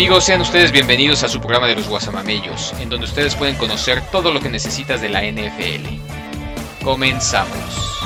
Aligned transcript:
Amigos, 0.00 0.24
sean 0.24 0.40
ustedes 0.40 0.72
bienvenidos 0.72 1.22
a 1.24 1.28
su 1.28 1.40
programa 1.40 1.66
de 1.66 1.74
los 1.74 1.86
Guasamamellos, 1.86 2.72
en 2.80 2.88
donde 2.88 3.04
ustedes 3.04 3.36
pueden 3.36 3.54
conocer 3.56 4.00
todo 4.10 4.32
lo 4.32 4.40
que 4.40 4.48
necesitas 4.48 5.02
de 5.02 5.10
la 5.10 5.20
NFL. 5.20 6.82
Comenzamos. 6.82 8.00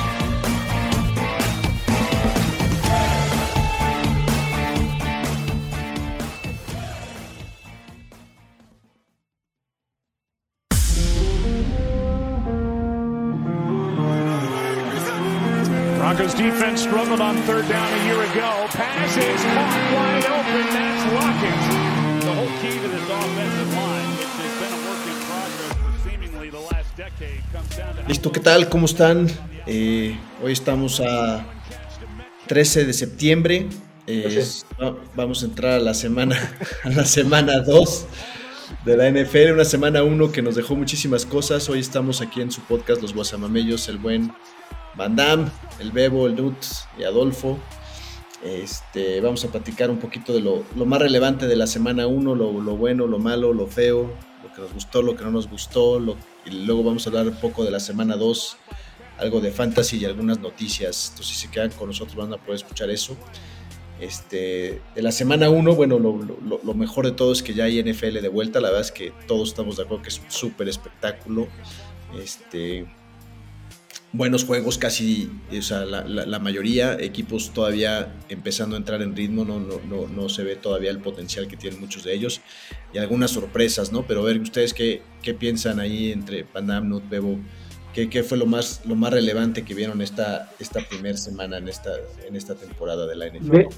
Broncos 15.97 16.33
defense 16.33 16.81
struggled 16.81 17.21
on 17.21 17.37
third 17.43 17.69
down 17.69 17.93
a 17.93 18.03
year 18.03 18.21
ago. 18.21 18.67
Pass 18.71 19.15
is 19.15 19.41
caught 19.43 19.93
wide 19.95 20.25
open. 20.25 20.73
That's 20.73 21.13
Lockett. 21.13 21.74
The 22.45 22.51
whole 22.51 22.61
key 22.61 22.77
to 22.77 22.87
this 22.89 23.09
offensive 23.09 23.73
line, 23.73 24.09
which 24.19 24.37
has 24.37 24.53
been 24.61 24.73
a 24.73 24.81
work 24.87 25.03
in 25.09 25.17
progress 25.25 25.73
for 25.81 26.09
seemingly 26.09 26.49
the 26.51 26.59
last 26.59 26.95
decade, 26.95 27.41
comes 27.51 27.75
down 27.75 27.95
to. 27.95 28.03
Listo, 28.07 28.31
¿qué 28.31 28.39
tal? 28.39 28.69
¿Cómo 28.69 28.85
están? 28.85 29.27
Eh, 29.65 30.15
hoy 30.43 30.51
estamos 30.51 30.99
a 30.99 31.43
13 32.45 32.85
de 32.85 32.93
septiembre. 32.93 33.67
Eh, 34.05 34.43
va- 34.79 34.95
vamos 35.15 35.41
a 35.41 35.47
entrar 35.47 35.71
a 35.73 35.79
la 35.79 35.95
semana 35.95 36.35
a 36.83 36.89
la 36.89 37.05
semana 37.05 37.61
2 37.61 38.05
de 38.85 38.95
la 38.95 39.09
NFL, 39.09 39.53
una 39.53 39.65
semana 39.65 40.03
1 40.03 40.31
que 40.31 40.43
nos 40.43 40.53
dejó 40.53 40.75
muchísimas 40.75 41.25
cosas. 41.25 41.67
Hoy 41.69 41.79
estamos 41.79 42.21
aquí 42.21 42.41
en 42.41 42.51
su 42.51 42.61
podcast 42.61 43.01
Los 43.01 43.15
Guasamamellos, 43.15 43.89
el 43.89 43.97
buen 43.97 44.31
Van 44.95 45.15
Damme, 45.15 45.49
el 45.79 45.91
Bebo, 45.91 46.27
el 46.27 46.35
Nut 46.35 46.57
y 46.99 47.05
Adolfo. 47.05 47.57
Este, 48.45 49.21
vamos 49.21 49.43
a 49.43 49.47
platicar 49.47 49.89
un 49.89 49.97
poquito 49.97 50.31
de 50.31 50.39
lo, 50.39 50.63
más 50.85 51.01
relevante 51.01 51.47
de 51.47 51.55
la 51.55 51.65
semana 51.65 52.05
1, 52.05 52.35
lo, 52.35 52.51
bueno, 52.77 53.07
lo 53.07 53.17
malo, 53.17 53.53
lo 53.53 53.65
feo, 53.65 54.13
lo 54.43 54.53
que 54.53 54.61
nos 54.61 54.71
gustó, 54.73 55.01
lo 55.01 55.15
que 55.15 55.23
no 55.23 55.31
nos 55.31 55.49
gustó, 55.49 55.99
lo- 55.99 56.15
y 56.45 56.51
luego 56.51 56.83
vamos 56.83 57.07
a 57.07 57.09
hablar 57.09 57.27
un 57.27 57.35
poco 57.37 57.63
de 57.63 57.71
la 57.71 57.79
semana 57.79 58.15
2, 58.15 58.57
algo 59.17 59.41
de 59.41 59.51
fantasy 59.51 59.97
y 59.97 60.05
algunas 60.05 60.39
noticias. 60.39 61.07
Entonces, 61.09 61.35
si 61.35 61.47
se 61.47 61.51
quedan 61.51 61.71
con 61.71 61.87
nosotros, 61.87 62.15
van 62.15 62.31
a 62.33 62.37
poder 62.37 62.57
escuchar 62.57 62.91
eso. 62.91 63.17
Este, 63.99 64.79
de 64.93 65.01
la 65.01 65.11
semana 65.11 65.49
1, 65.49 65.73
bueno, 65.73 65.97
lo 65.99 66.73
mejor 66.75 67.05
de 67.05 67.13
todo 67.13 67.31
es 67.31 67.41
que 67.41 67.53
ya 67.55 67.63
hay 67.63 67.79
NFL 67.81 68.21
de 68.21 68.27
vuelta. 68.27 68.59
La 68.59 68.67
verdad 68.67 68.81
es 68.81 68.91
que 68.91 69.11
todos 69.27 69.49
estamos 69.49 69.77
de 69.77 69.83
acuerdo 69.83 70.03
que 70.03 70.09
es 70.09 70.19
un 70.19 70.29
súper 70.29 70.67
espectáculo. 70.69 71.47
Este, 72.21 72.85
buenos 74.15 74.45
juegos, 74.45 74.77
casi, 74.77 75.29
o 75.57 75.61
sea, 75.61 75.85
la, 75.85 76.03
la- 76.05 76.25
la 76.25 76.39
mayoría, 76.39 76.97
equipos 76.99 77.51
todavía 77.53 78.13
empezando 78.29 78.75
a 78.75 78.79
entrar 78.79 79.01
en 79.01 79.15
ritmo, 79.15 79.45
no, 79.45 79.59
no, 79.59 79.79
no, 79.87 80.07
no 80.07 80.29
se 80.29 80.43
ve 80.43 80.55
todavía 80.55 80.91
el 80.91 80.99
potencial 80.99 81.47
que 81.47 81.57
tienen 81.57 81.79
muchos 81.79 82.03
de 82.03 82.13
ellos 82.13 82.41
y 82.93 82.97
algunas 82.97 83.31
sorpresas, 83.31 83.91
¿no? 83.91 84.03
Pero 84.07 84.21
a 84.21 84.25
ver, 84.25 84.39
ustedes 84.39 84.73
qué, 84.73 85.01
qué 85.21 85.33
piensan 85.33 85.79
ahí 85.79 86.11
entre 86.11 86.43
Panam, 86.45 86.89
Nut, 86.89 87.07
Bebo, 87.09 87.39
¿qué, 87.93 88.09
qué 88.09 88.23
fue 88.23 88.37
lo 88.37 88.45
más, 88.45 88.81
lo 88.85 88.95
más 88.95 89.11
relevante 89.13 89.63
que 89.63 89.73
vieron 89.73 90.01
esta, 90.01 90.51
esta 90.59 90.79
primera 90.81 91.17
semana 91.17 91.57
en 91.57 91.67
esta, 91.67 91.91
en 92.27 92.35
esta 92.35 92.55
temporada 92.55 93.05
de 93.07 93.15
la 93.15 93.27
NFL? 93.27 93.51
De, 93.51 93.69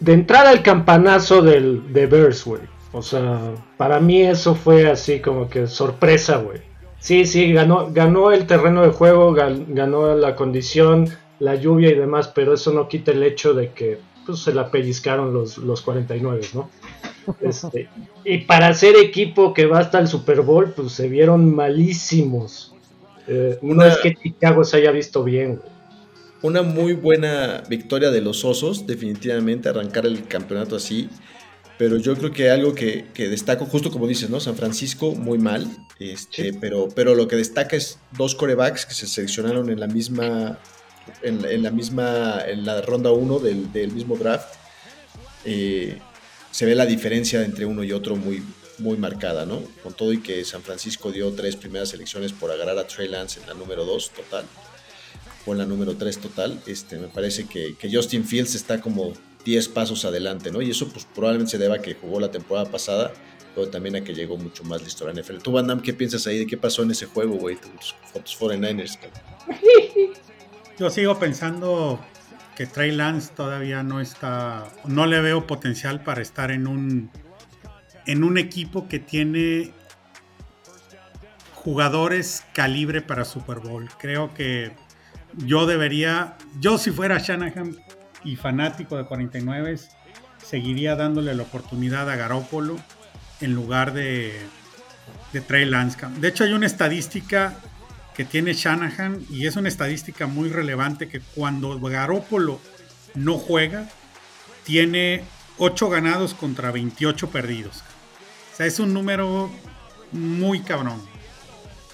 de 0.00 0.12
entrada 0.12 0.50
al 0.50 0.62
campanazo 0.62 1.42
del, 1.42 1.92
de 1.92 2.06
Bears, 2.06 2.44
güey. 2.44 2.62
O 2.92 3.02
sea, 3.02 3.54
para 3.76 4.00
mí 4.00 4.22
eso 4.22 4.54
fue 4.54 4.90
así 4.90 5.20
como 5.20 5.48
que 5.48 5.66
sorpresa, 5.66 6.38
güey. 6.38 6.69
Sí, 7.00 7.24
sí, 7.24 7.52
ganó, 7.52 7.90
ganó 7.92 8.30
el 8.30 8.46
terreno 8.46 8.82
de 8.82 8.90
juego, 8.90 9.34
gan- 9.34 9.64
ganó 9.68 10.14
la 10.14 10.36
condición, 10.36 11.08
la 11.38 11.54
lluvia 11.54 11.90
y 11.90 11.94
demás, 11.94 12.28
pero 12.34 12.54
eso 12.54 12.72
no 12.72 12.88
quita 12.88 13.10
el 13.12 13.22
hecho 13.22 13.54
de 13.54 13.70
que 13.72 13.98
pues, 14.26 14.40
se 14.40 14.52
la 14.54 14.70
pellizcaron 14.70 15.32
los, 15.32 15.58
los 15.58 15.80
49, 15.82 16.40
¿no? 16.54 16.70
Este, 17.40 17.88
y 18.24 18.38
para 18.38 18.72
ser 18.74 18.96
equipo 18.96 19.54
que 19.54 19.66
va 19.66 19.78
hasta 19.78 19.98
el 20.00 20.08
Super 20.08 20.40
Bowl, 20.40 20.72
pues 20.74 20.92
se 20.92 21.08
vieron 21.08 21.54
malísimos. 21.54 22.74
Eh, 23.28 23.58
no 23.62 23.74
Una- 23.74 23.88
es 23.88 23.98
que 23.98 24.14
Chicago 24.14 24.64
se 24.64 24.78
haya 24.78 24.90
visto 24.90 25.22
bien. 25.22 25.60
Una 26.42 26.62
muy 26.62 26.94
buena 26.94 27.62
victoria 27.68 28.10
de 28.10 28.20
los 28.22 28.44
Osos, 28.44 28.86
definitivamente, 28.86 29.68
arrancar 29.68 30.06
el 30.06 30.26
campeonato 30.26 30.74
así. 30.76 31.08
Pero 31.80 31.96
yo 31.96 32.14
creo 32.14 32.30
que 32.30 32.50
algo 32.50 32.74
que, 32.74 33.06
que 33.14 33.30
destaco, 33.30 33.64
justo 33.64 33.90
como 33.90 34.06
dices, 34.06 34.28
¿no? 34.28 34.38
San 34.38 34.54
Francisco 34.54 35.14
muy 35.14 35.38
mal, 35.38 35.66
este, 35.98 36.52
pero, 36.52 36.90
pero 36.94 37.14
lo 37.14 37.26
que 37.26 37.36
destaca 37.36 37.74
es 37.74 37.98
dos 38.18 38.34
corebacks 38.34 38.84
que 38.84 38.92
se 38.92 39.06
seleccionaron 39.06 39.70
en 39.70 39.80
la 39.80 39.86
misma, 39.86 40.58
en, 41.22 41.42
en 41.42 41.62
la 41.62 41.70
misma, 41.70 42.42
en 42.46 42.66
la 42.66 42.82
ronda 42.82 43.12
1 43.12 43.38
del, 43.38 43.72
del 43.72 43.92
mismo 43.92 44.18
draft. 44.18 44.56
Eh, 45.46 45.98
se 46.50 46.66
ve 46.66 46.74
la 46.74 46.84
diferencia 46.84 47.42
entre 47.42 47.64
uno 47.64 47.82
y 47.82 47.92
otro 47.92 48.14
muy, 48.14 48.42
muy 48.76 48.98
marcada, 48.98 49.46
¿no? 49.46 49.62
Con 49.82 49.94
todo 49.94 50.12
y 50.12 50.20
que 50.20 50.44
San 50.44 50.60
Francisco 50.60 51.10
dio 51.10 51.32
tres 51.32 51.56
primeras 51.56 51.94
elecciones 51.94 52.34
por 52.34 52.50
agarrar 52.50 52.76
a 52.76 52.86
Trey 52.86 53.08
Lance 53.08 53.40
en 53.40 53.46
la 53.46 53.54
número 53.54 53.86
2 53.86 54.10
total, 54.10 54.44
o 55.46 55.52
en 55.52 55.58
la 55.58 55.64
número 55.64 55.96
3 55.96 56.18
total, 56.18 56.60
este, 56.66 56.98
me 56.98 57.08
parece 57.08 57.46
que, 57.46 57.74
que 57.78 57.90
Justin 57.90 58.26
Fields 58.26 58.54
está 58.54 58.82
como 58.82 59.14
10 59.44 59.68
pasos 59.68 60.04
adelante, 60.04 60.50
¿no? 60.50 60.62
Y 60.62 60.70
eso 60.70 60.88
pues 60.88 61.06
probablemente 61.06 61.52
se 61.52 61.58
deba 61.58 61.76
a 61.76 61.82
que 61.82 61.94
jugó 61.94 62.20
la 62.20 62.30
temporada 62.30 62.70
pasada, 62.70 63.12
pero 63.54 63.68
también 63.68 63.96
a 63.96 64.04
que 64.04 64.14
llegó 64.14 64.36
mucho 64.36 64.64
más 64.64 64.82
listo 64.82 65.06
a 65.06 65.12
la 65.12 65.20
NFL. 65.20 65.38
Tú, 65.38 65.52
Van 65.52 65.66
Damme, 65.66 65.82
¿qué 65.82 65.92
piensas 65.92 66.26
ahí 66.26 66.38
de 66.38 66.46
qué 66.46 66.56
pasó 66.56 66.82
en 66.82 66.90
ese 66.90 67.06
juego, 67.06 67.36
güey? 67.36 67.56
Tus, 67.56 67.94
tus 68.22 68.38
49ers, 68.38 68.98
cabrón? 68.98 69.20
Yo 70.78 70.88
sigo 70.88 71.18
pensando 71.18 72.00
que 72.56 72.66
Trey 72.66 72.90
Lance 72.92 73.32
todavía 73.34 73.82
no 73.82 74.00
está, 74.00 74.70
no 74.84 75.06
le 75.06 75.20
veo 75.20 75.46
potencial 75.46 76.02
para 76.02 76.22
estar 76.22 76.50
en 76.50 76.66
un, 76.66 77.10
en 78.06 78.24
un 78.24 78.38
equipo 78.38 78.88
que 78.88 78.98
tiene 78.98 79.72
jugadores 81.54 82.44
calibre 82.54 83.02
para 83.02 83.24
Super 83.24 83.58
Bowl. 83.58 83.88
Creo 83.98 84.32
que 84.32 84.72
yo 85.36 85.66
debería, 85.66 86.36
yo 86.58 86.78
si 86.78 86.90
fuera 86.90 87.18
Shanahan 87.18 87.76
y 88.24 88.36
fanático 88.36 88.96
de 88.96 89.04
49, 89.04 89.78
seguiría 90.44 90.96
dándole 90.96 91.34
la 91.34 91.42
oportunidad 91.42 92.08
a 92.10 92.16
Garópolo 92.16 92.76
en 93.40 93.54
lugar 93.54 93.92
de, 93.92 94.38
Trey 95.46 95.64
Lance. 95.64 95.98
De 96.18 96.28
hecho, 96.28 96.44
hay 96.44 96.52
una 96.52 96.66
estadística 96.66 97.54
que 98.14 98.24
tiene 98.24 98.52
Shanahan 98.52 99.24
y 99.30 99.46
es 99.46 99.56
una 99.56 99.68
estadística 99.68 100.26
muy 100.26 100.48
relevante 100.48 101.08
que 101.08 101.20
cuando 101.20 101.78
Garópolo 101.80 102.60
no 103.14 103.38
juega, 103.38 103.88
tiene 104.64 105.22
8 105.58 105.88
ganados 105.88 106.34
contra 106.34 106.70
28 106.70 107.30
perdidos. 107.30 107.82
O 108.52 108.56
sea, 108.56 108.66
es 108.66 108.78
un 108.78 108.92
número 108.92 109.50
muy 110.12 110.60
cabrón. 110.60 111.00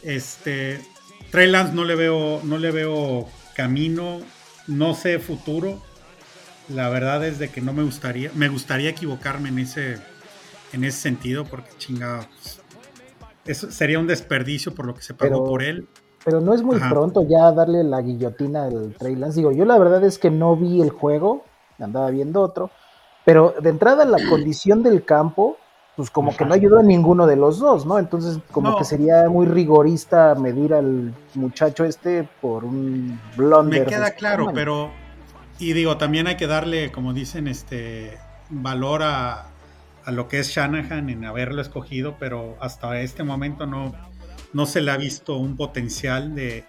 Este, 0.02 0.80
Trey 1.30 1.50
Lance 1.50 1.74
no 1.74 1.84
le 1.84 1.94
veo, 1.94 2.40
no 2.44 2.58
le 2.58 2.70
veo 2.70 3.28
camino, 3.54 4.20
no 4.66 4.94
sé 4.94 5.18
futuro. 5.18 5.82
La 6.68 6.88
verdad 6.88 7.24
es 7.24 7.38
de 7.38 7.48
que 7.48 7.60
no 7.60 7.72
me 7.72 7.82
gustaría, 7.82 8.30
me 8.34 8.48
gustaría 8.48 8.90
equivocarme 8.90 9.48
en 9.50 9.58
ese, 9.60 9.98
en 10.72 10.84
ese 10.84 10.98
sentido, 10.98 11.44
porque 11.44 11.70
chingado, 11.78 12.24
pues, 12.40 12.60
eso 13.46 13.70
sería 13.70 13.98
un 14.00 14.06
desperdicio 14.08 14.74
por 14.74 14.86
lo 14.86 14.94
que 14.94 15.02
se 15.02 15.14
pagó 15.14 15.30
Pero- 15.30 15.44
por 15.44 15.62
él. 15.62 15.86
Pero 16.24 16.40
no 16.40 16.54
es 16.54 16.62
muy 16.62 16.76
Ajá. 16.76 16.88
pronto 16.90 17.24
ya 17.28 17.52
darle 17.52 17.84
la 17.84 18.02
guillotina 18.02 18.64
al 18.64 18.94
Trey 18.98 19.14
Lance. 19.14 19.38
Digo, 19.38 19.52
yo 19.52 19.64
la 19.64 19.78
verdad 19.78 20.02
es 20.02 20.18
que 20.18 20.28
no 20.28 20.56
vi 20.56 20.82
el 20.82 20.90
juego, 20.90 21.44
andaba 21.78 22.10
viendo 22.10 22.40
otro. 22.42 22.70
Pero 23.24 23.54
de 23.62 23.70
entrada 23.70 24.04
la 24.04 24.18
condición 24.28 24.82
del 24.82 25.04
campo, 25.04 25.56
pues 25.94 26.10
como 26.10 26.36
que 26.36 26.44
no 26.44 26.52
ayudó 26.52 26.80
a 26.80 26.82
ninguno 26.82 27.28
de 27.28 27.36
los 27.36 27.60
dos, 27.60 27.86
¿no? 27.86 28.00
Entonces 28.00 28.40
como 28.50 28.70
No. 28.70 28.76
que 28.76 28.84
sería 28.84 29.28
muy 29.28 29.46
rigorista 29.46 30.34
medir 30.34 30.74
al 30.74 31.14
muchacho 31.34 31.84
este 31.84 32.28
por 32.40 32.64
un 32.64 33.20
blunder. 33.36 33.84
Me 33.84 33.86
queda 33.86 34.06
este 34.08 34.18
claro, 34.18 34.48
pero 34.52 34.90
y 35.58 35.72
digo, 35.72 35.96
también 35.96 36.26
hay 36.26 36.36
que 36.36 36.46
darle, 36.46 36.90
como 36.92 37.12
dicen, 37.12 37.48
este 37.48 38.18
valor 38.50 39.02
a, 39.02 39.46
a 40.04 40.10
lo 40.12 40.28
que 40.28 40.38
es 40.38 40.48
Shanahan 40.50 41.10
en 41.10 41.24
haberlo 41.24 41.62
escogido, 41.62 42.16
pero 42.18 42.56
hasta 42.60 43.00
este 43.00 43.22
momento 43.24 43.66
no, 43.66 43.94
no 44.52 44.66
se 44.66 44.80
le 44.80 44.90
ha 44.90 44.96
visto 44.96 45.36
un 45.36 45.56
potencial 45.56 46.34
de, 46.34 46.64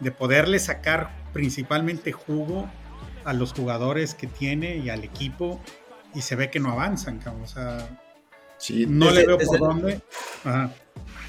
de 0.00 0.10
poderle 0.12 0.58
sacar 0.58 1.10
principalmente 1.32 2.12
jugo 2.12 2.68
a 3.24 3.32
los 3.32 3.52
jugadores 3.52 4.14
que 4.14 4.26
tiene 4.26 4.76
y 4.76 4.88
al 4.90 5.04
equipo 5.04 5.60
y 6.14 6.22
se 6.22 6.34
ve 6.36 6.50
que 6.50 6.60
no 6.60 6.70
avanzan, 6.72 7.18
cabrón. 7.18 7.42
o 7.42 7.46
sea, 7.46 7.86
Sí, 8.56 8.86
no 8.88 9.06
desde- 9.06 9.20
le 9.20 9.26
veo 9.26 9.38
por 9.38 9.58
dónde. 9.58 10.00
Ajá. 10.44 10.70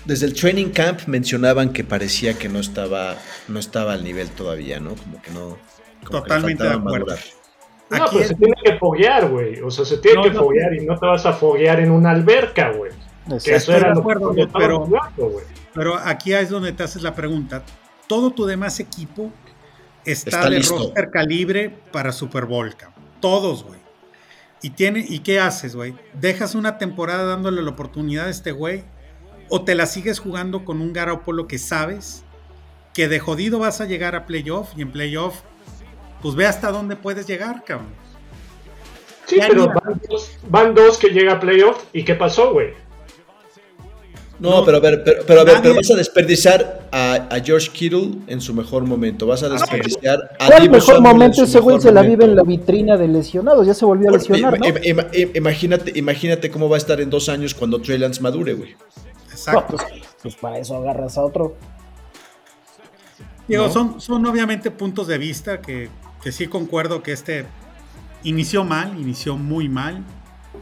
Desde 0.06 0.26
el 0.26 0.34
training 0.34 0.70
camp 0.70 1.02
mencionaban 1.08 1.74
que 1.74 1.84
parecía 1.84 2.34
que 2.40 2.48
no 2.50 2.60
estaba, 2.60 3.18
no 3.48 3.60
estaba 3.60 3.94
al 3.94 4.04
nivel 4.04 4.30
todavía, 4.30 4.80
¿no? 4.80 4.96
Como 4.96 5.22
que 5.22 5.30
no. 5.32 5.58
Como 6.06 6.22
Totalmente 6.22 6.64
de 6.64 6.70
acuerdo. 6.70 7.06
madurar. 7.06 7.20
No, 7.90 8.04
Aquí 8.04 8.10
pues 8.12 8.22
es- 8.24 8.28
se 8.30 8.36
tiene 8.36 8.54
que 8.64 8.78
foguear, 8.78 9.30
güey. 9.30 9.60
O 9.62 9.72
sea, 9.72 9.84
se 9.86 9.98
tiene 9.98 10.18
No, 10.18 10.24
que 10.24 10.30
no. 10.32 10.40
foguear 10.42 10.74
y 10.76 10.86
no 10.86 10.98
te 10.98 11.06
vas 11.08 11.26
a 11.26 11.34
foguear 11.34 11.80
en 11.80 11.92
una 11.92 12.12
alberca, 12.12 12.72
güey. 12.72 12.92
Que 13.44 13.56
eso 13.56 13.74
era 13.76 13.90
de 13.90 13.96
lo 13.96 14.34
que 14.34 14.48
pero- 14.54 14.86
jugando, 14.86 15.30
güey. 15.30 15.46
Pero 15.74 15.96
aquí 15.98 16.34
es 16.34 16.50
donde 16.50 16.72
te 16.72 16.84
haces 16.84 17.02
la 17.04 17.14
pregunta. 17.16 17.64
Todo 18.08 18.32
tu 18.32 18.46
demás 18.46 18.80
equipo 18.80 19.32
está, 20.06 20.30
Está 20.38 20.50
de 20.50 20.58
listo. 20.58 20.78
roster 20.78 21.10
calibre 21.12 21.70
para 21.92 22.12
Super 22.12 22.46
Bowl, 22.46 22.76
cabrón. 22.76 23.04
Todos, 23.20 23.64
güey. 23.64 23.80
Y, 24.62 24.72
tiene, 24.72 25.06
¿Y 25.08 25.20
qué 25.20 25.40
haces, 25.40 25.76
güey? 25.76 25.94
¿Dejas 26.14 26.54
una 26.56 26.78
temporada 26.78 27.24
dándole 27.26 27.62
la 27.62 27.70
oportunidad 27.70 28.26
a 28.28 28.30
este 28.30 28.52
güey? 28.52 28.84
¿O 29.48 29.64
te 29.64 29.74
la 29.76 29.86
sigues 29.86 30.20
jugando 30.20 30.66
con 30.66 30.82
un 30.82 30.92
Garoppolo 30.94 31.48
que 31.48 31.58
sabes 31.60 32.24
que 32.94 33.08
de 33.08 33.20
jodido 33.20 33.60
vas 33.60 33.80
a 33.82 33.86
llegar 33.86 34.16
a 34.16 34.26
playoff 34.26 34.72
y 34.76 34.82
en 34.82 34.92
playoff, 34.92 35.42
pues 36.22 36.36
ve 36.36 36.46
hasta 36.46 36.72
dónde 36.72 36.96
puedes 36.96 37.28
llegar, 37.28 37.64
cabrón? 37.64 37.90
Sí, 39.26 39.38
Ya 39.38 39.48
pero 39.48 39.68
van 39.68 40.02
dos, 40.10 40.32
van 40.48 40.74
dos 40.74 40.98
que 40.98 41.10
llega 41.10 41.34
a 41.34 41.40
playoff. 41.40 41.84
¿Y 41.94 42.04
qué 42.04 42.16
pasó, 42.16 42.52
güey? 42.52 42.70
No, 44.40 44.60
No, 44.60 44.66
pero 44.66 44.78
a 44.78 44.80
ver, 44.80 45.04
pero, 45.04 45.22
pero, 45.28 45.42
a 45.42 45.44
ver, 45.44 45.58
pero 45.62 45.76
vas 45.76 45.92
a 45.92 45.96
desperdiciar 45.96 46.88
a, 46.92 47.28
a 47.30 47.40
George 47.42 47.70
Kittle 47.72 48.12
en 48.28 48.40
su 48.42 48.54
mejor 48.54 48.86
momento. 48.86 49.28
Vas 49.28 49.44
a 49.44 49.50
desperdiciar 49.50 50.32
a 50.40 50.48
¿Cuál 50.48 50.62
Deebo 50.62 50.76
mejor 50.76 50.96
Samuel 50.96 51.14
momento 51.14 51.44
ese 51.44 51.60
güey 51.60 51.80
se 51.80 51.92
la 51.92 52.02
vive 52.02 52.24
en 52.26 52.36
la 52.36 52.44
vitrina 52.44 52.98
de 52.98 53.08
lesionados? 53.08 53.68
Ya 53.68 53.74
se 53.74 53.86
volvió 53.86 54.10
a 54.10 54.14
lesionar, 54.14 54.58
imagínate, 55.36 55.92
imagínate 56.00 56.50
cómo 56.50 56.70
va 56.70 56.78
a 56.78 56.80
estar 56.80 57.02
en 57.02 57.10
dos 57.10 57.28
años 57.30 57.54
cuando 57.54 57.82
Trey 57.82 57.98
Lance 57.98 58.22
madure, 58.22 58.54
güey. 58.54 58.72
No, 58.72 59.32
Exacto. 59.32 59.76
pues, 59.78 59.84
pues 60.24 60.36
para 60.38 60.58
eso 60.58 60.76
agarras 60.78 61.18
a 61.18 61.24
otro. 61.24 61.56
Digo, 63.48 63.68
¿no? 63.68 63.74
son, 63.74 64.00
son 64.00 64.26
obviamente 64.26 64.72
puntos 64.72 65.08
de 65.08 65.18
vista 65.18 65.60
que, 65.60 65.90
que 66.24 66.32
sí 66.32 66.48
concuerdo 66.48 67.02
que 67.04 67.12
este 67.12 67.46
inició 68.24 68.64
mal, 68.64 69.00
inició 69.00 69.38
muy 69.38 69.70
mal. 69.70 70.04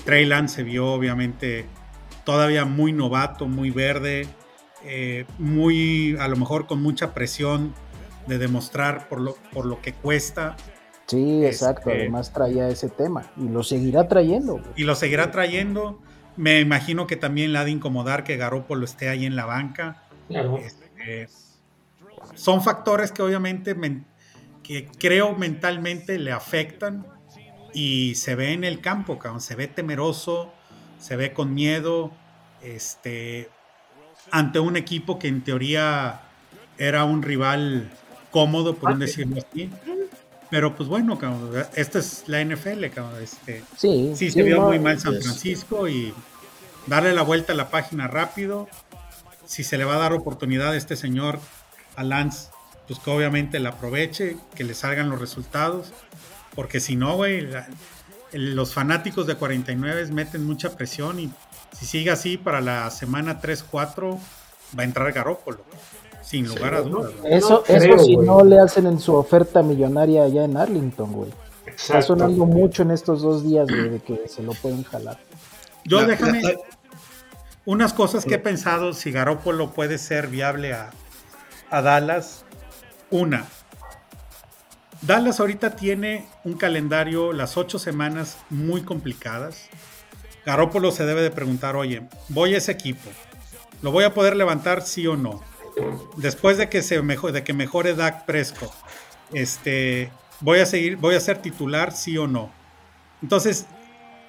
Trey 0.06 0.26
Lance 0.26 0.56
se 0.58 0.64
vio 0.64 0.88
obviamente 0.94 1.66
todavía 2.24 2.66
muy 2.66 2.92
novato, 2.94 3.48
muy 3.48 3.72
verde, 3.72 4.28
eh, 4.84 5.26
muy 5.40 6.16
a 6.20 6.28
lo 6.28 6.36
mejor 6.36 6.68
con 6.68 6.82
mucha 6.82 7.14
presión 7.14 7.74
de 8.28 8.38
demostrar 8.38 9.08
por 9.10 9.22
lo, 9.22 9.36
por 9.54 9.66
lo 9.66 9.82
que 9.82 9.94
cuesta 9.94 10.56
Sí, 11.08 11.46
exacto. 11.46 11.90
Este- 11.90 12.02
Además 12.02 12.34
traía 12.34 12.68
ese 12.68 12.90
tema 12.90 13.32
y 13.38 13.48
lo 13.48 13.64
seguirá 13.64 14.10
trayendo. 14.10 14.54
güey. 14.56 14.66
y 14.76 14.84
lo 14.84 14.94
seguirá 14.94 15.32
trayendo. 15.32 16.02
Me 16.36 16.60
imagino 16.60 17.08
que 17.08 17.16
también 17.16 17.54
le 17.54 17.60
ha 17.60 17.64
de 17.64 17.72
incomodar 17.72 18.26
que 18.26 18.36
Garoppolo 18.36 18.84
esté 18.84 19.08
ahí 19.08 19.26
en 19.26 19.38
la 19.38 19.46
banca. 19.46 20.04
Claro. 20.28 20.58
Este, 20.58 21.30
son 22.36 22.62
factores 22.62 23.12
que 23.14 23.22
obviamente 23.22 23.74
men- 23.74 24.06
que 24.68 24.86
creo 24.86 25.34
mentalmente 25.34 26.20
le 26.20 26.34
afectan 26.34 27.08
y 27.74 28.16
se 28.16 28.36
ve 28.36 28.52
en 28.52 28.66
el 28.66 28.82
campo, 28.82 29.18
cabrón, 29.18 29.40
se 29.40 29.56
ve 29.56 29.68
temeroso, 29.68 30.52
se 31.00 31.16
ve 31.16 31.32
con 31.32 31.54
miedo, 31.54 32.12
este, 32.62 33.50
ante 34.30 34.60
un 34.60 34.76
equipo 34.76 35.20
que 35.20 35.30
en 35.30 35.42
teoría 35.42 36.22
era 36.78 37.06
un 37.06 37.24
rival 37.24 37.90
cómodo, 38.30 38.76
por 38.76 38.92
un 38.92 39.00
decirlo 39.00 39.38
así. 39.38 39.70
Pero 40.50 40.76
pues 40.76 40.90
bueno, 40.90 41.18
cabrón, 41.18 41.66
esta 41.76 42.00
es 42.00 42.26
la 42.28 42.44
NFL, 42.44 42.88
cabrón, 42.94 43.24
este, 43.24 43.64
Sí, 43.78 44.12
Sí, 44.18 44.32
se 44.32 44.44
vio 44.44 44.58
no, 44.58 44.68
muy 44.68 44.80
mal 44.80 45.00
San. 45.00 45.14
Francisco 45.22 45.88
y 45.88 46.14
darle 46.88 47.14
la 47.14 47.22
vuelta 47.22 47.54
a 47.54 47.56
la 47.56 47.70
página 47.70 48.08
rápido. 48.08 48.68
Si 49.46 49.64
se 49.64 49.78
le 49.78 49.86
va 49.86 49.96
a 49.96 50.00
dar 50.00 50.12
oportunidad 50.12 50.72
a 50.72 50.76
este 50.76 50.98
señor, 50.98 51.40
a 51.96 52.04
Lance, 52.04 52.50
pues 52.88 53.00
que 53.00 53.10
obviamente 53.10 53.60
la 53.60 53.70
aproveche, 53.70 54.38
que 54.56 54.64
le 54.64 54.74
salgan 54.74 55.10
los 55.10 55.20
resultados. 55.20 55.92
Porque 56.56 56.80
si 56.80 56.96
no, 56.96 57.16
güey, 57.16 57.48
los 58.34 58.74
fanáticos 58.74 59.28
de 59.28 59.36
49 59.36 60.08
meten 60.12 60.46
mucha 60.46 60.76
presión 60.76 61.20
y 61.20 61.32
si 61.78 61.86
sigue 61.86 62.10
así 62.12 62.38
para 62.38 62.62
la 62.62 62.90
semana 62.90 63.42
3-4 63.42 64.18
va 64.78 64.82
a 64.82 64.84
entrar 64.84 65.12
Garópolo, 65.12 65.60
sin 66.24 66.48
lugar 66.48 66.74
a 66.74 66.82
dudas. 66.82 67.12
Eso, 67.26 67.64
No 67.70 67.76
eso 67.76 67.86
creo, 67.86 68.00
si 68.00 68.18
no 68.18 68.44
le 68.44 68.60
hacen 68.60 68.88
en 68.88 69.00
su 69.00 69.14
oferta 69.14 69.62
millonaria 69.62 70.24
allá 70.24 70.46
en 70.46 70.58
Arlington, 70.58 71.12
güey. 71.12 71.32
Está 71.66 72.02
sonando 72.02 72.46
mucho 72.46 72.82
en 72.82 72.92
estos 72.92 73.22
dos 73.22 73.44
días, 73.44 73.68
güey, 73.68 73.90
de 73.90 74.00
que 74.00 74.28
se 74.28 74.42
lo 74.42 74.54
pueden 74.54 74.84
jalar. 74.84 75.20
Yo 75.86 76.02
La- 76.02 76.08
déjame 76.08 76.42
la- 76.42 76.56
unas 77.66 77.94
cosas 77.94 78.26
que 78.26 78.36
he 78.36 78.40
pensado 78.40 78.94
si 78.94 79.12
Garópolo 79.12 79.72
puede 79.74 79.98
ser 80.00 80.28
viable 80.28 80.74
a, 80.74 80.90
a 81.70 81.82
Dallas. 81.82 82.46
Una, 83.10 83.48
Dallas 85.02 85.40
ahorita 85.40 85.76
tiene 85.76 86.26
un 86.44 86.56
calendario, 86.56 87.32
las 87.32 87.56
ocho 87.56 87.78
semanas 87.80 88.38
muy 88.50 88.82
complicadas, 88.82 89.70
Garópolo 90.46 90.92
se 90.92 91.06
debe 91.06 91.22
de 91.22 91.30
preguntar, 91.30 91.76
oye, 91.76 92.04
voy 92.30 92.56
a 92.56 92.58
ese 92.58 92.72
equipo, 92.72 93.10
¿lo 93.82 93.92
voy 93.92 94.06
a 94.06 94.14
poder 94.14 94.36
levantar 94.36 94.82
sí 94.82 95.06
o 95.06 95.16
no? 95.16 95.42
Después 96.16 96.58
de 96.58 96.70
que, 96.70 96.82
se 96.82 97.02
mejore, 97.02 97.34
de 97.34 97.44
que 97.44 97.54
mejore 97.54 97.94
Dak 97.94 98.26
Prescott, 98.26 98.72
este, 99.34 100.12
voy 100.40 100.60
a 100.60 100.66
seguir, 100.66 100.98
voy 100.98 101.16
a 101.16 101.20
ser 101.20 101.42
titular 101.42 101.92
sí 101.92 102.18
o 102.18 102.28
no. 102.28 102.50
Entonces, 103.22 103.68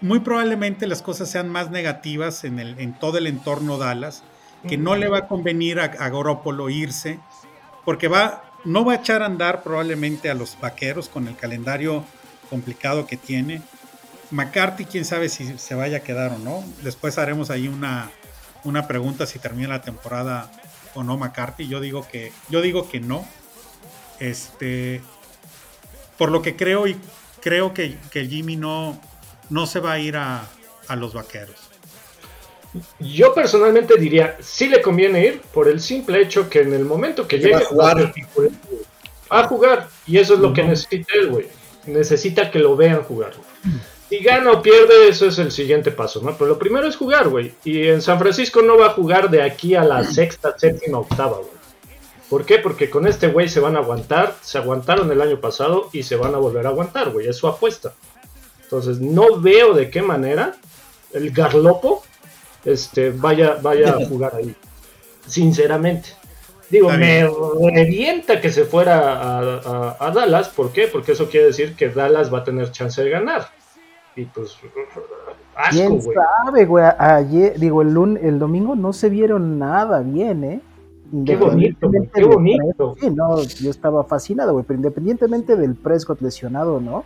muy 0.00 0.20
probablemente 0.20 0.86
las 0.86 1.02
cosas 1.02 1.30
sean 1.30 1.48
más 1.48 1.70
negativas 1.70 2.44
en 2.44 2.94
todo 2.98 3.18
el 3.18 3.26
entorno 3.26 3.78
Dallas, 3.78 4.22
que 4.68 4.76
no 4.76 4.96
le 4.96 5.08
va 5.08 5.18
a 5.18 5.28
convenir 5.28 5.80
a, 5.80 5.84
a 5.84 6.08
Garópolo 6.10 6.68
irse, 6.68 7.20
porque 7.84 8.08
va, 8.08 8.47
no 8.64 8.84
va 8.84 8.94
a 8.94 8.96
echar 8.96 9.22
a 9.22 9.26
andar 9.26 9.62
probablemente 9.62 10.30
a 10.30 10.34
los 10.34 10.58
vaqueros 10.60 11.08
con 11.08 11.28
el 11.28 11.36
calendario 11.36 12.04
complicado 12.50 13.06
que 13.06 13.16
tiene. 13.16 13.62
McCarthy, 14.30 14.84
quién 14.84 15.04
sabe 15.04 15.28
si 15.28 15.58
se 15.58 15.74
vaya 15.74 15.98
a 15.98 16.00
quedar 16.00 16.32
o 16.32 16.38
no. 16.38 16.64
Después 16.82 17.18
haremos 17.18 17.50
ahí 17.50 17.68
una, 17.68 18.10
una 18.64 18.86
pregunta 18.86 19.26
si 19.26 19.38
termina 19.38 19.68
la 19.68 19.82
temporada 19.82 20.50
o 20.94 21.02
no 21.02 21.16
McCarthy. 21.16 21.68
Yo 21.68 21.80
digo 21.80 22.06
que, 22.06 22.32
yo 22.50 22.60
digo 22.60 22.88
que 22.88 23.00
no. 23.00 23.26
Este, 24.18 25.00
por 26.16 26.30
lo 26.30 26.42
que 26.42 26.56
creo 26.56 26.86
y 26.86 26.96
creo 27.40 27.72
que, 27.72 27.96
que 28.10 28.26
Jimmy 28.26 28.56
no, 28.56 29.00
no 29.48 29.66
se 29.66 29.80
va 29.80 29.92
a 29.92 29.98
ir 29.98 30.16
a, 30.16 30.46
a 30.88 30.96
los 30.96 31.14
vaqueros. 31.14 31.70
Yo 32.98 33.34
personalmente 33.34 33.96
diría, 33.96 34.36
sí 34.40 34.68
le 34.68 34.82
conviene 34.82 35.26
ir 35.26 35.40
por 35.52 35.68
el 35.68 35.80
simple 35.80 36.20
hecho 36.22 36.48
que 36.48 36.60
en 36.60 36.72
el 36.72 36.84
momento 36.84 37.26
que 37.26 37.38
llegue 37.38 37.54
va 37.54 37.60
a 37.60 37.64
jugar. 37.64 38.14
va 39.32 39.40
a 39.40 39.48
jugar. 39.48 39.88
Y 40.06 40.18
eso 40.18 40.34
es 40.34 40.40
lo 40.40 40.52
que 40.52 40.62
necesita 40.62 41.12
él, 41.14 41.28
güey. 41.28 41.46
Necesita 41.86 42.50
que 42.50 42.58
lo 42.58 42.76
vean 42.76 43.02
jugar. 43.02 43.32
Si 44.08 44.18
gana 44.18 44.52
o 44.52 44.62
pierde, 44.62 45.08
eso 45.08 45.26
es 45.26 45.38
el 45.38 45.52
siguiente 45.52 45.90
paso, 45.90 46.22
¿no? 46.22 46.36
Pero 46.36 46.50
lo 46.50 46.58
primero 46.58 46.86
es 46.86 46.96
jugar, 46.96 47.28
güey. 47.28 47.52
Y 47.64 47.88
en 47.88 48.00
San 48.00 48.18
Francisco 48.18 48.62
no 48.62 48.78
va 48.78 48.86
a 48.86 48.90
jugar 48.90 49.30
de 49.30 49.42
aquí 49.42 49.74
a 49.74 49.84
la 49.84 50.02
sexta, 50.04 50.58
séptima, 50.58 50.98
octava, 50.98 51.36
güey. 51.38 51.58
¿Por 52.28 52.44
qué? 52.44 52.58
Porque 52.58 52.90
con 52.90 53.06
este 53.06 53.28
güey 53.28 53.48
se 53.48 53.60
van 53.60 53.76
a 53.76 53.80
aguantar, 53.80 54.36
se 54.42 54.58
aguantaron 54.58 55.10
el 55.10 55.20
año 55.20 55.40
pasado 55.40 55.88
y 55.92 56.02
se 56.02 56.16
van 56.16 56.34
a 56.34 56.38
volver 56.38 56.66
a 56.66 56.70
aguantar, 56.70 57.10
güey. 57.10 57.26
Es 57.26 57.36
su 57.36 57.48
apuesta. 57.48 57.94
Entonces, 58.62 59.00
no 59.00 59.40
veo 59.40 59.72
de 59.72 59.88
qué 59.88 60.02
manera 60.02 60.54
el 61.12 61.30
Garlopo 61.30 62.02
este, 62.64 63.10
vaya, 63.10 63.56
vaya 63.62 63.90
a 63.96 64.04
jugar 64.08 64.34
ahí. 64.36 64.54
Sinceramente. 65.26 66.10
Digo, 66.70 66.90
me 66.90 67.26
revienta 67.74 68.40
que 68.40 68.50
se 68.50 68.64
fuera 68.64 68.98
a, 69.14 69.38
a- 69.40 69.96
a 70.06 70.10
Dallas. 70.10 70.50
¿Por 70.50 70.70
qué? 70.70 70.86
Porque 70.86 71.12
eso 71.12 71.28
quiere 71.28 71.46
decir 71.46 71.74
que 71.74 71.88
Dallas 71.88 72.32
va 72.32 72.38
a 72.40 72.44
tener 72.44 72.70
chance 72.72 73.02
de 73.02 73.08
ganar. 73.08 73.48
Y 74.16 74.24
pues, 74.26 74.56
asco, 75.54 75.70
¿Quién 75.70 75.98
güey. 75.98 76.16
sabe, 76.44 76.64
güey? 76.66 76.84
Ayer, 76.98 77.58
digo, 77.58 77.80
el, 77.82 77.94
lun- 77.94 78.18
el 78.22 78.38
domingo 78.38 78.74
no 78.74 78.92
se 78.92 79.08
vieron 79.08 79.58
nada 79.58 80.00
bien, 80.00 80.44
¿eh? 80.44 80.60
Qué 81.24 81.36
bonito, 81.36 81.90
qué 82.14 82.24
bonito. 82.24 82.94
Sí, 83.00 83.08
no, 83.08 83.42
yo 83.42 83.70
estaba 83.70 84.04
fascinado, 84.04 84.52
güey, 84.52 84.64
pero 84.66 84.76
independientemente 84.76 85.56
del 85.56 85.74
Prescott 85.74 86.20
lesionado, 86.20 86.80
¿no? 86.80 87.04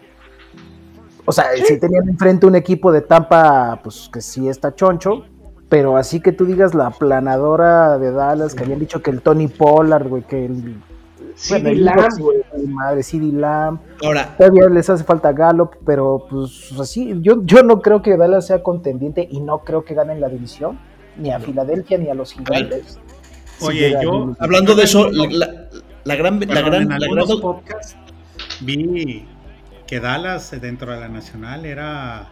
O 1.25 1.31
sea, 1.31 1.45
si 1.65 1.79
tenían 1.79 2.09
enfrente 2.09 2.47
un 2.47 2.57
equipo 2.57 2.91
de 2.91 3.03
Tampa, 3.03 3.79
pues 3.85 4.11
que 4.13 4.21
sí 4.21 4.49
está 4.49 4.75
choncho, 4.75 5.25
pero 5.73 5.97
así 5.97 6.21
que 6.21 6.33
tú 6.33 6.45
digas 6.45 6.75
la 6.75 6.91
planadora 6.91 7.97
de 7.97 8.13
Dallas, 8.13 8.55
que 8.55 8.63
habían 8.63 8.79
dicho 8.79 9.01
que 9.01 9.11
el 9.11 9.23
Tony 9.23 9.49
Pollard, 9.49 10.07
güey, 10.07 10.23
que 10.23 10.45
el... 10.45 10.77
CD 11.35 11.71
el 11.71 11.87
Lamb, 11.87 12.19
güey. 12.19 12.43
madre, 12.69 13.03
CD 13.03 13.33
Lamb, 13.33 13.79
Ahora, 14.05 14.37
Todavía 14.37 14.69
les 14.69 14.91
hace 14.91 15.03
falta 15.03 15.33
Gallup, 15.33 15.71
pero 15.87 16.27
pues 16.29 16.71
así, 16.79 17.15
yo, 17.23 17.43
yo 17.47 17.63
no 17.63 17.81
creo 17.81 18.03
que 18.03 18.19
Dallas 18.19 18.49
sea 18.49 18.63
contendiente 18.63 19.27
y 19.31 19.41
no 19.41 19.61
creo 19.61 19.83
que 19.83 19.95
ganen 19.95 20.21
la 20.21 20.29
división, 20.29 20.79
ni 21.17 21.31
a 21.31 21.41
Filadelfia 21.41 21.97
ni 21.97 22.11
a 22.11 22.15
los 22.15 22.35
gigantes. 22.35 22.99
Si 23.57 23.67
Oye, 23.67 23.97
yo- 24.03 24.37
hablando 24.41 24.75
de 24.75 24.83
eso, 24.83 25.11
la, 25.11 25.25
la- 25.31 25.69
la 26.05 26.17
gran, 26.17 26.39
la 26.39 26.61
gran, 26.61 26.83
en 26.83 26.89
la 26.91 26.99
gran- 26.99 27.41
podcasts 27.41 27.97
vi 28.61 29.27
que 29.87 30.01
Dallas 30.01 30.53
eh, 30.53 30.61
dentro 30.61 30.93
de 30.93 31.01
la 31.01 31.09
nacional 31.09 31.65
era 31.65 32.29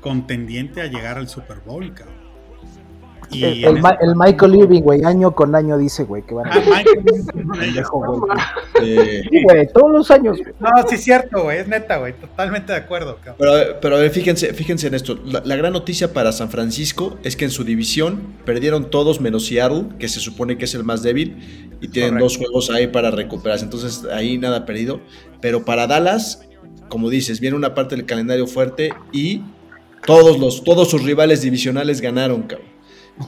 contendiente 0.00 0.80
a 0.80 0.86
llegar 0.86 1.18
al 1.18 1.28
Super 1.28 1.58
Bowl, 1.64 1.94
cabrón. 1.94 2.19
Y 3.32 3.44
el, 3.44 3.64
en 3.64 3.76
el 3.76 3.82
Ma- 3.82 3.90
ese- 3.90 4.04
el 4.06 4.16
Michael 4.16 4.54
Irving, 4.56 4.82
güey, 4.82 5.04
año 5.04 5.30
con 5.32 5.54
año 5.54 5.78
dice, 5.78 6.04
güey, 6.04 6.22
que 6.22 6.34
van 6.34 6.46
a 6.48 6.52
Ah, 6.54 6.60
Michael- 6.60 7.04
güey. 7.44 8.30
Sí, 8.80 9.42
güey, 9.44 9.68
todos 9.72 9.90
los 9.92 10.10
años. 10.10 10.38
güey. 10.38 10.54
No, 10.58 10.68
sí 10.88 10.94
es 10.94 11.04
cierto, 11.04 11.42
güey, 11.44 11.58
es 11.58 11.68
neta, 11.68 11.98
güey, 11.98 12.12
totalmente 12.14 12.72
de 12.72 12.78
acuerdo, 12.78 13.16
cabrón. 13.22 13.36
Pero, 13.38 13.80
pero 13.80 13.96
a 13.96 13.98
ver, 14.00 14.10
fíjense, 14.10 14.52
fíjense 14.54 14.86
en 14.86 14.94
esto. 14.94 15.18
La, 15.24 15.42
la 15.44 15.56
gran 15.56 15.72
noticia 15.72 16.12
para 16.12 16.32
San 16.32 16.50
Francisco 16.50 17.18
es 17.22 17.36
que 17.36 17.44
en 17.44 17.50
su 17.50 17.64
división 17.64 18.20
perdieron 18.44 18.90
todos 18.90 19.20
menos 19.20 19.46
Seattle, 19.46 19.84
que 19.98 20.08
se 20.08 20.20
supone 20.20 20.56
que 20.58 20.64
es 20.64 20.74
el 20.74 20.84
más 20.84 21.02
débil, 21.02 21.68
y 21.80 21.88
tienen 21.88 22.10
Correcto. 22.12 22.24
dos 22.24 22.36
juegos 22.38 22.70
ahí 22.70 22.86
para 22.86 23.10
recuperarse. 23.10 23.64
Entonces 23.64 24.04
ahí 24.12 24.38
nada 24.38 24.64
perdido. 24.66 25.00
Pero 25.40 25.64
para 25.64 25.86
Dallas, 25.86 26.42
como 26.88 27.10
dices, 27.10 27.40
viene 27.40 27.56
una 27.56 27.74
parte 27.74 27.96
del 27.96 28.06
calendario 28.06 28.46
fuerte 28.46 28.92
y 29.12 29.42
todos, 30.06 30.38
los, 30.38 30.64
todos 30.64 30.90
sus 30.90 31.02
rivales 31.04 31.42
divisionales 31.42 32.00
ganaron, 32.00 32.42
cabrón. 32.42 32.68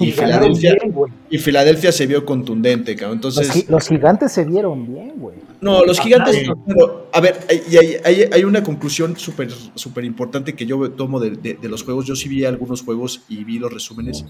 Y 0.01 0.11
Filadelfia, 0.13 0.77
bien, 0.83 0.95
y 1.31 1.39
Filadelfia 1.39 1.93
se 1.93 2.07
vio 2.07 2.25
contundente, 2.25 2.97
cabrón. 2.97 3.21
Los, 3.23 3.37
Entonces, 3.39 3.65
gi- 3.65 3.71
los 3.71 3.89
gigantes 3.89 4.33
se 4.33 4.45
vieron 4.45 4.87
bien, 4.93 5.13
güey. 5.17 5.37
no, 5.61 5.85
los 5.85 5.99
Ah, 5.99 6.03
gigantes. 6.03 6.37
sí. 6.37 6.47
pero, 6.67 7.09
a 7.13 7.21
ver, 7.21 7.39
hay, 7.51 7.63
y 7.71 7.77
hay, 7.77 7.97
hay- 8.05 8.29
hay 8.33 8.45
una 8.45 8.63
conclusión 8.63 9.17
súper 9.19 9.51
súper 9.75 10.05
importante 10.05 10.55
que 10.55 10.67
yo 10.67 10.91
tomo 10.93 11.21
de, 11.21 11.31
de- 11.33 11.55
de 11.55 11.69
los 11.69 11.83
juegos. 11.83 12.07
Yo 12.07 12.17
sí 12.17 12.29
vi 12.29 12.45
algunos 12.45 12.83
juegos 12.83 13.23
y 13.29 13.45
vi 13.45 13.59
los 13.59 13.73
resúmenes. 13.73 14.25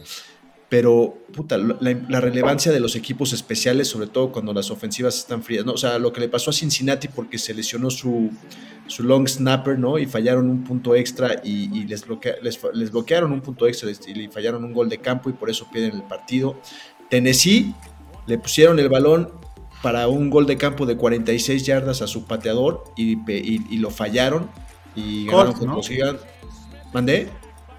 Pero, 0.72 1.18
puta, 1.34 1.58
la, 1.58 1.76
la 2.08 2.20
relevancia 2.22 2.72
de 2.72 2.80
los 2.80 2.96
equipos 2.96 3.34
especiales, 3.34 3.88
sobre 3.88 4.06
todo 4.06 4.32
cuando 4.32 4.54
las 4.54 4.70
ofensivas 4.70 5.18
están 5.18 5.42
frías, 5.42 5.66
¿no? 5.66 5.72
O 5.72 5.76
sea, 5.76 5.98
lo 5.98 6.14
que 6.14 6.20
le 6.22 6.30
pasó 6.30 6.48
a 6.48 6.54
Cincinnati 6.54 7.08
porque 7.08 7.36
se 7.36 7.52
lesionó 7.52 7.90
su, 7.90 8.30
su 8.86 9.02
long 9.02 9.28
snapper, 9.28 9.78
¿no? 9.78 9.98
Y 9.98 10.06
fallaron 10.06 10.48
un 10.48 10.64
punto 10.64 10.94
extra 10.94 11.42
y, 11.44 11.78
y 11.78 11.84
les, 11.86 12.06
bloquea- 12.08 12.36
les, 12.40 12.90
bloquearon 12.90 13.32
un 13.32 13.42
punto 13.42 13.66
extra 13.66 13.90
y 14.06 14.14
le 14.14 14.30
fallaron 14.30 14.64
un 14.64 14.72
gol 14.72 14.88
de 14.88 14.96
campo 14.96 15.28
y 15.28 15.34
por 15.34 15.50
eso 15.50 15.68
pierden 15.70 15.94
el 15.96 16.04
partido. 16.04 16.58
Tennessee 17.10 17.74
le 18.26 18.38
pusieron 18.38 18.78
el 18.78 18.88
balón 18.88 19.28
para 19.82 20.08
un 20.08 20.30
gol 20.30 20.46
de 20.46 20.56
campo 20.56 20.86
de 20.86 20.96
46 20.96 21.66
yardas 21.66 22.00
a 22.00 22.06
su 22.06 22.24
pateador 22.24 22.84
y, 22.96 23.16
pe- 23.16 23.36
y- 23.44 23.60
y 23.68 23.76
lo 23.76 23.90
fallaron 23.90 24.48
y 24.96 25.26
ganaron 25.26 25.52
Colts, 25.52 25.58
contra 25.58 26.12
¿no? 26.12 26.18
¿Mandé? 26.94 27.28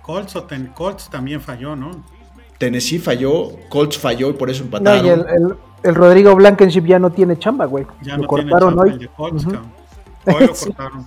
Colts, 0.04 0.36
Colts 0.76 1.10
también 1.10 1.42
falló, 1.42 1.76
¿no? 1.76 2.06
Tennessee 2.58 3.00
falló, 3.00 3.52
Colts 3.70 3.98
falló 3.98 4.30
y 4.30 4.34
por 4.34 4.50
eso 4.50 4.62
No, 4.62 4.66
empataron. 4.66 5.06
y 5.06 5.10
el, 5.10 5.20
el- 5.20 5.56
el 5.84 5.96
Rodrigo 5.96 6.34
Blankenship 6.36 6.86
ya 6.86 6.98
no 6.98 7.12
tiene 7.12 7.38
chamba, 7.38 7.66
güey. 7.66 7.86
Ya 8.02 8.16
Lo 8.16 8.22
no 8.24 8.28
cortaron 8.30 8.50
tiene 8.58 8.66
chamba 8.70 8.84
hoy. 8.84 8.90
el 8.92 9.00
de 9.00 9.08
Colts, 9.10 9.44
cabrón. 9.44 9.72
Hoy 10.26 10.48
lo 10.48 10.56
Sí. 10.56 10.66
cortaron. 10.68 11.06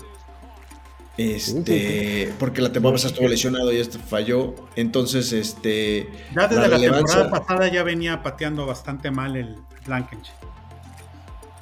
Este, 1.17 2.33
porque 2.39 2.61
la 2.61 2.71
temporada 2.73 2.97
pasada 2.97 3.13
estuvo 3.15 3.29
lesionado 3.29 3.73
y 3.73 3.79
este 3.79 3.99
falló. 3.99 4.55
Entonces, 4.77 5.33
este. 5.33 6.11
Ya 6.35 6.47
desde 6.47 6.61
la 6.63 6.69
la, 6.69 6.77
relevancia- 6.77 7.21
temporada 7.23 7.47
pasada 7.47 7.69
ya 7.73 7.83
venía 7.85 8.23
pateando 8.23 8.67
bastante 8.67 9.11
mal 9.11 9.35
el 9.37 9.57
Blankenship. 9.87 10.33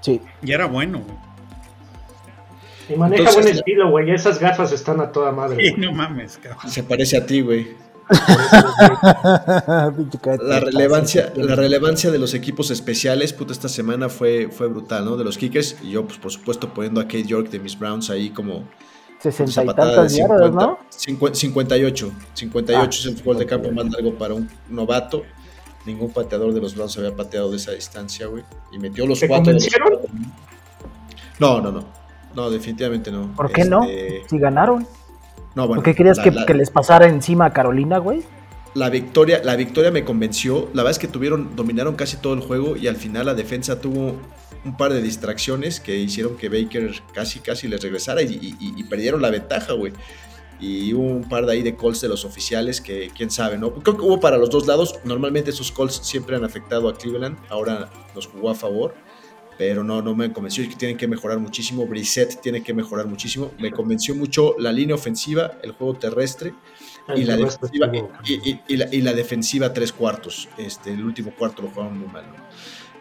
Sí. 0.01 0.21
Y 0.43 0.51
era 0.53 0.67
bueno, 0.67 0.99
güey. 1.01 1.17
Y 2.89 2.97
maneja 2.99 3.21
Entonces, 3.23 3.43
buen 3.45 3.57
estilo, 3.57 3.91
güey. 3.91 4.11
Esas 4.11 4.41
gafas 4.41 4.73
están 4.73 5.01
a 5.01 5.13
toda 5.13 5.31
madre. 5.31 5.65
Sí, 5.69 5.75
no 5.79 5.93
mames, 5.93 6.37
cabrón. 6.37 6.69
Se 6.69 6.83
parece 6.83 7.17
a 7.17 7.25
ti, 7.25 7.41
güey. 7.41 7.69
De 9.95 10.39
La 10.43 10.61
relevancia, 10.61 11.33
la 11.37 11.55
relevancia 11.55 12.11
de 12.11 12.19
los 12.19 12.35
equipos 12.35 12.71
especiales, 12.71 13.33
puta, 13.33 13.53
esta 13.53 13.69
semana 13.69 14.09
fue, 14.09 14.49
fue 14.51 14.67
brutal, 14.69 15.05
¿no? 15.05 15.17
De 15.17 15.25
los 15.25 15.39
kickers. 15.39 15.77
Y 15.83 15.91
yo, 15.93 16.05
pues, 16.07 16.19
por 16.19 16.31
supuesto, 16.31 16.73
poniendo 16.73 17.01
a 17.01 17.05
Kate 17.05 17.25
York 17.25 17.49
de 17.51 17.59
mis 17.61 17.79
Browns 17.79 18.11
ahí 18.11 18.31
como 18.31 18.65
Sesenta 19.21 19.51
esa 19.51 19.63
y 19.65 19.67
patada 19.67 19.91
de 19.91 19.97
tantas 19.97 20.17
yardas, 20.17 20.41
50, 20.47 20.67
¿no? 20.67 20.79
50 20.91 21.39
58. 21.39 22.13
58 22.35 22.81
Ah, 22.83 22.89
es 22.91 23.07
el 23.07 23.23
gol 23.23 23.39
de 23.39 23.47
campo 23.47 23.69
58. 23.69 23.75
más 23.75 23.93
largo 23.93 24.19
para 24.19 24.35
un 24.35 24.49
novato. 24.69 25.23
Ningún 25.87 26.11
pateador 26.13 26.53
de 26.55 26.61
los 26.61 26.75
Browns 26.75 26.97
había 26.99 27.15
pateado 27.15 27.51
de 27.51 27.57
esa 27.57 27.73
distancia, 27.73 28.27
güey. 28.27 28.43
Y 28.73 28.79
metió 28.79 29.07
los 29.07 29.21
¿Te 29.21 29.29
cuatro. 29.29 29.53
de 29.53 29.61
los-? 29.61 29.71
No, 31.39 31.61
no, 31.61 31.71
no. 31.71 31.85
No, 32.35 32.51
definitivamente 32.51 33.11
no. 33.13 33.33
¿Por 33.37 33.53
qué 33.53 33.65
no? 33.65 33.85
Este, 33.85 34.25
Si 34.29 34.39
ganaron. 34.39 34.87
No, 35.55 35.67
bueno. 35.67 35.83
¿Por 35.83 35.85
qué 35.85 35.95
querías 35.95 36.19
la- 36.19 36.25
que, 36.25 36.31
la- 36.31 36.47
que 36.47 36.55
les 36.55 36.71
pasara 36.71 37.07
encima 37.07 37.47
a 37.47 37.53
Carolina, 37.53 37.99
güey? 37.99 38.23
la 38.75 38.91
victoria, 38.91 39.41
la 39.45 39.55
victoria 39.55 39.93
me 39.93 40.03
convenció. 40.05 40.69
La 40.75 40.83
verdad 40.83 40.91
es 40.91 40.99
que 40.99 41.07
tuvieron, 41.07 41.55
dominaron 41.55 41.95
casi 41.95 42.17
todo 42.17 42.35
el 42.35 42.41
juego 42.41 42.77
y 42.77 42.89
al 42.89 42.97
final 42.97 43.27
la 43.27 43.35
defensa 43.35 43.81
tuvo 43.81 44.17
un 44.65 44.77
par 44.77 44.93
de 44.93 45.01
distracciones 45.01 45.79
que 45.79 45.97
hicieron 45.97 46.37
que 46.37 46.49
Baker 46.49 46.91
casi 47.13 47.39
casi 47.39 47.69
les 47.69 47.81
regresara 47.81 48.23
y, 48.23 48.27
y- 48.33 48.57
y- 48.59 48.75
y 48.77 48.83
perdieron 48.85 49.23
la 49.23 49.31
ventaja, 49.31 49.75
güey. 49.75 49.93
Y 50.59 50.93
hubo 50.93 51.05
un 51.07 51.29
par 51.29 51.47
de 51.47 51.53
ahí 51.53 51.63
de 51.63 51.77
calls 51.77 52.01
de 52.01 52.09
los 52.09 52.25
oficiales 52.25 52.81
que 52.81 53.11
quién 53.15 53.31
sabe, 53.31 53.59
¿no? 53.59 53.73
Creo 53.75 53.97
que 53.97 54.03
hubo 54.03 54.19
para 54.19 54.39
los 54.39 54.51
dos 54.51 54.67
lados. 54.67 54.99
Normalmente 55.05 55.51
esos 55.51 55.71
calls 55.71 55.95
siempre 56.03 56.35
han 56.35 56.43
afectado 56.45 56.89
a 56.89 56.97
Cleveland. 56.99 57.37
Ahora 57.51 57.91
nos 58.15 58.27
jugó 58.27 58.51
a 58.51 58.55
favor. 58.57 58.95
Pero 59.57 59.85
no, 59.85 60.03
no 60.03 60.15
me 60.17 60.33
convenció. 60.33 60.63
Es 60.65 60.71
que 60.71 60.77
tienen 60.77 60.97
que 60.97 61.07
mejorar 61.07 61.39
muchísimo. 61.39 61.87
Brissett 61.87 62.41
tiene 62.41 62.63
que 62.63 62.75
mejorar 62.75 63.07
muchísimo. 63.07 63.53
Me 63.59 63.71
convenció 63.71 64.15
mucho 64.15 64.57
la 64.59 64.73
línea 64.73 64.95
ofensiva, 64.97 65.53
el 65.63 65.73
juego 65.73 65.95
terrestre. 65.95 66.55
y 67.15 67.25
la, 67.25 67.37
defensiva, 67.37 67.87
estuvo- 67.87 68.11
y, 68.25 68.51
y- 68.51 68.61
y 68.67 68.77
la, 68.79 68.89
y 68.91 69.01
la 69.03 69.13
defensiva 69.13 69.73
tres 69.73 69.93
cuartos. 69.93 70.49
Este, 70.57 70.91
el 70.93 71.05
último 71.05 71.33
cuarto 71.39 71.63
lo 71.63 71.69
jugaron 71.69 71.99
muy 71.99 72.09
mal. 72.09 72.25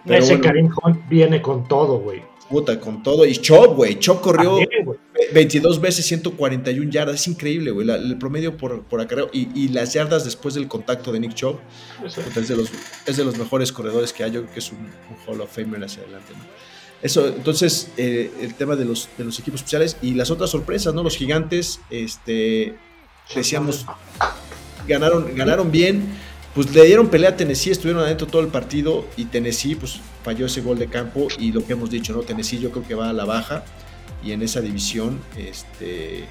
¿no? 0.05 0.13
Ese 0.13 0.33
bueno, 0.33 0.43
Karim 0.43 0.69
Hunt 0.83 1.07
viene 1.07 1.41
con 1.41 1.65
todo, 1.67 1.99
güey. 1.99 2.21
Puta, 2.53 2.79
con 2.79 3.01
todo. 3.01 3.25
Y 3.25 3.35
Chop, 3.37 3.75
güey. 3.75 3.97
Chop 3.97 4.21
corrió 4.21 4.59
También, 4.59 4.85
güey. 4.85 4.99
22 5.33 5.81
veces 5.81 6.05
141 6.05 6.91
yardas. 6.91 7.15
Es 7.15 7.27
increíble, 7.27 7.71
güey. 7.71 7.89
el 7.89 8.17
promedio 8.19 8.55
por, 8.55 8.83
por 8.83 9.01
acarreo. 9.01 9.31
Y, 9.33 9.49
y 9.59 9.69
las 9.69 9.93
yardas 9.93 10.23
después 10.23 10.53
del 10.53 10.67
contacto 10.67 11.11
de 11.11 11.19
Nick 11.19 11.33
Chop. 11.33 11.59
es, 12.05 12.47
de 12.47 12.55
los, 12.55 12.69
es 13.07 13.17
de 13.17 13.25
los 13.25 13.37
mejores 13.37 13.71
corredores 13.71 14.13
que 14.13 14.23
hay. 14.23 14.31
Yo 14.31 14.41
creo 14.43 14.53
que 14.53 14.59
es 14.59 14.71
un, 14.71 14.77
un 14.77 15.17
Hall 15.25 15.41
of 15.41 15.51
Famer 15.51 15.83
hacia 15.83 16.03
adelante. 16.03 16.33
¿no? 16.33 16.43
Eso, 17.01 17.27
entonces, 17.27 17.89
eh, 17.97 18.31
el 18.39 18.53
tema 18.53 18.75
de 18.75 18.85
los, 18.85 19.09
de 19.17 19.23
los 19.23 19.39
equipos 19.39 19.61
especiales 19.61 19.97
y 20.01 20.13
las 20.13 20.29
otras 20.29 20.51
sorpresas, 20.51 20.93
¿no? 20.93 21.03
Los 21.03 21.17
gigantes, 21.17 21.81
este, 21.89 22.75
decíamos, 23.35 23.85
ganaron, 24.87 25.35
ganaron 25.35 25.69
bien, 25.71 26.05
pues 26.55 26.73
le 26.73 26.85
dieron 26.85 27.09
pelea 27.09 27.31
a 27.31 27.35
Tennessee, 27.35 27.71
estuvieron 27.71 28.03
adentro 28.03 28.27
todo 28.27 28.41
el 28.41 28.47
partido 28.47 29.05
y 29.17 29.25
Tennessee 29.25 29.75
pues 29.75 29.99
falló 30.23 30.45
ese 30.45 30.61
gol 30.61 30.79
de 30.79 30.87
campo 30.87 31.27
y 31.37 31.51
lo 31.51 31.65
que 31.65 31.73
hemos 31.73 31.89
dicho, 31.89 32.13
¿no? 32.13 32.21
Tennessee 32.21 32.59
yo 32.59 32.71
creo 32.71 32.87
que 32.87 32.95
va 32.95 33.09
a 33.09 33.13
la 33.13 33.25
baja 33.25 33.63
y 34.23 34.31
en 34.31 34.41
esa 34.41 34.61
división, 34.61 35.21
este, 35.37 36.25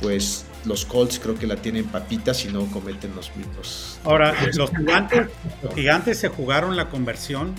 pues 0.00 0.46
los 0.64 0.84
Colts 0.84 1.18
creo 1.18 1.36
que 1.36 1.46
la 1.46 1.56
tienen 1.56 1.84
papitas 1.84 2.38
si 2.38 2.48
no 2.48 2.66
cometen 2.66 3.14
los 3.14 3.34
mismos. 3.36 4.00
Ahora, 4.04 4.34
los 4.54 4.70
gigantes, 4.70 5.26
los 5.62 5.74
gigantes 5.74 6.18
se 6.18 6.28
jugaron 6.28 6.76
la 6.76 6.88
conversión 6.88 7.54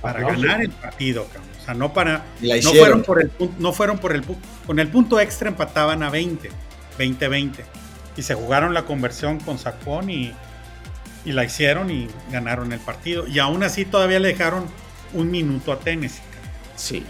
para 0.00 0.20
ganar 0.20 0.62
el 0.62 0.70
partido, 0.70 1.26
cabrón. 1.26 1.50
O 1.60 1.64
sea, 1.64 1.74
no 1.74 1.92
para. 1.92 2.24
La 2.40 2.56
no 2.56 2.72
fueron 2.72 3.02
por 3.02 3.20
el 3.20 3.28
punto, 3.28 3.54
no 3.58 3.72
fueron 3.72 3.98
por 3.98 4.12
el 4.12 4.22
con 4.66 4.78
el 4.78 4.88
punto 4.88 5.18
extra 5.20 5.48
empataban 5.48 6.02
a 6.02 6.10
20, 6.10 6.48
20-20. 6.98 7.52
Y 8.16 8.22
se 8.22 8.34
jugaron 8.34 8.72
la 8.72 8.84
conversión 8.84 9.40
con 9.40 9.58
Sacón 9.58 10.08
y, 10.08 10.32
y 11.26 11.32
la 11.32 11.44
hicieron 11.44 11.90
y 11.90 12.08
ganaron 12.32 12.72
el 12.72 12.80
partido. 12.80 13.26
Y 13.26 13.38
aún 13.38 13.62
así 13.62 13.84
todavía 13.84 14.18
le 14.20 14.28
dejaron 14.28 14.64
un 15.12 15.30
minuto 15.30 15.72
a 15.72 15.78
Tennessee. 15.80 16.22
Sí. 16.76 16.96
y, 16.98 17.04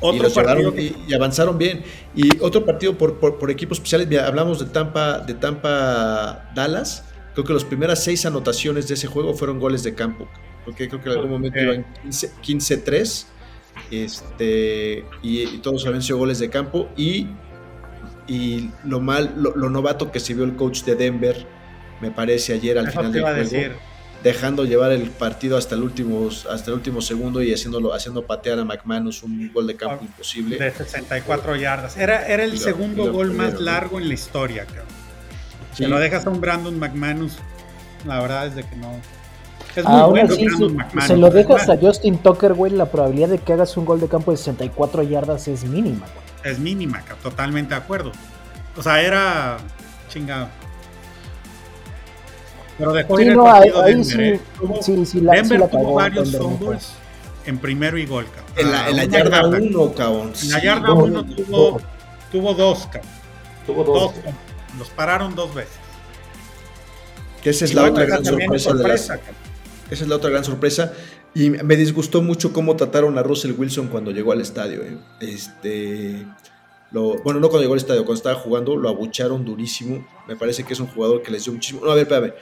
Otro 0.00 0.22
los 0.24 0.32
partido 0.34 0.72
que- 0.74 0.82
y, 0.82 1.04
y 1.08 1.14
avanzaron 1.14 1.58
bien. 1.58 1.82
Y 2.14 2.38
otro 2.40 2.64
partido 2.64 2.96
por, 2.96 3.18
por- 3.18 3.38
por 3.38 3.50
equipos 3.50 3.78
especiales, 3.78 4.06
mira, 4.08 4.26
hablamos 4.28 4.60
de 4.60 4.66
Tampa, 4.66 5.18
de 5.18 5.34
Tampa 5.34 6.50
Dallas. 6.54 7.04
Creo 7.34 7.44
que 7.46 7.52
las 7.54 7.64
primeras 7.64 8.04
seis 8.04 8.26
anotaciones 8.26 8.86
de 8.88 8.94
ese 8.94 9.06
juego 9.08 9.34
fueron 9.34 9.58
goles 9.58 9.82
de 9.82 9.94
campo. 9.94 10.28
Porque 10.64 10.88
creo 10.88 11.00
que 11.02 11.08
en 11.10 11.16
algún 11.16 11.30
momento 11.32 11.58
iban 11.58 11.84
15 12.02 12.30
15-3. 12.84 13.26
Este, 13.90 15.04
y, 15.22 15.42
y 15.42 15.58
todos 15.58 15.86
habían 15.86 16.02
sido 16.02 16.18
goles 16.18 16.38
de 16.38 16.50
campo. 16.50 16.88
Y, 16.96 17.28
y 18.26 18.70
lo 18.84 19.00
mal, 19.00 19.34
lo, 19.36 19.56
lo 19.56 19.70
novato 19.70 20.10
que 20.12 20.20
se 20.20 20.34
vio 20.34 20.44
el 20.44 20.56
coach 20.56 20.82
de 20.82 20.94
Denver, 20.94 21.46
me 22.02 22.10
parece 22.10 22.52
ayer 22.52 22.76
al 22.78 22.88
Eso 22.88 22.98
final 23.00 23.12
te 23.12 23.18
del 23.18 23.24
juego 23.26 23.38
decir. 23.42 23.76
dejando 24.22 24.64
llevar 24.64 24.92
el 24.92 25.08
partido 25.10 25.56
hasta 25.56 25.74
el 25.74 25.82
último, 25.82 26.28
hasta 26.28 26.70
el 26.70 26.74
último 26.74 27.00
segundo 27.00 27.42
y 27.42 27.52
haciéndolo, 27.54 27.94
haciendo 27.94 28.26
patear 28.26 28.58
a 28.58 28.64
McManus 28.64 29.22
un 29.22 29.50
gol 29.52 29.66
de 29.66 29.76
campo 29.76 29.98
Ah, 30.00 30.04
imposible. 30.04 30.58
De 30.58 30.70
64 30.70 31.56
yardas. 31.56 31.96
Era, 31.96 32.26
era 32.26 32.44
el 32.44 32.50
lo- 32.50 32.56
segundo 32.58 33.10
gol 33.12 33.32
más 33.32 33.60
largo 33.60 33.98
en 33.98 34.08
la 34.08 34.14
historia, 34.14 34.64
cabrón. 34.66 34.86
Sí. 35.74 35.84
Se 35.84 35.88
lo 35.88 35.98
dejas 35.98 36.26
a 36.26 36.30
un 36.30 36.40
Brandon 36.40 36.78
McManus. 36.78 37.38
La 38.06 38.20
verdad 38.20 38.46
es 38.48 38.54
de 38.56 38.64
que 38.64 38.76
no. 38.76 38.92
Es 39.74 39.84
muy 39.86 40.00
Aún 40.00 40.10
bueno 40.10 40.28
Brandon 40.34 40.68
si 40.70 40.74
McManus. 40.76 41.06
se 41.08 41.16
lo 41.16 41.30
dejas 41.30 41.68
a 41.70 41.78
Justin 41.78 42.18
Tucker, 42.18 42.52
güey, 42.52 42.72
la 42.72 42.86
probabilidad 42.86 43.28
de 43.30 43.38
que 43.38 43.54
hagas 43.54 43.74
un 43.78 43.84
gol 43.86 44.00
de 44.00 44.08
campo 44.08 44.30
de 44.32 44.36
64 44.36 45.02
yardas 45.04 45.48
es 45.48 45.64
mínima. 45.64 46.06
güey. 46.06 46.52
Es 46.52 46.58
mínima, 46.58 46.98
cabrón, 47.00 47.18
totalmente 47.22 47.74
de 47.74 47.80
acuerdo. 47.80 48.12
O 48.76 48.82
sea, 48.82 49.00
era 49.00 49.56
chingado. 50.08 50.48
Pero 52.78 52.92
dejó 52.92 53.16
Sí, 53.16 53.22
ir 53.24 53.28
el 53.30 53.36
no, 53.36 53.46
ahí, 53.46 53.52
partido 53.70 53.82
ahí 53.82 53.94
Denver, 53.94 54.06
sí, 54.06 54.22
¿eh? 54.22 54.40
Tuvo- 54.58 54.82
sí, 54.82 55.06
sí, 55.06 55.20
la, 55.20 55.32
sí 55.32 55.38
Denver 55.40 55.60
la 55.60 55.68
tuvo 55.68 55.80
cagó 55.82 55.94
varios 55.94 56.36
fumbles 56.36 56.92
en 57.44 57.58
primero 57.58 57.98
y 57.98 58.06
gol, 58.06 58.26
cabrón. 58.26 58.52
En 58.56 58.70
la, 58.70 58.88
en 59.04 59.10
yarda. 59.10 59.46
1, 59.48 59.94
cabrón. 59.94 60.32
En 60.42 60.50
la 60.50 60.62
yarda 60.62 60.92
1 60.92 61.24
tuvo, 61.26 61.70
dos. 61.72 61.82
tuvo 62.30 62.54
dos, 62.54 62.86
cabrón. 62.86 63.10
Tuvo 63.66 63.84
Dos. 63.84 64.14
dos. 64.14 64.34
Los 64.78 64.88
pararon 64.90 65.34
dos 65.34 65.54
veces. 65.54 65.74
Que 67.42 67.50
esa 67.50 67.64
es 67.64 67.72
Y 67.72 67.74
la 67.74 67.84
otra 67.84 68.04
gran 68.04 68.24
sorpresa. 68.24 68.72
de 68.74 68.88
las- 68.88 69.00
sorpresa, 69.06 69.20
esa 69.90 70.02
es 70.04 70.08
la 70.08 70.16
otra 70.16 70.30
gran 70.30 70.44
sorpresa. 70.44 70.92
Y 71.34 71.50
me 71.50 71.76
disgustó 71.76 72.22
mucho 72.22 72.52
cómo 72.52 72.76
trataron 72.76 73.18
a 73.18 73.22
Russell 73.22 73.52
Wilson 73.56 73.88
cuando 73.88 74.10
llegó 74.12 74.32
al 74.32 74.40
estadio. 74.40 74.82
eh. 74.82 74.96
Este, 75.20 76.24
lo, 76.92 77.14
bueno, 77.22 77.40
no 77.40 77.48
cuando 77.48 77.62
llegó 77.62 77.74
al 77.74 77.80
estadio, 77.80 78.04
cuando 78.04 78.16
estaba 78.18 78.34
jugando, 78.36 78.76
lo 78.76 78.88
abucharon 78.88 79.44
durísimo. 79.44 80.06
Me 80.28 80.36
parece 80.36 80.64
que 80.64 80.74
es 80.74 80.80
un 80.80 80.86
jugador 80.88 81.22
que 81.22 81.30
les 81.30 81.44
dio 81.44 81.52
muchísimo. 81.52 81.84
No, 81.84 81.90
a 81.90 81.94
ver, 81.94 82.02
espérame. 82.02 82.32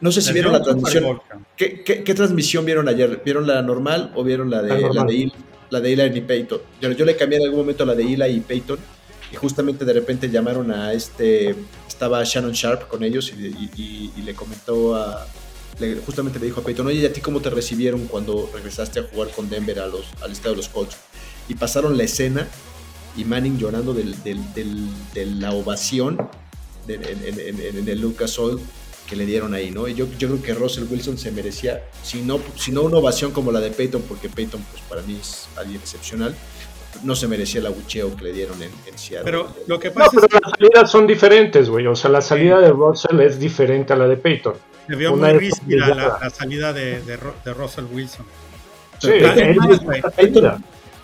No 0.00 0.10
sé 0.12 0.20
si 0.20 0.32
vieron 0.32 0.52
la 0.52 0.60
transmisión. 0.62 1.20
¿Qué, 1.56 1.82
qué, 1.84 2.02
qué 2.02 2.14
transmisión 2.14 2.64
vieron 2.64 2.88
ayer? 2.88 3.22
¿Vieron 3.24 3.46
la 3.46 3.62
normal 3.62 4.12
o 4.16 4.24
vieron 4.24 4.50
la 4.50 4.60
de, 4.62 4.80
La 4.80 4.88
la 4.92 5.04
de, 5.04 5.14
Eli, 5.14 5.32
la 5.70 5.80
de 5.80 5.92
Eli 5.92 6.18
y 6.18 6.20
Peyton? 6.22 6.60
Yo, 6.80 6.90
yo 6.92 7.04
le 7.04 7.16
cambié 7.16 7.38
en 7.38 7.44
algún 7.44 7.60
momento 7.60 7.84
la 7.86 7.94
de 7.94 8.02
Eli 8.02 8.24
y 8.36 8.40
Peyton 8.40 8.78
y 9.32 9.36
justamente 9.36 9.84
de 9.84 9.92
repente 9.92 10.28
llamaron 10.28 10.70
a 10.72 10.92
este, 10.92 11.54
estaba 11.86 12.22
Shannon 12.24 12.52
Sharp 12.52 12.88
con 12.88 13.02
ellos 13.04 13.32
y, 13.36 13.46
y- 13.46 13.70
y- 13.76 14.12
y 14.16 14.22
le 14.22 14.34
comentó 14.34 14.96
a, 14.96 15.24
le- 15.78 15.96
justamente 16.04 16.38
le 16.40 16.46
dijo 16.46 16.60
a 16.60 16.64
Peyton, 16.64 16.86
oye, 16.88 16.98
¿y 17.00 17.06
a 17.06 17.12
ti 17.12 17.20
cómo 17.20 17.40
te 17.40 17.50
recibieron 17.50 18.06
cuando 18.08 18.50
regresaste 18.52 19.00
a 19.00 19.02
jugar 19.04 19.30
con 19.30 19.48
Denver 19.48 19.78
a 19.80 19.86
los, 19.86 20.04
al 20.20 20.32
estadio 20.32 20.50
de 20.52 20.56
los 20.58 20.68
Colts? 20.68 20.96
Y 21.48 21.54
pasaron 21.54 21.96
la 21.96 22.02
escena 22.02 22.48
y 23.16 23.24
Manning 23.24 23.58
llorando 23.58 23.94
del- 23.94 24.22
del- 24.22 24.52
del- 24.54 24.88
de 25.14 25.26
la 25.26 25.52
ovación 25.52 26.18
de- 26.86 26.94
en, 26.94 27.02
en- 27.04 27.60
en- 27.60 27.76
en 27.78 27.88
el 27.88 28.00
Lucas 28.00 28.38
Oil 28.38 28.58
que 29.08 29.14
le 29.16 29.24
dieron 29.24 29.54
ahí, 29.54 29.70
¿no? 29.70 29.86
Y 29.86 29.94
yo, 29.94 30.06
yo 30.18 30.28
creo 30.28 30.42
que 30.42 30.52
Russell 30.54 30.84
Wilson 30.90 31.16
se 31.16 31.30
merecía, 31.30 31.84
si 32.02 32.22
no, 32.22 32.40
si 32.56 32.72
no 32.72 32.82
una 32.82 32.96
ovación 32.98 33.30
como 33.30 33.52
la 33.52 33.60
de 33.60 33.70
Peyton, 33.70 34.02
porque 34.08 34.28
Peyton 34.28 34.60
pues 34.70 34.82
para 34.88 35.02
mí 35.02 35.16
es 35.20 35.46
alguien 35.56 35.80
excepcional, 35.80 36.34
no 37.04 37.14
se 37.14 37.28
merecía 37.28 37.60
el 37.60 37.66
abucheo 37.66 38.16
que 38.16 38.24
le 38.24 38.32
dieron 38.32 38.60
en, 38.62 38.70
en 38.86 38.98
Seattle. 38.98 39.24
Pero 39.24 39.54
lo 39.68 39.78
que 39.78 39.88
No, 39.90 39.94
pasa 39.94 40.10
pero 40.14 40.26
es 40.26 40.32
que 40.32 40.38
las 40.42 40.50
salidas 40.58 40.90
son 40.90 41.06
diferentes, 41.06 41.68
güey. 41.68 41.86
O 41.86 41.94
sea, 41.94 42.10
la 42.10 42.20
salida 42.20 42.58
de 42.58 42.70
Russell 42.70 43.20
es 43.20 43.38
diferente 43.38 43.92
a 43.92 43.96
la 43.96 44.08
de 44.08 44.16
Peyton. 44.16 44.54
se 44.88 44.96
vio 44.96 45.12
una 45.12 45.28
muy 45.28 45.38
ríspida 45.38 45.94
la, 45.94 46.30
salida 46.30 46.72
de, 46.72 47.00
de 47.02 47.16
Ro- 47.16 47.34
de 47.44 47.54
Russell 47.54 47.84
Wilson. 47.92 48.26
Sí, 49.00 49.08
Pero 49.08 49.34
Peyton- 49.34 50.12
salida. 50.16 50.58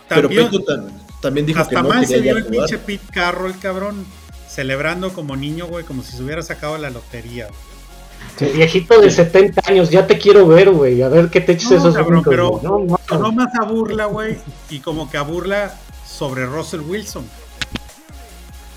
Pero 0.09 0.29
También, 0.29 0.49
Peyton 0.51 1.02
también 1.23 1.47
dijo 1.47 1.57
que 1.57 1.63
hasta 1.63 1.83
no 1.83 1.89
mal 1.89 2.07
se 2.07 2.21
vio 2.21 2.37
el 2.37 2.45
pinche 2.45 2.77
Pete 2.79 3.05
Carroll, 3.11 3.59
cabrón, 3.59 4.05
celebrando 4.49 5.13
como 5.15 5.35
niño, 5.37 5.67
güey, 5.67 5.85
como 5.85 6.03
si 6.03 6.15
se 6.17 6.23
hubiera 6.23 6.43
sacado 6.43 6.77
la 6.77 6.91
lotería. 6.91 7.49
güey. 8.39 8.53
Viejito 8.53 9.01
de 9.01 9.11
70 9.11 9.63
años, 9.67 9.91
ya 9.91 10.07
te 10.07 10.19
quiero 10.19 10.47
ver, 10.47 10.71
güey. 10.71 11.03
A 11.03 11.09
ver 11.09 11.29
qué 11.31 11.41
te 11.41 11.53
eches 11.53 11.71
No, 11.71 11.77
esos 11.79 11.95
cabrón, 11.95 12.23
brincos, 12.23 12.31
pero-. 12.31 12.61
No, 13.19 13.33
más 13.33 13.49
a 13.61 13.65
burla, 13.65 14.07
güey, 14.07 14.39
y 14.71 14.81
como 14.81 15.11
que 15.11 15.17
a 15.17 15.23
burla 15.23 15.75
sobre 16.07 16.47
Russell 16.47 16.81
Wilson. 16.81 17.25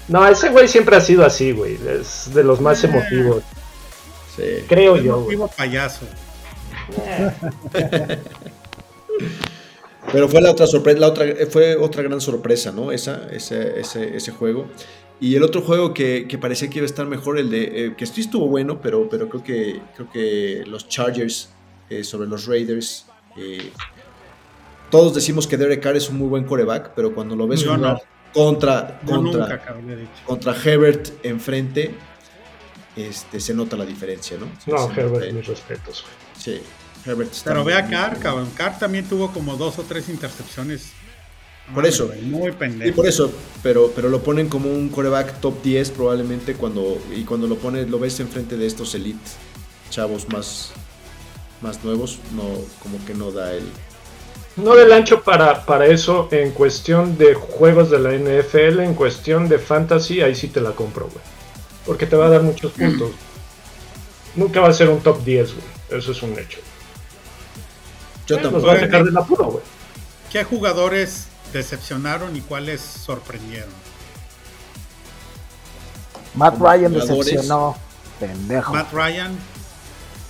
No, 0.07 0.25
ese 0.27 0.49
güey 0.49 0.67
siempre 0.67 0.95
ha 0.95 1.01
sido 1.01 1.25
así, 1.25 1.51
güey. 1.51 1.77
Es 1.87 2.33
de 2.33 2.43
los 2.43 2.61
más 2.61 2.83
Eh. 2.83 2.87
emotivos. 2.87 3.43
Sí. 4.35 4.43
Creo 4.67 4.97
yo, 4.97 5.15
güey. 5.23 5.37
motivo 5.37 5.47
payaso. 5.55 6.05
Pero 10.11 10.29
fue 10.29 10.41
la 10.41 10.51
otra 10.51 10.67
sorpresa, 10.67 10.99
la 10.99 11.07
otra, 11.07 11.25
fue 11.49 11.75
otra 11.75 12.03
gran 12.03 12.21
sorpresa, 12.21 12.71
¿no? 12.71 12.91
Esa, 12.91 13.27
ese, 13.31 13.79
ese, 13.79 14.15
ese 14.15 14.31
juego. 14.31 14.67
Y 15.19 15.35
el 15.35 15.43
otro 15.43 15.61
juego 15.61 15.93
que, 15.93 16.27
que 16.27 16.37
parecía 16.37 16.69
que 16.69 16.77
iba 16.79 16.85
a 16.85 16.87
estar 16.87 17.05
mejor, 17.05 17.37
el 17.39 17.49
de. 17.49 17.85
eh, 17.85 17.95
que 17.97 18.05
sí 18.05 18.21
estuvo 18.21 18.47
bueno, 18.47 18.81
pero, 18.81 19.09
pero 19.09 19.29
creo 19.29 19.43
que 19.43 19.81
creo 19.95 20.09
que 20.11 20.63
los 20.67 20.87
Chargers 20.87 21.49
eh, 21.89 22.03
sobre 22.03 22.27
los 22.27 22.45
Raiders. 22.45 23.05
eh, 23.37 23.71
todos 24.91 25.13
decimos 25.15 25.47
que 25.47 25.57
Derek 25.57 25.81
Carr 25.81 25.95
es 25.97 26.09
un 26.09 26.17
muy 26.17 26.27
buen 26.27 26.43
coreback, 26.43 26.91
pero 26.95 27.13
cuando 27.13 27.35
lo 27.35 27.47
ves 27.47 27.61
Yo 27.61 27.73
jugar 27.75 27.79
no. 27.79 28.01
contra, 28.33 29.01
contra, 29.05 29.17
nunca, 29.41 29.61
contra 30.25 30.55
Herbert 30.63 31.25
enfrente, 31.25 31.91
este, 32.95 33.39
se 33.39 33.53
nota 33.53 33.75
la 33.75 33.85
diferencia, 33.85 34.37
¿no? 34.37 34.47
No, 34.67 34.89
Herbert, 34.91 35.31
mis 35.33 35.47
respetos, 35.47 36.03
güey. 36.03 36.13
Sí, 36.37 36.61
Herbert 37.05 37.31
está 37.31 37.51
Pero 37.51 37.63
ve 37.63 37.75
a 37.75 37.87
Carr, 37.87 38.19
cabrón. 38.19 38.49
Carr 38.55 38.79
también 38.79 39.05
tuvo 39.05 39.31
como 39.31 39.55
dos 39.55 39.77
o 39.79 39.83
tres 39.83 40.09
intercepciones. 40.09 40.91
Por 41.67 41.83
Mames, 41.83 41.95
eso. 41.95 42.11
Muy 42.21 42.51
pendejo. 42.51 42.95
por 42.95 43.07
eso, 43.07 43.31
pero, 43.63 43.91
pero 43.95 44.09
lo 44.09 44.21
ponen 44.21 44.49
como 44.49 44.71
un 44.71 44.89
coreback 44.89 45.39
top 45.39 45.63
10 45.63 45.91
probablemente 45.91 46.53
cuando 46.53 47.01
y 47.15 47.23
cuando 47.23 47.47
lo 47.47 47.55
pones 47.55 47.89
lo 47.89 47.97
ves 47.97 48.19
enfrente 48.19 48.55
de 48.55 48.67
estos 48.67 48.93
elite 48.93 49.19
chavos 49.89 50.27
más 50.29 50.71
más 51.61 51.83
nuevos, 51.83 52.19
no 52.35 52.43
como 52.81 53.03
que 53.05 53.13
no 53.13 53.31
da 53.31 53.53
el 53.53 53.63
No 54.57 54.75
del 54.75 54.91
ancho 54.93 55.23
para, 55.23 55.65
para 55.65 55.87
eso 55.87 56.27
en 56.31 56.51
cuestión 56.51 57.17
de 57.17 57.33
juegos 57.33 57.89
de 57.89 57.99
la 57.99 58.11
NFL, 58.13 58.81
en 58.81 58.93
cuestión 58.93 59.49
de 59.49 59.57
fantasy, 59.57 60.21
ahí 60.21 60.35
sí 60.35 60.47
te 60.47 60.61
la 60.61 60.71
compro, 60.71 61.05
güey. 61.05 61.23
Porque 61.85 62.05
te 62.05 62.15
va 62.15 62.27
a 62.27 62.29
dar 62.29 62.41
muchos 62.41 62.71
puntos. 62.71 63.11
Nunca 64.35 64.61
va 64.61 64.69
a 64.69 64.73
ser 64.73 64.89
un 64.89 64.99
top 65.01 65.23
10, 65.23 65.53
güey. 65.53 65.99
Eso 65.99 66.11
es 66.11 66.23
un 66.23 66.37
hecho. 66.37 66.59
Yo 68.27 68.39
tampoco. 68.39 68.67
va 68.67 68.73
a 68.73 68.79
sacar 68.79 69.03
del 69.03 69.17
apuro, 69.17 69.45
güey. 69.45 69.63
¿Qué 70.31 70.43
jugadores 70.43 71.27
decepcionaron 71.53 72.35
y 72.35 72.41
cuáles 72.41 72.81
sorprendieron? 72.81 73.69
Matt 76.35 76.59
Ryan 76.59 76.91
Jugadores. 76.93 77.25
decepcionó. 77.25 77.75
pendejo. 78.19 78.73
Matt 78.73 78.91
Ryan, 78.91 79.37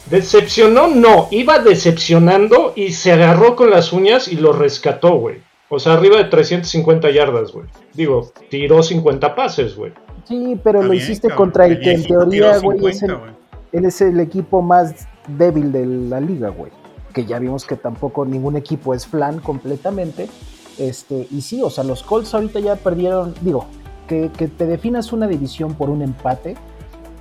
Decepcionó, 0.09 0.87
no, 0.87 1.27
iba 1.31 1.57
decepcionando 1.57 2.73
y 2.75 2.91
se 2.91 3.11
agarró 3.11 3.55
con 3.55 3.71
las 3.71 3.91
uñas 3.91 4.27
y 4.27 4.35
lo 4.35 4.53
rescató, 4.53 5.17
güey. 5.17 5.41
O 5.67 5.79
sea, 5.79 5.93
arriba 5.93 6.17
de 6.17 6.25
350 6.25 7.09
yardas, 7.09 7.51
güey. 7.51 7.65
Digo, 7.93 8.31
tiró 8.51 8.83
50 8.83 9.33
pases, 9.33 9.75
güey. 9.75 9.93
Sí, 10.27 10.59
pero 10.63 10.79
está 10.79 10.87
lo 10.87 10.91
bien, 10.91 11.03
hiciste 11.03 11.27
cabrón. 11.29 11.45
contra 11.47 11.65
el 11.65 11.79
que 11.79 11.91
en 11.93 12.03
teoría, 12.03 12.59
tiró 12.59 12.61
güey, 12.61 12.91
es 12.91 12.99
50, 12.99 13.05
el, 13.05 13.19
güey. 13.19 13.31
él 13.71 13.85
es 13.85 14.01
el 14.01 14.19
equipo 14.19 14.61
más 14.61 15.07
débil 15.27 15.71
de 15.71 15.85
la 15.87 16.19
liga, 16.19 16.49
güey. 16.49 16.71
Que 17.15 17.25
ya 17.25 17.39
vimos 17.39 17.65
que 17.65 17.77
tampoco 17.77 18.25
ningún 18.25 18.57
equipo 18.57 18.93
es 18.93 19.07
flan 19.07 19.39
completamente. 19.39 20.29
Este, 20.77 21.27
y 21.31 21.41
sí, 21.41 21.63
o 21.63 21.69
sea, 21.71 21.83
los 21.83 22.03
Colts 22.03 22.33
ahorita 22.35 22.59
ya 22.59 22.75
perdieron, 22.75 23.33
digo, 23.41 23.65
que, 24.07 24.29
que 24.37 24.47
te 24.49 24.67
definas 24.67 25.13
una 25.13 25.25
división 25.27 25.73
por 25.73 25.89
un 25.89 26.01
empate 26.03 26.55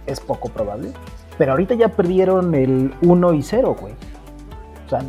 es 0.07 0.21
poco 0.21 0.49
probable. 0.51 0.93
Pero 1.39 1.53
ahorita 1.53 1.75
ya 1.75 1.89
perdieron 1.89 2.55
el 2.55 2.93
1 3.03 3.35
y 3.35 3.43
0, 3.43 3.77
güey. 3.81 3.95
O 4.87 4.91
sea, 4.91 5.03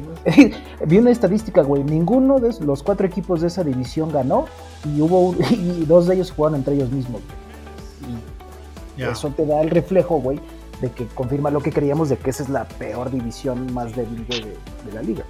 vi 0.88 0.98
una 1.00 1.12
estadística, 1.12 1.64
güey. 1.64 1.84
Ninguno 1.84 2.40
de 2.40 2.54
los 2.64 2.82
cuatro 2.84 3.06
equipos 3.08 3.42
de 3.42 3.48
esa 3.48 3.64
división 3.64 4.12
ganó 4.12 4.46
y 4.86 5.02
hubo 5.02 5.30
un- 5.30 5.38
y 5.50 5.84
dos 5.86 6.06
de 6.08 6.16
ellos 6.16 6.32
jugaron 6.32 6.60
entre 6.60 6.76
ellos 6.76 6.92
mismos. 6.92 7.22
güey. 8.02 8.14
Y 8.98 9.02
eso 9.12 9.30
te 9.30 9.46
da 9.46 9.60
el 9.62 9.70
reflejo, 9.72 10.22
güey, 10.22 10.40
de 10.82 10.92
que 10.92 11.06
confirma 11.08 11.50
lo 11.52 11.60
que 11.62 11.72
creíamos 11.72 12.10
de 12.10 12.18
que 12.18 12.30
esa 12.30 12.44
es 12.44 12.50
la 12.50 12.66
peor 12.66 13.12
división 13.12 13.74
más 13.74 13.96
débil 13.96 14.26
de, 14.28 14.36
de 14.42 14.94
la 14.94 15.02
liga. 15.02 15.24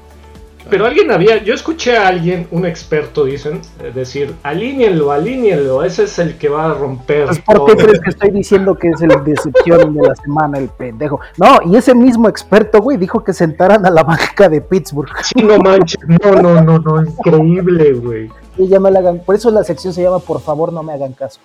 Pero 0.68 0.88
alguien 0.88 1.12
había, 1.12 1.44
yo 1.44 1.54
escuché 1.54 1.96
a 1.96 2.08
alguien, 2.08 2.48
un 2.50 2.66
experto, 2.66 3.26
dicen, 3.26 3.62
eh, 3.84 3.92
decir, 3.94 4.34
alíñenlo, 4.42 5.12
alíñenlo, 5.12 5.84
ese 5.84 6.06
es 6.06 6.18
el 6.18 6.40
que 6.40 6.50
va 6.50 6.66
a 6.66 6.74
romper. 6.74 7.28
Pues, 7.28 7.40
¿Por 7.42 7.66
qué 7.68 7.76
todo". 7.76 7.86
crees 7.86 8.00
que 8.02 8.10
estoy 8.10 8.32
diciendo 8.32 8.74
que 8.74 8.88
es 8.90 9.00
el 9.00 9.10
decepción 9.26 9.94
de 9.94 10.08
la 10.08 10.16
semana, 10.16 10.58
el 10.58 10.70
pendejo? 10.70 11.20
No, 11.38 11.60
y 11.72 11.76
ese 11.76 11.94
mismo 11.94 12.28
experto, 12.28 12.82
güey, 12.82 12.98
dijo 12.98 13.24
que 13.24 13.32
sentaran 13.32 13.86
a 13.86 13.92
la 13.92 14.02
banca 14.02 14.50
de 14.50 14.60
Pittsburgh. 14.62 15.10
Sí, 15.22 15.44
no 15.44 15.60
manches, 15.60 16.00
no, 16.08 16.42
no, 16.42 16.60
no, 16.60 16.80
no, 16.80 17.04
increíble, 17.04 17.94
güey. 17.94 18.32
Y 18.58 18.68
ya 18.68 18.80
me 18.80 18.90
la 18.90 19.00
hagan, 19.00 19.20
por 19.20 19.36
eso 19.36 19.52
la 19.52 19.64
sección 19.64 19.94
se 19.94 20.02
llama 20.02 20.18
Por 20.18 20.42
favor 20.42 20.74
no 20.74 20.82
me 20.82 20.94
hagan 20.94 21.14
caso. 21.14 21.40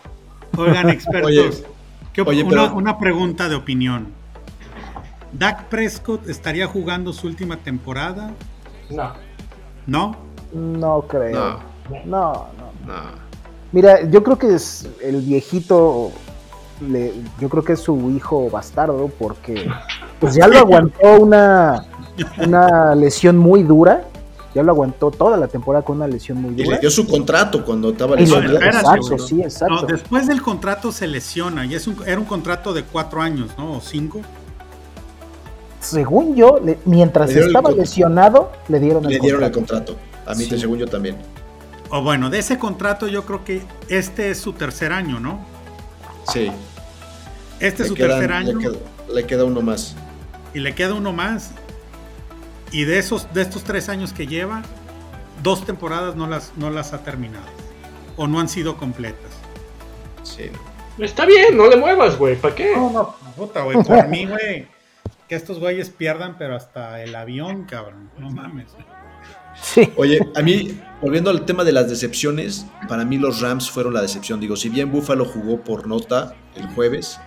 Oigan, 0.57 0.89
expertos. 0.89 1.27
Oye, 1.31 1.43
¿qué 1.43 1.49
op- 1.49 1.80
oye, 2.27 2.43
una, 2.43 2.51
pero- 2.51 2.75
una 2.75 2.99
pregunta 2.99 3.49
de 3.49 3.55
opinión. 3.57 4.09
¿Dak 5.33 5.65
Prescott 5.69 6.29
estaría 6.29 6.67
jugando 6.67 7.13
su 7.13 7.27
última 7.29 7.57
temporada? 7.57 8.33
No. 8.91 9.13
¿No? 9.87 10.17
No 10.53 11.03
creo. 11.03 11.61
No, 11.89 12.05
No, 12.05 12.33
no. 12.59 12.93
no. 12.95 13.31
Mira, 13.73 14.03
yo 14.11 14.23
creo 14.25 14.37
que 14.37 14.55
es 14.55 14.89
el 15.01 15.21
viejito, 15.21 16.11
le- 16.81 17.13
yo 17.39 17.49
creo 17.49 17.63
que 17.63 17.75
es 17.75 17.81
su 17.81 18.11
hijo 18.11 18.51
bastardo 18.51 19.09
porque 19.17 19.69
pues 20.19 20.35
ya 20.35 20.49
lo 20.49 20.59
aguantó 20.59 21.21
una, 21.21 21.85
una 22.45 22.95
lesión 22.97 23.39
muy 23.39 23.63
dura, 23.63 24.03
ya 24.55 24.63
lo 24.63 24.73
aguantó 24.73 25.11
toda 25.11 25.37
la 25.37 25.47
temporada 25.49 25.85
con 25.85 25.97
una 25.97 26.07
lesión 26.09 26.41
muy 26.43 26.53
Y 26.55 26.65
dura. 26.65 26.77
le 26.77 26.81
dio 26.81 26.91
su 26.91 27.07
contrato 27.07 27.65
cuando 27.65 27.91
estaba 27.91 28.21
Y 28.21 28.25
le 28.27 28.31
No, 28.31 28.41
dio- 28.41 28.53
espérate, 28.55 28.79
exacto, 28.79 29.19
sí, 29.19 29.41
exacto. 29.43 29.75
No, 29.75 29.87
después 29.87 30.27
del 30.27 30.43
contrato 30.43 30.91
se 30.93 31.07
lesiona 31.07 31.65
y 31.67 31.75
es 31.75 31.87
un, 31.87 31.97
era 32.07 32.19
un 32.19 32.25
contrato 32.27 32.73
de 32.73 32.83
cuatro 32.85 33.23
años, 33.23 33.51
¿no? 33.57 33.75
O 33.77 33.81
cinco. 33.81 34.21
Según 35.81 36.35
yo, 36.37 36.61
le- 36.63 36.79
mientras 36.85 37.33
Le 37.33 37.41
estaba 37.47 37.71
lesionado, 37.71 38.53
le 38.69 38.81
dieron 38.81 39.05
el 39.05 39.13
Le 39.13 39.19
dieron 39.19 39.43
el 39.43 39.51
contrato. 39.51 39.95
contrato. 39.95 40.31
A 40.31 40.35
mí, 40.35 40.45
Sí. 40.45 40.51
te 40.51 40.59
según 40.59 40.79
yo 40.79 40.87
también. 40.87 41.17
O 41.89 42.03
bueno, 42.03 42.29
de 42.31 42.39
ese 42.39 42.59
contrato 42.59 43.09
yo 43.09 43.25
creo 43.25 43.45
que 43.45 43.63
este 43.89 44.31
es 44.31 44.39
su 44.39 44.53
tercer 44.53 44.93
año, 44.93 45.19
¿no? 45.21 45.41
Sí. 46.33 46.51
Este 47.59 47.83
es 47.83 47.89
su 47.89 47.95
quedan- 47.95 48.11
tercer 48.21 48.33
año 48.33 48.59
Le 48.59 48.63
queda, 48.69 48.79
le 49.15 49.27
queda 49.27 49.45
uno 49.45 49.61
más. 49.63 49.97
y 50.55 50.61
le 50.61 50.75
queda 50.75 50.95
uno 50.95 51.13
más. 51.13 51.53
Y 52.73 52.85
de 52.85 52.99
esos, 52.99 53.33
de 53.35 53.43
estos 53.43 53.65
tres 53.65 53.89
años 53.89 54.13
que 54.13 54.27
lleva, 54.27 54.63
dos 55.43 55.65
temporadas 55.65 56.17
no 56.17 56.27
las, 56.27 56.53
no 56.57 56.71
las 56.71 56.93
ha 56.93 57.03
terminado. 57.03 57.47
O 58.17 58.27
no 58.27 58.41
han 58.41 58.49
sido 58.49 58.77
completas. 58.77 59.33
Sí. 60.23 60.51
Está 60.99 61.25
bien, 61.25 61.57
no 61.57 61.69
le 61.69 61.77
muevas, 61.77 62.17
güey, 62.17 62.37
¿para 62.37 62.55
qué? 62.55 62.77
No, 62.77 62.91
no, 62.91 63.17
puta, 63.37 63.63
güey, 63.63 63.83
por 63.83 64.09
mí, 64.09 64.27
güey. 64.27 64.69
Que 65.29 65.35
estos 65.35 65.59
güeyes 65.59 65.89
pierdan, 65.91 66.37
pero 66.39 66.57
hasta 66.57 67.03
el 67.03 67.15
avión, 67.15 67.65
cabrón. 67.65 68.11
No 68.19 68.31
mames. 68.31 68.67
Sí. 69.63 69.93
Oye, 69.97 70.19
a 70.35 70.43
mí, 70.43 70.79
volviendo 71.01 71.31
al 71.31 71.45
tema 71.45 71.65
de 71.65 71.73
las 71.73 71.89
decepciones, 71.89 72.67
para 72.89 73.05
mí 73.05 73.19
los 73.19 73.41
Rams 73.41 73.71
fueron 73.71 73.95
la 73.95 74.03
decepción. 74.03 74.41
Digo, 74.41 74.57
si 74.57 74.69
bien 74.69 74.91
Buffalo 74.91 75.25
jugó 75.25 75.63
por 75.63 75.87
nota 75.87 76.35
el 76.57 76.67
jueves, 76.69 77.19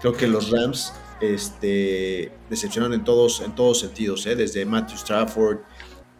creo 0.00 0.14
que 0.14 0.26
los 0.26 0.50
Rams 0.50 0.92
este, 1.20 2.32
decepcionaron 2.48 2.94
en 2.94 3.04
todos, 3.04 3.40
en 3.40 3.54
todos 3.54 3.80
sentidos, 3.80 4.26
¿eh? 4.26 4.36
desde 4.36 4.64
Matthew 4.64 4.96
Stafford, 4.96 5.58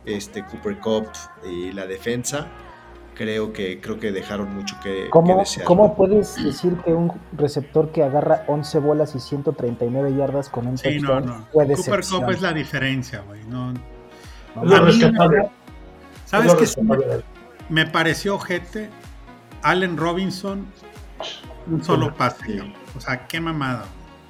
este, 0.04 0.44
Cooper 0.44 0.78
Cup 0.78 1.08
y 1.50 1.72
la 1.72 1.86
defensa. 1.86 2.48
Creo 3.14 3.52
que, 3.52 3.80
creo 3.82 3.98
que 3.98 4.12
dejaron 4.12 4.54
mucho 4.54 4.76
que, 4.82 5.04
que 5.04 5.10
¿Cómo, 5.10 5.38
desear. 5.38 5.66
¿Cómo 5.66 5.94
puedes 5.94 6.42
decir 6.42 6.74
que 6.84 6.94
un 6.94 7.12
receptor 7.36 7.92
que 7.92 8.02
agarra 8.02 8.44
11 8.46 8.78
bolas 8.78 9.14
y 9.14 9.20
139 9.20 10.16
yardas 10.16 10.48
con 10.48 10.66
un 10.66 10.78
Sí, 10.78 11.00
no, 11.00 11.08
touchdown 11.08 11.26
no. 11.26 11.46
fue 11.52 11.66
Cooper? 11.66 12.00
Cup 12.08 12.30
es 12.30 12.40
la 12.40 12.52
diferencia, 12.54 13.20
güey. 13.26 13.44
No, 13.44 13.72
No. 13.72 13.80
¿Sabes 16.24 16.54
qué? 16.54 16.66
Sí 16.66 16.80
me, 17.68 17.86
pareció 17.86 18.36
ojete. 18.36 18.88
Allen 19.62 19.96
Robinson, 19.96 20.66
un 21.70 21.84
solo 21.84 22.14
pase. 22.14 22.38
cabrón. 22.46 22.74
O 22.96 23.00
sea, 23.00 23.26
qué 23.26 23.40
mamada. 23.40 23.84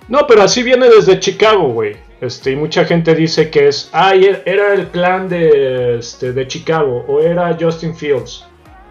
No, 0.08 0.26
pero 0.26 0.42
así 0.42 0.62
viene 0.62 0.88
desde 0.88 1.20
Chicago, 1.20 1.68
güey. 1.68 1.96
Este, 2.20 2.50
y 2.52 2.56
mucha 2.56 2.84
gente 2.84 3.14
dice 3.14 3.48
que 3.50 3.68
es, 3.68 3.88
ay, 3.92 4.24
er- 4.24 4.42
era 4.44 4.74
el 4.74 4.86
plan 4.88 5.28
de, 5.28 5.98
este, 5.98 6.32
de 6.32 6.46
Chicago 6.46 7.04
o 7.08 7.20
era 7.20 7.56
Justin 7.58 7.94
Fields. 7.96 8.44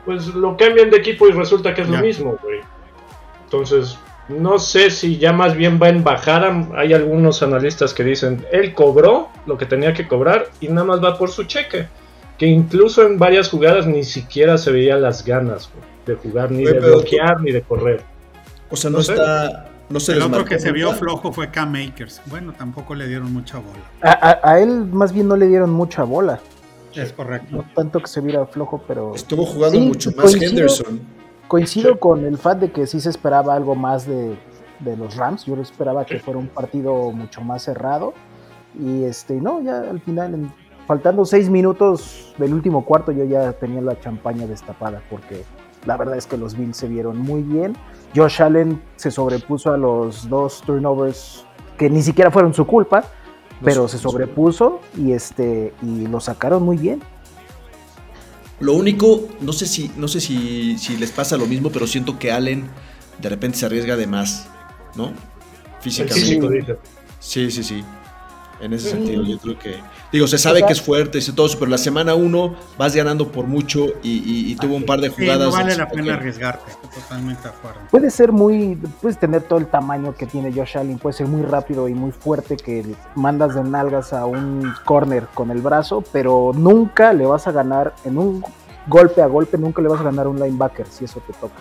Pues 0.05 0.27
lo 0.27 0.57
cambian 0.57 0.89
de 0.89 0.97
equipo 0.97 1.27
y 1.27 1.31
resulta 1.31 1.73
que 1.75 1.81
es 1.81 1.89
lo 1.89 1.97
mismo, 2.01 2.37
güey. 2.41 2.59
Entonces, 3.43 3.97
no 4.29 4.57
sé 4.59 4.89
si 4.89 5.17
ya 5.17 5.33
más 5.33 5.55
bien 5.55 5.79
va 5.81 5.89
en 5.89 6.03
bajada. 6.03 6.67
Hay 6.75 6.93
algunos 6.93 7.43
analistas 7.43 7.93
que 7.93 8.03
dicen, 8.03 8.45
él 8.51 8.73
cobró 8.73 9.29
lo 9.45 9.57
que 9.57 9.65
tenía 9.65 9.93
que 9.93 10.07
cobrar 10.07 10.47
y 10.61 10.67
nada 10.69 10.85
más 10.85 11.03
va 11.03 11.17
por 11.17 11.29
su 11.29 11.43
cheque. 11.43 11.87
Que 12.37 12.45
incluso 12.47 13.03
en 13.05 13.19
varias 13.19 13.49
jugadas 13.49 13.85
ni 13.85 14.03
siquiera 14.03 14.57
se 14.57 14.71
veían 14.71 15.01
las 15.01 15.25
ganas 15.25 15.69
güey, 15.73 15.85
de 16.05 16.15
jugar, 16.15 16.49
ni 16.51 16.63
de 16.63 16.79
bloquear, 16.79 17.41
ni 17.41 17.51
de 17.51 17.61
correr. 17.61 18.01
O 18.71 18.75
sea, 18.77 18.89
no, 18.89 18.99
No 18.99 19.03
sé. 19.03 19.13
No 19.89 19.99
se 19.99 20.12
El 20.12 20.19
les 20.19 20.28
otro 20.28 20.39
marcó 20.39 20.49
que 20.49 20.60
se 20.60 20.71
vio 20.71 20.93
flojo 20.93 21.32
fue 21.32 21.49
Cam 21.49 21.71
Makers. 21.71 22.21
Bueno, 22.28 22.54
tampoco 22.54 22.93
le 22.93 23.08
dieron 23.08 23.34
mucha 23.34 23.58
bola. 23.58 23.80
A, 24.02 24.12
a- 24.30 24.52
a 24.54 24.60
él 24.60 24.86
más 24.91 25.12
bien 25.13 25.28
no 25.28 25.36
le 25.36 25.47
dieron 25.47 25.71
mucha 25.71 26.04
bola. 26.04 26.39
Es 26.93 27.12
correcto. 27.13 27.56
No 27.58 27.65
tanto 27.75 27.99
que 27.99 28.08
se 28.08 28.21
viera 28.21 28.45
flojo, 28.45 28.84
pero 28.88 29.15
Estuvo 29.15 29.45
jugando 29.45 29.80
Sí, 29.80 29.88
mucho 29.88 30.10
más 30.12 30.25
coincido. 30.25 30.49
Henderson. 30.52 30.99
coincido 31.47 31.93
Sí. 31.93 31.99
con 31.99 32.25
el 32.25 32.38
fact 32.38 32.62
de 32.62 32.71
que 32.71 32.86
sí 32.86 32.99
se 32.99 33.10
esperaba 33.10 33.56
algo 33.56 33.73
más 33.75 34.06
de, 34.08 34.38
de 34.80 34.97
los 34.97 35.15
Rams. 35.15 35.45
Yo 35.45 35.56
esperaba 35.56 36.06
que 36.06 36.19
fuera 36.19 36.39
un 36.39 36.47
partido 36.47 37.12
mucho 37.12 37.41
más 37.41 37.63
cerrado. 37.63 38.13
Y 38.80 39.04
este, 39.06 39.36
no, 39.36 39.62
ya 39.62 39.80
al 39.80 39.99
final, 40.02 40.34
en- 40.36 40.54
faltando 40.86 41.25
seis 41.25 41.49
minutos 41.49 42.34
del 42.38 42.54
último 42.54 42.86
cuarto, 42.86 43.12
yo 43.12 43.23
ya 43.25 43.54
tenía 43.54 43.82
la 43.82 43.99
champaña 43.99 44.45
destapada 44.45 45.02
porque 45.10 45.43
la 45.86 45.97
verdad 45.97 46.17
es 46.17 46.28
que 46.28 46.38
los 46.38 46.56
Bills 46.56 46.78
se 46.78 46.88
vieron 46.88 47.17
muy 47.17 47.41
bien. 47.41 47.75
Josh 48.15 48.41
Allen 48.41 48.81
se 48.95 49.11
sobrepuso 49.11 49.71
a 49.71 49.77
los 49.77 50.29
dos 50.29 50.61
turnovers 50.61 51.45
que 51.77 51.89
ni 51.89 52.01
siquiera 52.01 52.31
fueron 52.31 52.53
su 52.53 52.65
culpa, 52.65 53.05
pero 53.63 53.87
se 53.87 53.97
sobrepuso 53.97 54.81
y 54.97 55.13
este 55.13 55.73
y 55.81 56.07
lo 56.07 56.19
sacaron 56.19 56.63
muy 56.63 56.77
bien. 56.77 57.01
Lo 58.59 58.73
único, 58.73 59.27
no 59.39 59.53
sé 59.53 59.65
si, 59.65 59.89
no 59.95 60.07
sé 60.07 60.19
si, 60.19 60.77
si 60.77 60.97
les 60.97 61.11
pasa 61.11 61.37
lo 61.37 61.45
mismo, 61.45 61.69
pero 61.71 61.87
siento 61.87 62.19
que 62.19 62.31
Allen 62.31 62.69
de 63.21 63.29
repente 63.29 63.57
se 63.57 63.65
arriesga 63.65 63.95
de 63.95 64.07
más, 64.07 64.49
¿no? 64.95 65.13
Físicamente. 65.79 66.77
Sí, 67.19 67.49
sí, 67.51 67.63
sí. 67.63 67.83
En 68.59 68.73
ese 68.73 68.91
sentido, 68.91 69.23
yo 69.23 69.37
creo 69.39 69.57
que. 69.57 69.75
Digo, 70.11 70.25
se 70.27 70.37
sabe 70.39 70.63
que 70.63 70.73
es 70.73 70.81
fuerte 70.81 71.19
y 71.19 71.31
todo 71.33 71.45
eso, 71.45 71.59
pero 71.59 71.69
la 71.69 71.77
semana 71.77 72.15
uno 72.15 72.55
vas 72.79 72.95
ganando 72.95 73.27
por 73.31 73.45
mucho 73.45 73.85
y, 74.01 74.09
y- 74.17 74.51
y 74.51 74.55
tuvo 74.55 74.75
un 74.75 74.83
par 74.83 74.99
de 75.01 75.09
Sí, 75.11 75.21
jugadas. 75.21 75.49
no 75.49 75.51
vale 75.51 75.75
la 75.75 75.87
pena 75.87 76.15
arriesgarte. 76.15 76.71
Totalmente 76.93 77.43
de 77.43 77.49
acuerdo. 77.49 77.79
Puede 77.91 78.09
ser 78.09 78.31
muy, 78.31 78.75
puedes 79.01 79.19
tener 79.19 79.43
todo 79.43 79.59
el 79.59 79.67
tamaño 79.67 80.15
que 80.15 80.25
tiene 80.25 80.51
Josh 80.51 80.77
Allen, 80.77 80.97
puede 80.97 81.13
ser 81.13 81.27
muy 81.27 81.43
rápido 81.43 81.87
y 81.87 81.93
muy 81.93 82.11
fuerte 82.11 82.57
que 82.57 82.83
mandas 83.13 83.53
de 83.53 83.63
nalgas 83.63 84.11
a 84.11 84.25
un 84.25 84.73
corner 84.85 85.27
con 85.35 85.51
el 85.51 85.61
brazo, 85.61 86.03
pero 86.11 86.51
nunca 86.55 87.13
le 87.13 87.27
vas 87.27 87.45
a 87.47 87.51
ganar 87.51 87.93
en 88.03 88.17
un 88.17 88.43
golpe 88.87 89.21
a 89.21 89.27
golpe, 89.27 89.59
nunca 89.59 89.81
le 89.83 89.89
vas 89.89 89.99
a 90.01 90.03
ganar 90.05 90.25
a 90.25 90.29
un 90.29 90.39
linebacker 90.39 90.87
si 90.87 91.05
eso 91.05 91.21
te 91.27 91.33
toca. 91.33 91.53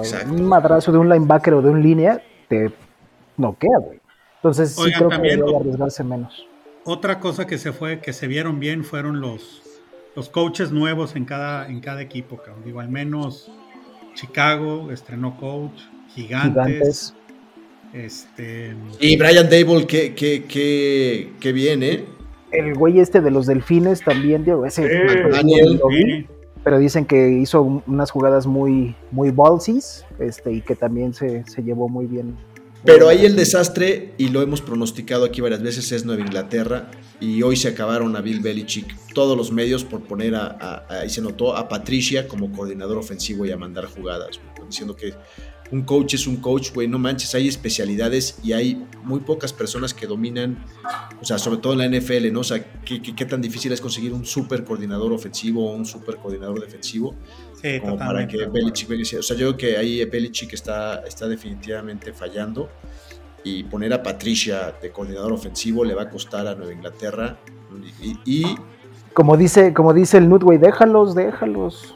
O 0.00 0.04
sea, 0.04 0.24
un 0.26 0.42
madrazo 0.44 0.90
de 0.92 0.96
un 0.98 1.10
linebacker 1.10 1.52
o 1.54 1.60
de 1.62 1.68
un 1.68 1.82
línea 1.82 2.22
te 2.48 2.72
noquea, 3.36 3.76
güey. 3.84 4.00
Entonces 4.36 4.70
sí 4.74 4.90
creo 4.96 5.10
que 5.10 5.16
debería 5.18 5.58
arriesgarse 5.58 6.02
menos. 6.02 6.46
Otra 6.84 7.20
cosa 7.20 7.46
que 7.46 7.58
se 7.58 7.72
fue, 7.72 8.00
que 8.00 8.12
se 8.12 8.26
vieron 8.26 8.58
bien, 8.58 8.84
fueron 8.84 9.20
los, 9.20 9.62
los 10.16 10.28
coaches 10.28 10.72
nuevos 10.72 11.14
en 11.16 11.24
cada, 11.24 11.68
en 11.68 11.80
cada 11.80 12.00
equipo. 12.02 12.38
cabrón. 12.38 12.64
Digo, 12.64 12.80
al 12.80 12.88
menos 12.88 13.50
Chicago 14.14 14.90
estrenó 14.90 15.36
coach, 15.38 15.80
Gigantes, 16.14 16.64
Gigantes. 16.66 17.14
Este, 17.92 18.74
Y 19.00 19.16
Brian 19.16 19.48
Dable, 19.50 19.86
qué, 19.86 20.14
qué, 20.14 20.44
qué, 20.48 21.32
qué 21.40 21.52
bien, 21.52 21.82
¿eh? 21.82 22.04
El 22.52 22.74
güey 22.74 22.98
este 23.00 23.20
de 23.20 23.30
los 23.30 23.46
delfines 23.46 24.00
también, 24.02 24.44
Diego, 24.44 24.64
ese 24.64 24.84
Eh, 24.86 25.28
Daniel. 25.30 25.80
pero 26.64 26.78
dicen 26.78 27.04
que 27.04 27.28
hizo 27.30 27.62
un- 27.62 27.82
unas 27.86 28.10
jugadas 28.10 28.46
muy, 28.46 28.94
muy 29.10 29.30
ballsies, 29.30 30.04
este, 30.18 30.52
y 30.52 30.60
que 30.60 30.74
también 30.76 31.14
se, 31.14 31.44
se 31.46 31.62
llevó 31.62 31.88
muy 31.88 32.06
bien. 32.06 32.36
Pero 32.84 33.08
ahí 33.08 33.26
el 33.26 33.36
desastre, 33.36 34.14
y 34.16 34.28
lo 34.28 34.40
hemos 34.40 34.62
pronosticado 34.62 35.24
aquí 35.24 35.40
varias 35.40 35.62
veces, 35.62 35.92
es 35.92 36.04
Nueva 36.04 36.22
Inglaterra. 36.22 36.90
Y 37.20 37.42
hoy 37.42 37.56
se 37.56 37.68
acabaron 37.68 38.16
a 38.16 38.22
Bill 38.22 38.40
Belichick 38.40 38.96
todos 39.12 39.36
los 39.36 39.52
medios 39.52 39.84
por 39.84 40.00
poner 40.04 40.34
a, 40.34 40.46
a- 40.46 40.86
a- 40.88 41.00
ahí 41.00 41.10
se 41.10 41.20
notó, 41.20 41.54
a 41.54 41.68
Patricia 41.68 42.26
como 42.26 42.50
coordinador 42.52 42.96
ofensivo 42.96 43.44
y 43.44 43.50
a 43.50 43.56
mandar 43.58 43.84
jugadas. 43.86 44.40
diciendo 44.66 44.94
que 44.96 45.12
un 45.72 45.82
coach 45.82 46.14
es 46.14 46.26
un 46.28 46.36
coach, 46.36 46.72
güey, 46.72 46.86
no 46.88 46.98
manches, 46.98 47.34
hay 47.34 47.46
especialidades 47.48 48.38
y 48.42 48.52
hay 48.52 48.84
muy 49.04 49.20
pocas 49.20 49.52
personas 49.52 49.92
que 49.94 50.06
dominan, 50.06 50.64
o 51.20 51.24
sea, 51.24 51.38
sobre 51.38 51.58
todo 51.58 51.72
en 51.74 51.78
la 51.80 51.86
NFL, 51.86 52.32
¿no? 52.32 52.40
O 52.40 52.44
sea, 52.44 52.64
qué, 52.84 53.02
qué- 53.02 53.14
qué 53.14 53.24
tan 53.24 53.40
difícil 53.40 53.70
es 53.72 53.80
conseguir 53.80 54.12
un 54.12 54.24
super 54.24 54.64
coordinador 54.64 55.12
ofensivo 55.12 55.68
o 55.70 55.74
un 55.74 55.84
super 55.86 56.16
coordinador 56.16 56.60
defensivo 56.60 57.14
sí, 57.62 57.80
como 57.80 57.96
para 57.98 58.26
que 58.26 58.46
Belichick 58.46 59.04
sea- 59.04 59.20
O 59.20 59.22
sea, 59.22 59.36
yo 59.36 59.56
creo 59.56 59.56
que 59.56 59.76
ahí 59.76 60.04
Belichick 60.04 60.52
está, 60.52 61.00
está 61.06 61.28
definitivamente 61.28 62.12
fallando. 62.12 62.68
Y 63.42 63.64
poner 63.64 63.92
a 63.94 64.02
Patricia 64.02 64.74
de 64.82 64.90
coordinador 64.90 65.32
ofensivo 65.32 65.82
le 65.84 65.94
va 65.94 66.02
a 66.02 66.10
costar 66.10 66.46
a 66.46 66.54
Nueva 66.54 66.72
Inglaterra. 66.74 67.38
Y, 68.02 68.18
y 68.42 68.54
Como 69.14 69.36
dice, 69.36 69.72
como 69.72 69.94
dice 69.94 70.18
el 70.18 70.28
Nut, 70.28 70.42
güey, 70.42 70.58
déjalos, 70.58 71.14
déjalos. 71.14 71.94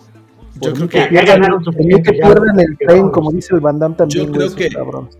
yo 0.60 0.72
creo 0.72 0.88
que 0.88 1.08
ya 1.12 1.24
ganaron 1.24 1.62
Que 1.64 2.12
pierdan 2.12 2.60
el 2.60 2.78
tren, 2.78 3.10
como 3.10 3.30
dice 3.30 3.54
el 3.54 3.60
Van 3.60 3.78
Damme 3.78 3.94
también. 3.94 4.26
Yo 4.26 4.32
creo 4.32 4.54
que- 4.54 4.68
cabrones. 4.70 5.18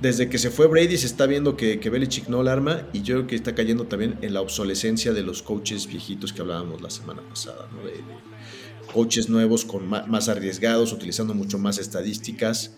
desde 0.00 0.28
que 0.28 0.36
se 0.36 0.50
fue 0.50 0.66
Brady 0.66 0.98
se 0.98 1.06
está 1.06 1.24
viendo 1.24 1.56
que, 1.56 1.80
que 1.80 1.88
Belichick 1.88 2.28
no 2.28 2.42
la 2.42 2.52
arma. 2.52 2.82
Y 2.92 3.00
yo 3.00 3.14
creo 3.14 3.26
que 3.26 3.36
está 3.36 3.54
cayendo 3.54 3.84
también 3.86 4.18
en 4.20 4.34
la 4.34 4.42
obsolescencia 4.42 5.14
de 5.14 5.22
los 5.22 5.42
coaches 5.42 5.86
viejitos 5.86 6.34
que 6.34 6.42
hablábamos 6.42 6.82
la 6.82 6.90
semana 6.90 7.22
pasada. 7.26 7.68
¿no? 7.72 7.86
De- 7.86 7.92
de 7.92 8.02
coaches 8.92 9.28
nuevos, 9.28 9.64
con 9.64 9.88
más 9.88 10.28
arriesgados, 10.28 10.92
utilizando 10.92 11.34
mucho 11.34 11.58
más 11.58 11.78
estadísticas. 11.78 12.76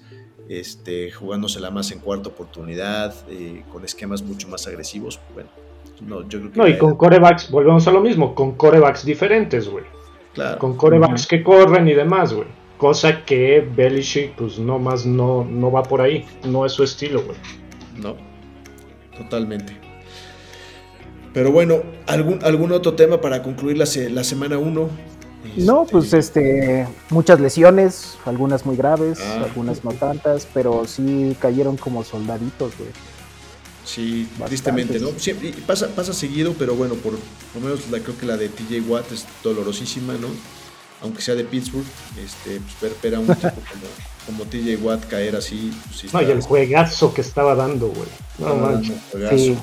Este, 0.49 1.11
jugándosela 1.11 1.71
más 1.73 1.91
en 1.91 1.99
cuarta 1.99 2.29
oportunidad, 2.29 3.13
eh, 3.29 3.65
con 3.73 3.85
esquemas 3.85 4.23
mucho 4.23 4.47
más 4.49 4.67
agresivos. 4.69 5.19
Bueno, 5.35 5.49
no, 6.07 6.23
yo 6.29 6.39
creo 6.39 6.53
que 6.53 6.59
No, 6.59 6.69
y 6.69 6.79
con 6.79 6.95
corebacks, 6.97 7.51
volvemos 7.51 7.87
a 7.89 7.91
lo 7.91 8.01
mismo, 8.01 8.33
con 8.35 8.53
corebacks 8.53 9.05
diferentes, 9.05 9.69
güey. 9.69 9.85
claro. 10.35 10.59
Con 10.59 10.77
corebacks 10.77 11.27
que 11.27 11.43
corren 11.43 11.89
y 11.89 11.95
demás, 11.95 12.33
güey. 12.33 12.47
Cosa 12.79 13.25
que 13.25 13.61
Belichick, 13.75 14.37
pues 14.37 14.59
no 14.59 14.79
más 14.79 15.05
no, 15.05 15.45
no 15.45 15.73
va 15.73 15.83
por 15.83 16.01
ahí. 16.01 16.25
No 16.47 16.65
es 16.65 16.73
su 16.73 16.85
estilo, 16.85 17.23
güey. 17.25 17.37
No, 18.01 18.15
totalmente. 19.19 19.77
Pero 21.33 21.51
bueno, 21.51 21.83
¿algún, 22.07 22.39
algún 22.45 22.73
otro 22.73 22.95
tema 22.95 23.21
para 23.21 23.43
concluir 23.43 23.77
la, 23.79 23.87
se- 23.87 24.11
la 24.11 24.23
semana 24.25 24.59
1? 24.59 24.89
No, 25.57 25.87
pues 25.87 26.13
este, 26.13 26.87
muchas 27.11 27.41
lesiones, 27.41 28.17
algunas 28.25 28.67
muy 28.67 28.77
graves, 28.77 29.19
Ah. 29.21 29.43
algunas 29.45 29.85
no 29.85 29.93
tantas, 29.93 30.47
pero 30.53 30.87
sí 30.87 31.37
cayeron 31.41 31.77
como 31.77 32.05
soldaditos, 32.05 32.77
güey. 32.79 32.91
Sí, 33.85 34.29
tristemente, 34.47 34.99
¿no? 34.99 35.11
Siempre, 35.17 35.53
pasa, 35.67 35.89
pasa 35.95 36.13
seguido, 36.13 36.55
pero 36.59 36.75
bueno, 36.75 36.95
por 36.95 37.13
lo 37.13 37.61
menos 37.61 37.89
la, 37.91 38.01
creo 38.01 38.19
que 38.19 38.27
la 38.27 38.37
de 38.37 38.49
TJ 38.49 38.81
Watt 38.89 39.13
es 39.13 39.25
dolorosísima, 39.45 40.15
¿no? 40.15 40.29
Aunque 41.03 41.23
sea 41.23 41.35
de 41.37 41.45
Pittsburgh, 41.45 41.85
este, 42.23 42.59
pues 42.61 42.81
ver, 42.81 42.93
ver 43.03 43.15
a 43.15 43.21
un 43.21 43.27
tipo 43.27 43.49
como, 43.49 43.87
como 44.41 44.45
TJ 44.51 44.77
Watt 44.83 45.07
caer 45.07 45.37
así. 45.37 45.73
pues, 45.87 46.01
sí 46.01 46.09
No, 46.13 46.21
y 46.21 46.31
el 46.31 46.41
juegazo 46.41 47.15
que 47.15 47.21
estaba 47.21 47.55
dando, 47.55 47.89
güey. 47.89 48.09
No, 48.39 48.57
manches. 48.57 48.97
Sí, 49.31 49.57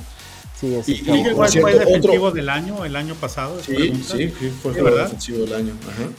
sí, 0.67 0.76
es 0.76 0.89
Y- 0.89 0.91
y- 0.93 1.04
bueno. 1.04 1.36
¿Cuál 1.36 1.49
cierto, 1.49 1.67
fue 1.69 1.71
el 1.73 1.80
defensivo 1.86 2.23
otro- 2.26 2.32
del 2.36 2.49
año, 2.49 2.86
el 2.86 2.95
año 2.95 3.15
pasado? 3.15 3.60
Sí, 3.62 3.73
pregunta. 3.73 4.08
sí, 4.08 4.17
sí, 4.17 4.30
fue 4.30 4.45
el 4.47 4.52
Sí, 4.52 4.60
jugador 4.63 4.84
¿verdad? 4.84 5.04
defensivo 5.06 5.39
del 5.39 5.54
año. 5.54 5.73
Ajá. 5.89 6.10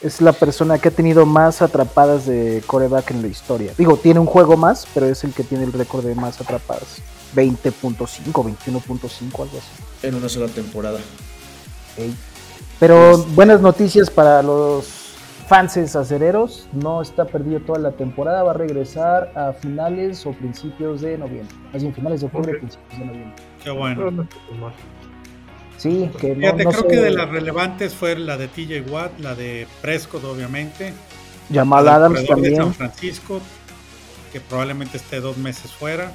Es 0.00 0.20
la 0.20 0.32
persona 0.32 0.78
que 0.78 0.88
ha 0.88 0.90
tenido 0.90 1.24
más 1.24 1.62
atrapadas 1.62 2.26
de 2.26 2.62
coreback 2.66 3.10
en 3.12 3.22
la 3.22 3.28
historia. 3.28 3.72
Digo, 3.78 3.96
tiene 3.96 4.20
un 4.20 4.26
juego 4.26 4.56
más, 4.58 4.86
pero 4.92 5.06
es 5.06 5.24
el 5.24 5.32
que 5.32 5.44
tiene 5.44 5.64
el 5.64 5.72
récord 5.72 6.04
de 6.04 6.14
más 6.14 6.38
atrapadas. 6.40 7.00
20.5, 7.34 8.42
21.5, 8.44 9.42
algo 9.42 9.58
así. 9.58 10.06
En 10.06 10.14
una 10.14 10.28
sola 10.28 10.46
temporada. 10.48 10.98
Ey. 11.96 12.14
Pero 12.78 13.18
buenas 13.34 13.60
noticias 13.60 14.10
para 14.10 14.42
los 14.42 14.86
fans 15.48 15.76
acereros. 15.96 16.66
No 16.72 17.00
está 17.00 17.24
perdido 17.24 17.60
toda 17.60 17.78
la 17.78 17.92
temporada. 17.92 18.42
Va 18.42 18.50
a 18.50 18.54
regresar 18.54 19.32
a 19.34 19.52
finales 19.52 20.26
o 20.26 20.32
principios 20.32 21.00
de 21.00 21.16
noviembre. 21.16 21.54
Más 21.72 21.82
bien 21.82 21.94
finales 21.94 22.20
de 22.20 22.26
octubre, 22.26 22.52
Ok. 22.52 22.58
principios 22.58 22.98
de 22.98 23.04
noviembre. 23.06 23.34
Qué 23.64 23.70
bueno. 23.70 24.26
Sí, 25.78 26.10
que 26.20 26.28
no, 26.28 26.40
Fíjate, 26.40 26.64
no 26.64 26.70
creo 26.70 26.82
sé, 26.82 26.88
que 26.88 26.96
de 26.96 27.10
las 27.10 27.28
relevantes 27.28 27.94
fue 27.94 28.16
la 28.16 28.36
de 28.36 28.48
TJ 28.48 28.82
Watt, 28.90 29.18
la 29.20 29.34
de 29.34 29.66
Prescott, 29.82 30.24
obviamente. 30.24 30.92
Jamal 31.52 31.88
Adams 31.88 32.20
corredor 32.20 32.40
de 32.42 32.48
San 32.50 32.56
también. 32.64 32.74
Francisco, 32.74 33.40
que 34.32 34.40
probablemente 34.40 34.96
esté 34.96 35.20
dos 35.20 35.36
meses 35.36 35.72
fuera. 35.72 36.12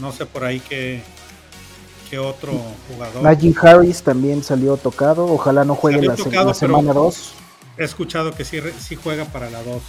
No 0.00 0.12
sé 0.12 0.26
por 0.26 0.44
ahí 0.44 0.60
qué, 0.60 1.00
qué 2.10 2.18
otro 2.18 2.52
jugador. 2.92 3.22
Najee 3.22 3.54
Harris 3.62 4.02
también 4.02 4.42
salió 4.42 4.76
tocado. 4.76 5.24
Ojalá 5.26 5.64
no 5.64 5.74
juegue 5.74 6.02
la, 6.02 6.16
tocado, 6.16 6.48
la 6.48 6.54
semana 6.54 6.88
pero- 6.90 7.04
2. 7.04 7.34
He 7.78 7.84
escuchado 7.84 8.32
que 8.32 8.44
sí, 8.44 8.58
juega 9.02 9.24
para 9.26 9.48
la 9.50 9.62
2. 9.62 9.82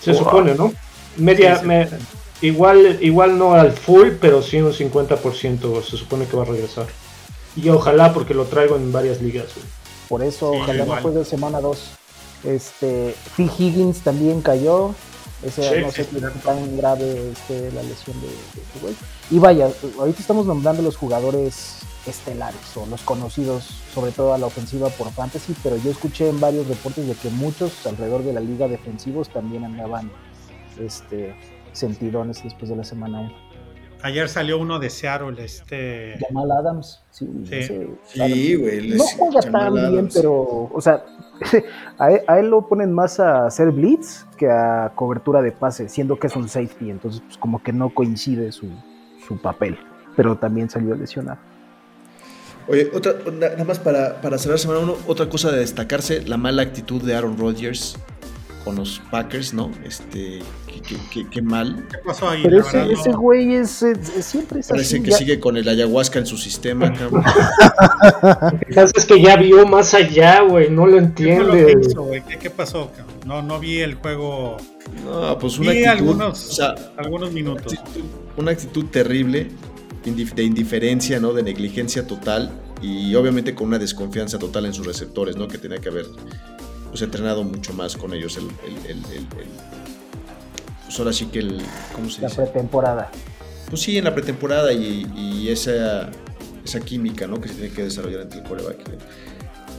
Se 0.00 0.14
supone, 0.14 0.54
¿no? 0.54 0.72
Media, 1.16 1.56
Sí, 1.56 1.60
sí. 1.62 1.66
me- 1.66 1.88
igual, 2.46 2.98
igual 3.00 3.38
no 3.38 3.54
al 3.54 3.72
full, 3.72 4.10
pero 4.20 4.42
sí 4.42 4.60
un 4.60 4.72
50% 4.72 5.82
se 5.82 5.96
supone 5.96 6.26
que 6.26 6.36
va 6.36 6.42
a 6.42 6.46
regresar. 6.46 6.86
Y 7.56 7.68
ojalá 7.68 8.12
porque 8.12 8.34
lo 8.34 8.44
traigo 8.44 8.76
en 8.76 8.92
varias 8.92 9.20
ligas, 9.20 9.46
güey. 9.54 9.66
Por 10.08 10.22
eso, 10.22 10.52
Sí, 10.52 10.58
ojalá 10.60 10.82
igual. 10.84 11.02
no 11.02 11.10
juegue 11.10 11.24
semana 11.24 11.60
2. 11.60 11.90
Este, 12.44 13.14
Phil 13.36 13.50
Higgins 13.58 14.00
también 14.00 14.42
cayó. 14.42 14.94
Ese, 15.42 15.62
Sí, 15.62 15.80
no 15.82 15.90
sí, 15.90 16.04
sé 16.04 16.08
qué 16.08 16.20
tan 16.44 16.76
grave 16.76 17.30
este, 17.32 17.70
la 17.72 17.82
lesión 17.82 18.18
de, 18.20 18.28
de 18.28 18.34
este 18.62 18.80
güey. 18.80 18.94
Y 19.30 19.38
vaya, 19.38 19.70
ahorita 19.98 20.20
estamos 20.20 20.46
nombrando 20.46 20.82
los 20.82 20.96
jugadores 20.96 21.76
estelares 22.06 22.60
o 22.76 22.86
los 22.86 23.00
conocidos, 23.02 23.66
sobre 23.94 24.12
todo 24.12 24.34
a 24.34 24.38
la 24.38 24.46
ofensiva 24.46 24.88
por 24.90 25.10
fantasy, 25.12 25.54
pero 25.62 25.76
yo 25.76 25.90
escuché 25.90 26.28
en 26.28 26.40
varios 26.40 26.66
reportes 26.66 27.06
de 27.06 27.14
que 27.14 27.30
muchos 27.30 27.86
alrededor 27.86 28.22
de 28.24 28.32
la 28.34 28.40
liga 28.40 28.68
defensivos 28.68 29.28
también 29.30 29.64
andaban 29.64 30.10
este, 30.78 31.34
sentidones 31.74 32.42
después 32.42 32.70
de 32.70 32.76
la 32.76 32.84
semana 32.84 33.20
1. 33.20 33.32
Ayer 34.02 34.28
salió 34.28 34.58
uno 34.58 34.78
de 34.78 34.90
Seattle, 34.90 35.42
este. 35.42 36.14
Jamal 36.28 36.50
Adams, 36.50 37.02
sí, 37.10 37.26
Sí. 37.44 37.54
ese- 37.54 37.88
Sí, 38.04 38.54
güey. 38.56 38.80
les- 38.82 38.98
no 38.98 39.04
juega 39.16 39.40
Jamal 39.42 39.62
tan 39.64 39.74
bien, 39.74 39.86
Adams. 39.86 40.14
pero, 40.14 40.70
o 40.72 40.80
sea, 40.80 41.04
a 41.98 42.10
él, 42.12 42.20
a 42.26 42.38
él 42.38 42.50
lo 42.50 42.68
ponen 42.68 42.92
más 42.92 43.18
a 43.18 43.46
hacer 43.46 43.70
blitz 43.70 44.26
que 44.36 44.46
a 44.50 44.92
cobertura 44.94 45.40
de 45.40 45.52
pase, 45.52 45.88
siendo 45.88 46.18
que 46.18 46.26
es 46.26 46.36
un 46.36 46.48
safety, 46.50 46.90
entonces 46.90 47.22
pues 47.24 47.38
como 47.38 47.62
que 47.62 47.72
no 47.72 47.94
coincide 47.94 48.52
su, 48.52 48.66
su 49.26 49.38
papel, 49.40 49.78
pero 50.16 50.36
también 50.36 50.68
salió 50.68 50.94
lesionado. 50.94 51.38
Oye, 52.68 52.90
otra, 52.94 53.12
na- 53.32 53.50
nada 53.50 53.64
más 53.64 53.78
para, 53.78 54.20
para 54.22 54.38
cerrar 54.38 54.58
semana 54.58 54.80
1, 54.80 54.96
otra 55.06 55.28
cosa 55.28 55.50
de 55.50 55.58
destacarse, 55.60 56.22
la 56.26 56.36
mala 56.38 56.62
actitud 56.62 57.02
de 57.02 57.14
Aaron 57.14 57.36
Rodgers 57.38 57.96
con 58.64 58.76
los 58.76 59.00
Packers, 59.10 59.52
¿no? 59.52 59.70
Este, 59.84 60.40
qué, 60.66 60.80
qué- 60.80 60.96
qué- 61.12 61.26
qué 61.30 61.42
mal. 61.42 61.86
¿Qué 61.90 61.98
pasó 61.98 62.30
ahí? 62.30 62.42
Pero 62.42 62.60
ese, 62.60 62.92
ese 62.92 63.10
güey 63.12 63.54
es, 63.54 63.82
es- 63.82 64.08
es- 64.16 64.24
siempre 64.24 64.60
es 64.60 64.68
Parece 64.68 64.96
así. 64.96 65.04
que 65.04 65.10
ya- 65.10 65.16
sigue 65.18 65.38
con 65.40 65.56
el 65.56 65.68
ayahuasca 65.68 66.18
en 66.18 66.26
su 66.26 66.36
sistema, 66.38 66.92
cabrón. 66.98 67.22
Lo 68.52 68.58
que 68.60 68.74
pasa 68.74 68.92
es 68.96 69.04
que 69.04 69.20
ya 69.20 69.36
vio 69.36 69.66
más 69.66 69.92
allá, 69.94 70.40
güey. 70.42 70.70
No 70.70 70.86
lo 70.86 70.92
¿Qué 70.92 70.98
entiende. 70.98 71.76
hizo, 71.86 72.02
güey? 72.02 72.22
¿Qué, 72.24 72.38
qué 72.38 72.50
pasó? 72.50 72.90
cabrón? 72.96 73.14
No, 73.26 73.42
no 73.42 73.58
vi 73.60 73.80
el 73.80 73.94
juego. 73.94 74.56
No, 75.04 75.38
pues 75.38 75.58
una 75.58 75.72
Vi 75.72 75.84
actitud, 75.84 76.08
algunos, 76.08 76.48
o 76.48 76.52
sea, 76.52 76.74
algunos 76.96 77.32
minutos. 77.32 77.72
actitud- 77.74 78.04
una 78.36 78.50
actitud 78.52 78.86
terrible, 78.86 79.48
de 80.04 80.42
indiferencia, 80.42 81.18
¿no? 81.18 81.32
De 81.32 81.42
negligencia 81.42 82.06
total 82.06 82.50
y 82.82 83.14
obviamente 83.14 83.54
con 83.54 83.68
una 83.68 83.78
desconfianza 83.78 84.38
total 84.38 84.66
en 84.66 84.74
sus 84.74 84.86
receptores, 84.86 85.36
¿no? 85.36 85.48
Que 85.48 85.56
tenía 85.56 85.78
que 85.78 85.88
haber 85.88 86.04
pues, 86.94 87.02
entrenado 87.02 87.42
mucho 87.42 87.72
más 87.72 87.96
con 87.96 88.14
ellos 88.14 88.36
el, 88.36 88.44
el- 88.44 88.86
el- 88.88 89.04
el- 89.12 89.16
el- 89.16 89.26
pues 90.84 90.96
ahora 91.00 91.12
sí 91.12 91.26
que 91.26 91.40
el, 91.40 91.60
¿cómo 91.92 92.08
se 92.08 92.22
La 92.22 92.28
dice? 92.28 92.42
pretemporada. 92.42 93.10
Pues 93.68 93.82
sí, 93.82 93.98
en 93.98 94.04
la 94.04 94.14
pretemporada 94.14 94.72
y, 94.72 95.04
y 95.16 95.48
esa, 95.48 96.08
esa 96.64 96.78
química, 96.78 97.26
¿no? 97.26 97.40
Que 97.40 97.48
se 97.48 97.54
tiene 97.56 97.70
que 97.74 97.82
desarrollar 97.82 98.20
entre 98.20 98.38
el 98.38 98.44
coreback. 98.46 98.76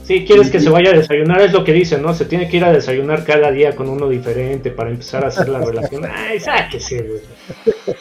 Si 0.04 0.26
quieres 0.26 0.50
que 0.50 0.60
se 0.60 0.68
vaya 0.68 0.90
a 0.90 0.92
desayunar, 0.92 1.40
es 1.40 1.54
lo 1.54 1.64
que 1.64 1.72
dicen, 1.72 2.02
¿no? 2.02 2.12
Se 2.12 2.26
tiene 2.26 2.50
que 2.50 2.58
ir 2.58 2.64
a 2.64 2.72
desayunar 2.72 3.24
cada 3.24 3.50
día 3.50 3.74
con 3.74 3.88
uno 3.88 4.10
diferente 4.10 4.70
para 4.70 4.90
empezar 4.90 5.24
a 5.24 5.28
hacer 5.28 5.48
la 5.48 5.60
relación. 5.64 6.04
Ay, 6.14 6.38
sáquese, 6.38 7.02
güey. 7.02 7.96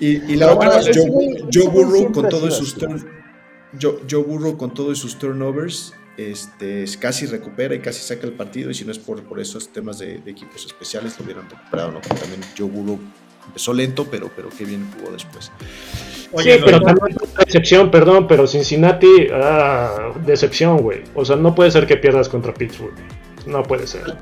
Y, 0.00 0.32
y 0.32 0.36
la 0.36 0.46
No, 0.46 0.52
otra 0.54 0.78
es 0.80 0.90
Joe, 0.96 1.68
Burrow 1.68 2.10
con 2.12 2.30
todos 2.30 2.56
sus 2.56 2.74
Joe 3.78 4.22
Burrow 4.22 4.56
con 4.56 4.72
todos 4.72 4.98
sus 4.98 5.18
turnovers, 5.18 5.92
este, 6.16 6.84
casi 7.00 7.26
recupera 7.26 7.74
y 7.74 7.80
casi 7.80 8.00
saca 8.00 8.26
el 8.26 8.32
partido. 8.32 8.70
Y 8.70 8.74
si 8.74 8.84
no 8.84 8.92
es 8.92 8.98
por, 8.98 9.22
por 9.22 9.40
esos 9.40 9.68
temas 9.72 9.98
de, 9.98 10.18
de 10.18 10.30
equipos 10.30 10.64
especiales, 10.66 11.18
lo 11.18 11.24
hubieran 11.24 11.48
recuperado, 11.48 11.92
¿no? 11.92 12.00
Porque 12.00 12.20
también 12.20 12.40
Joe 12.56 12.68
Burrow 12.68 12.98
Empezó 13.44 13.72
lento, 13.74 14.06
pero, 14.08 14.30
pero 14.36 14.48
qué 14.56 14.64
bien 14.64 14.88
jugó 14.96 15.10
después. 15.10 15.50
Oye, 16.30 16.58
sí, 16.58 16.62
pero 16.64 16.80
también 16.80 17.16
decepción, 17.44 17.90
perdón, 17.90 18.28
pero 18.28 18.46
Cincinnati, 18.46 19.26
ah, 19.32 20.12
decepción, 20.24 20.76
güey. 20.78 21.02
O 21.16 21.24
sea, 21.24 21.34
no 21.34 21.52
puede 21.52 21.72
ser 21.72 21.88
que 21.88 21.96
pierdas 21.96 22.28
contra 22.28 22.54
Pittsburgh. 22.54 22.94
No 23.46 23.64
puede 23.64 23.88
ser. 23.88 24.16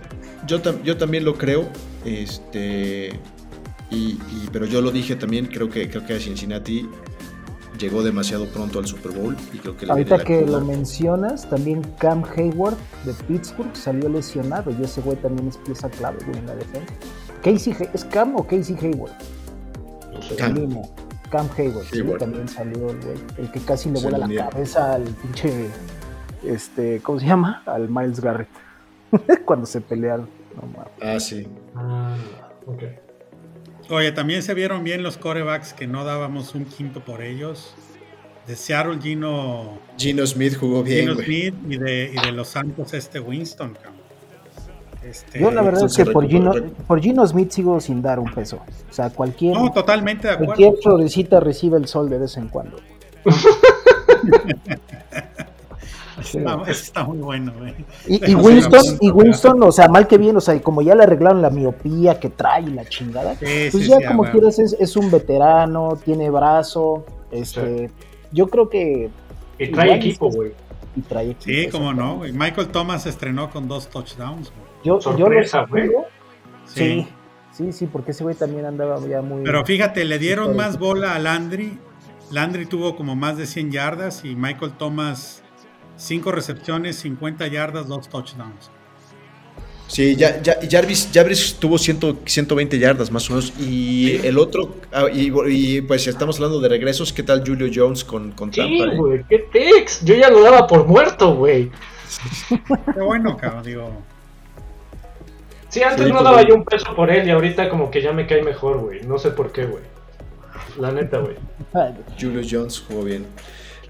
Yo, 0.47 0.63
tam- 0.63 0.83
yo 0.85 0.97
también 0.97 1.27
lo 1.27 1.37
creo, 1.37 1.69
este, 2.07 3.11
y, 3.91 3.97
y- 4.13 4.49
pero 4.51 4.65
yo 4.65 4.81
lo 4.81 4.91
dije 4.91 5.17
también, 5.17 5.47
creo 5.47 5.69
que, 5.69 5.91
creo 5.91 6.07
que 6.07 6.19
Cincinnati 6.19 6.89
llegó 7.81 8.03
demasiado 8.03 8.47
pronto 8.47 8.79
al 8.79 8.87
Super 8.87 9.13
Bowl 9.13 9.37
y 9.53 9.59
creo 9.59 9.77
que 9.77 9.91
Ahorita 9.91 10.19
la 10.19 10.25
que 10.25 10.45
lo 10.47 10.61
mencionas, 10.61 11.49
también 11.49 11.83
Cam 11.99 12.23
Hayward 12.37 12.77
de 13.05 13.15
Pittsburgh 13.27 13.75
salió 13.75 14.09
lesionado 14.09 14.71
y 14.71 14.85
ese 14.85 15.01
güey 15.01 15.17
también 15.17 15.49
es 15.49 15.57
pieza 15.57 15.89
clave 15.89 16.19
güey, 16.27 16.39
en 16.39 16.47
la 16.47 16.55
defensa. 16.55 16.93
Casey, 17.43 17.75
¿Es 17.95 18.05
Cam 18.05 18.37
o 18.37 18.47
Casey 18.47 18.77
Hayward? 18.81 19.13
No 20.13 20.23
sé. 20.23 20.37
Cam. 20.37 20.55
Mismo. 20.55 20.95
Cam 21.31 21.49
Hayward, 21.57 21.87
sí, 21.87 21.99
Hayward. 21.99 22.19
también 22.19 22.49
salió 22.49 22.91
el 22.91 23.01
güey. 23.01 23.19
El 23.39 23.51
que 23.51 23.61
casi 23.61 23.91
le 23.91 24.01
vuela 24.01 24.19
la 24.19 24.51
cabeza 24.51 24.95
al 24.95 25.05
pinche. 25.05 25.69
Este, 26.45 27.01
¿Cómo 27.01 27.19
se 27.19 27.27
llama? 27.27 27.63
Al 27.67 27.89
Miles 27.89 28.21
Garrett. 28.21 28.49
Cuando 29.45 29.67
se 29.67 29.81
pelearon. 29.81 30.29
No 30.57 30.63
mames. 30.63 30.93
Ah, 31.01 31.21
sí. 31.21 31.47
Ah, 31.75 32.17
ok. 32.67 32.83
Oye, 33.91 34.13
también 34.13 34.43
se 34.43 34.55
vieron 34.55 34.85
bien 34.85 35.03
los 35.03 35.17
corebacks 35.19 35.73
que 35.75 35.87
no 35.87 36.05
dábamos 36.05 36.55
un 36.55 36.65
quinto 36.65 37.01
por 37.01 37.23
ellos. 37.23 37.75
De 38.47 38.57
Seattle, 38.57 38.99
Gino, 39.03 39.79
Gino 39.99 40.27
Smith 40.27 40.57
jugó 40.59 40.83
bien, 40.83 41.01
Gino 41.01 41.15
güey. 41.15 41.27
Smith 41.27 41.55
y 41.69 41.77
de, 41.77 42.13
y 42.15 42.27
de 42.27 42.33
los 42.33 42.49
Santos, 42.49 42.95
este 42.95 43.21
Winston. 43.21 43.75
cabrón. 43.75 44.01
Este, 45.05 45.41
Yo 45.41 45.51
la 45.51 45.63
verdad 45.63 45.87
es 45.87 45.97
que 45.97 46.05
por 46.07 46.29
Gino, 46.29 46.53
recuperó. 46.53 46.85
por 46.87 47.01
Gino 47.01 47.27
Smith 47.27 47.51
sigo 47.51 47.81
sin 47.81 48.01
dar 48.03 48.19
un 48.19 48.31
peso. 48.33 48.61
O 48.89 48.93
sea, 48.93 49.11
cualquier, 49.11 49.55
No, 49.55 49.71
totalmente 49.73 50.29
de 50.29 50.35
acuerdo. 50.35 50.55
cualquier 50.55 50.75
florecita 50.83 51.41
recibe 51.41 51.77
el 51.79 51.87
sol 51.87 52.09
de 52.11 52.19
vez 52.19 52.37
en 52.37 52.49
cuando. 52.49 52.79
Está, 56.21 56.63
está 56.71 57.05
muy 57.05 57.19
bueno, 57.19 57.53
güey. 57.59 57.75
Y, 58.07 58.35
Winston, 58.35 58.99
y 59.01 59.11
o 59.63 59.73
sea, 59.73 59.89
mal 59.89 60.07
que 60.07 60.19
bien, 60.19 60.37
o 60.37 60.41
sea, 60.41 60.61
como 60.63 60.83
ya 60.83 60.95
le 60.95 61.03
arreglaron 61.05 61.43
la 61.43 61.51
miopía 61.51 62.19
que 62.21 62.29
trae 62.31 62.63
y 62.63 62.71
la 62.71 62.85
chingada, 62.87 63.35
Sí, 63.35 63.69
pues 63.71 63.85
sí, 63.85 63.89
ya 63.91 63.99
sí, 63.99 64.05
como 64.07 64.25
quieras 64.25 64.59
es, 64.59 64.75
es 64.79 64.97
un 64.97 65.11
veterano, 65.11 65.99
tiene 66.05 66.31
brazo, 66.31 67.05
este, 67.31 67.91
yo 68.33 68.49
creo 68.49 68.69
que 68.69 69.11
Y 69.59 69.69
trae 69.73 69.87
Igual 69.89 69.99
equipo, 69.99 70.29
es- 70.29 70.37
güey. 70.37 70.53
y 70.97 71.01
trae 71.03 71.31
equipo, 71.31 71.45
Sí, 71.45 71.69
como 71.71 71.93
no, 71.93 72.17
güey. 72.17 72.33
Michael 72.33 72.69
Thomas 72.69 73.07
estrenó 73.07 73.51
con 73.51 73.69
dos 73.69 73.89
touchdowns, 73.89 74.51
güey. 74.51 74.71
Yo, 74.85 75.01
Sorpresa, 75.01 75.67
yo 75.71 75.77
lo 75.79 76.05
Sí. 76.67 76.75
sí, 76.75 77.09
sí, 77.53 77.73
sí, 77.73 77.87
porque 77.87 78.13
ese 78.13 78.25
güey 78.25 78.35
también 78.37 78.65
andaba 78.65 78.99
ya 79.07 79.21
muy. 79.23 79.43
Pero 79.45 79.65
fíjate, 79.65 80.05
le 80.05 80.19
dieron 80.19 80.57
más 80.57 80.79
bola 80.79 81.15
a 81.15 81.19
Landry. 81.19 81.79
Landry 82.31 82.65
tuvo 82.67 82.95
como 82.97 83.17
más 83.17 83.37
de 83.37 83.45
100 83.47 83.73
yardas 83.73 84.25
y 84.25 84.37
Michael 84.37 84.73
Thomas 84.79 85.43
5 86.01 86.33
recepciones, 86.33 86.97
50 86.97 87.47
yardas, 87.49 87.87
2 87.87 88.09
touchdowns. 88.09 88.71
Sí, 89.87 90.15
ya, 90.15 90.41
ya, 90.41 90.57
Jarvis, 90.71 91.11
Jarvis 91.13 91.57
tuvo 91.59 91.77
100, 91.77 92.21
120 92.25 92.79
yardas 92.79 93.11
más 93.11 93.29
o 93.29 93.35
menos. 93.35 93.53
Y 93.59 94.25
el 94.25 94.39
otro, 94.39 94.77
ah, 94.93 95.07
y, 95.13 95.33
y, 95.49 95.81
pues 95.83 96.07
estamos 96.07 96.37
hablando 96.37 96.61
de 96.61 96.69
regresos, 96.69 97.13
¿qué 97.13 97.25
tal 97.25 97.43
Julio 97.45 97.69
Jones 97.75 98.05
con, 98.05 98.31
con 98.33 98.53
Sí, 98.53 98.61
Tampa? 98.61 98.95
eh? 98.95 98.97
güey, 98.97 99.25
qué 99.29 99.39
tex. 99.53 100.05
Yo 100.05 100.15
ya 100.15 100.31
lo 100.31 100.43
daba 100.43 100.67
por 100.69 100.87
muerto, 100.87 101.35
güey. 101.35 101.71
Qué 102.95 103.01
bueno, 103.01 103.37
cabrón, 103.37 103.65
digo. 103.65 103.91
Sí, 105.69 105.83
antes 105.83 106.07
Sí, 106.07 106.13
no 106.13 106.19
pues, 106.19 106.25
daba 106.25 106.43
yo 106.47 106.55
un 106.55 106.65
peso 106.65 106.95
por 106.95 107.11
él 107.11 107.27
y 107.27 107.31
ahorita 107.31 107.69
como 107.69 107.91
que 107.91 108.01
ya 108.01 108.13
me 108.13 108.27
cae 108.27 108.43
mejor, 108.43 108.79
güey. 108.79 109.03
No 109.03 109.19
sé 109.19 109.31
por 109.33 109.51
qué, 109.53 109.65
güey. 109.67 109.83
La 110.79 110.93
neta, 110.93 111.19
güey. 111.19 111.35
Julio 112.21 112.43
Jones 112.49 112.83
jugó 112.87 113.03
bien. 113.05 113.27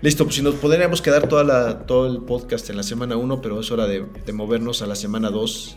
Listo, 0.02 0.24
pues 0.24 0.36
si 0.36 0.42
nos 0.42 0.54
podríamos 0.54 1.02
quedar 1.02 1.28
toda 1.28 1.44
la, 1.44 1.80
todo 1.86 2.06
el 2.10 2.22
podcast 2.22 2.68
en 2.70 2.76
la 2.78 2.82
semana 2.82 3.16
1, 3.16 3.42
pero 3.42 3.60
es 3.60 3.70
hora 3.70 3.86
de, 3.86 4.06
de 4.24 4.32
movernos 4.32 4.80
a 4.80 4.86
la 4.86 4.94
semana 4.96 5.28
2. 5.30 5.76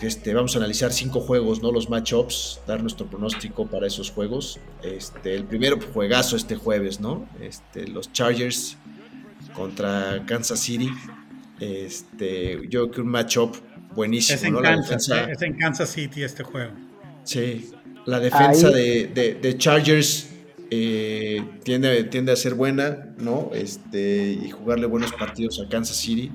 Este, 0.00 0.32
vamos 0.34 0.54
a 0.54 0.58
analizar 0.58 0.92
cinco 0.92 1.20
juegos, 1.20 1.60
¿no? 1.62 1.72
Los 1.72 1.88
matchups, 1.90 2.60
dar 2.68 2.82
nuestro 2.82 3.06
pronóstico 3.06 3.66
para 3.66 3.86
esos 3.88 4.10
juegos. 4.10 4.60
Este, 4.82 5.34
el 5.34 5.44
primero 5.44 5.78
juegazo 5.92 6.36
este 6.36 6.54
jueves, 6.54 7.00
¿no? 7.00 7.28
Este, 7.40 7.88
los 7.88 8.12
Chargers 8.12 8.76
contra 9.54 10.22
Kansas 10.26 10.60
City. 10.60 10.90
Este, 11.58 12.60
yo 12.68 12.82
creo 12.82 12.90
que 12.90 13.00
un 13.00 13.08
matchup 13.08 13.56
buenísimo, 13.94 14.36
Es 14.36 14.44
en 14.44 14.52
¿no? 14.52 14.60
La 14.60 14.68
Kansas, 14.74 15.06
defensa- 15.08 15.28
eh, 15.30 15.32
es 15.32 15.42
en 15.42 15.58
Kansas 15.58 15.88
City 15.90 16.22
este 16.22 16.44
juego. 16.44 16.72
Sí, 17.24 17.70
la 18.04 18.20
defensa 18.20 18.70
de- 18.70 19.38
de 19.42 19.58
Chargers 19.58 20.28
eh, 20.70 21.44
tiende, 21.62 22.04
tiende 22.04 22.32
a 22.32 22.36
ser 22.36 22.54
buena, 22.54 23.14
¿no? 23.18 23.50
Este, 23.52 24.32
y 24.32 24.50
jugarle 24.50 24.86
buenos 24.86 25.12
partidos 25.12 25.62
a 25.64 25.68
Kansas 25.68 25.96
City. 25.96 26.32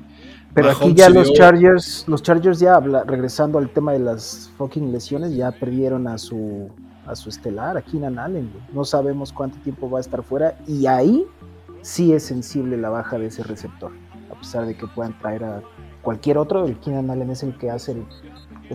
Pero 0.54 0.72
aquí 0.72 0.94
ya 0.94 1.10
los 1.10 1.32
Chargers, 1.34 2.04
los 2.08 2.22
Chargers 2.24 2.60
ya 2.60 2.76
habla- 2.76 3.04
regresando 3.06 3.58
al 3.58 3.70
tema 3.70 3.94
de 3.94 4.00
las 4.00 4.52
fucking 4.58 4.92
lesiones, 4.92 5.34
ya 5.36 5.52
perdieron 5.52 6.08
a 6.08 6.18
su 6.18 6.70
a 7.08 7.16
su 7.16 7.30
estelar, 7.30 7.78
a 7.78 7.82
Keenan 7.82 8.20
Allen. 8.20 8.52
No 8.74 8.86
sabemos 8.86 9.34
cuánto 9.34 9.58
tiempo 9.64 9.90
va 9.90 9.98
a 9.98 10.02
estar 10.02 10.22
fuera 10.24 10.56
y 10.68 10.86
ahí 10.86 11.26
sí 11.82 12.14
es 12.14 12.24
sensible 12.24 12.78
la 12.78 12.90
baja 12.90 13.18
de 13.18 13.26
ese 13.28 13.44
receptor. 13.44 13.92
A 14.32 14.40
pesar 14.40 14.66
de 14.68 14.76
que 14.78 14.86
puedan 14.88 15.18
traer 15.20 15.44
a 15.44 15.64
cualquier 16.04 16.38
otro, 16.38 16.66
el 16.66 16.78
Keenan 16.80 17.10
Allen 17.10 17.32
es 17.32 17.42
el 17.44 17.58
que 17.58 17.72
hace 17.72 17.94
el 17.94 18.04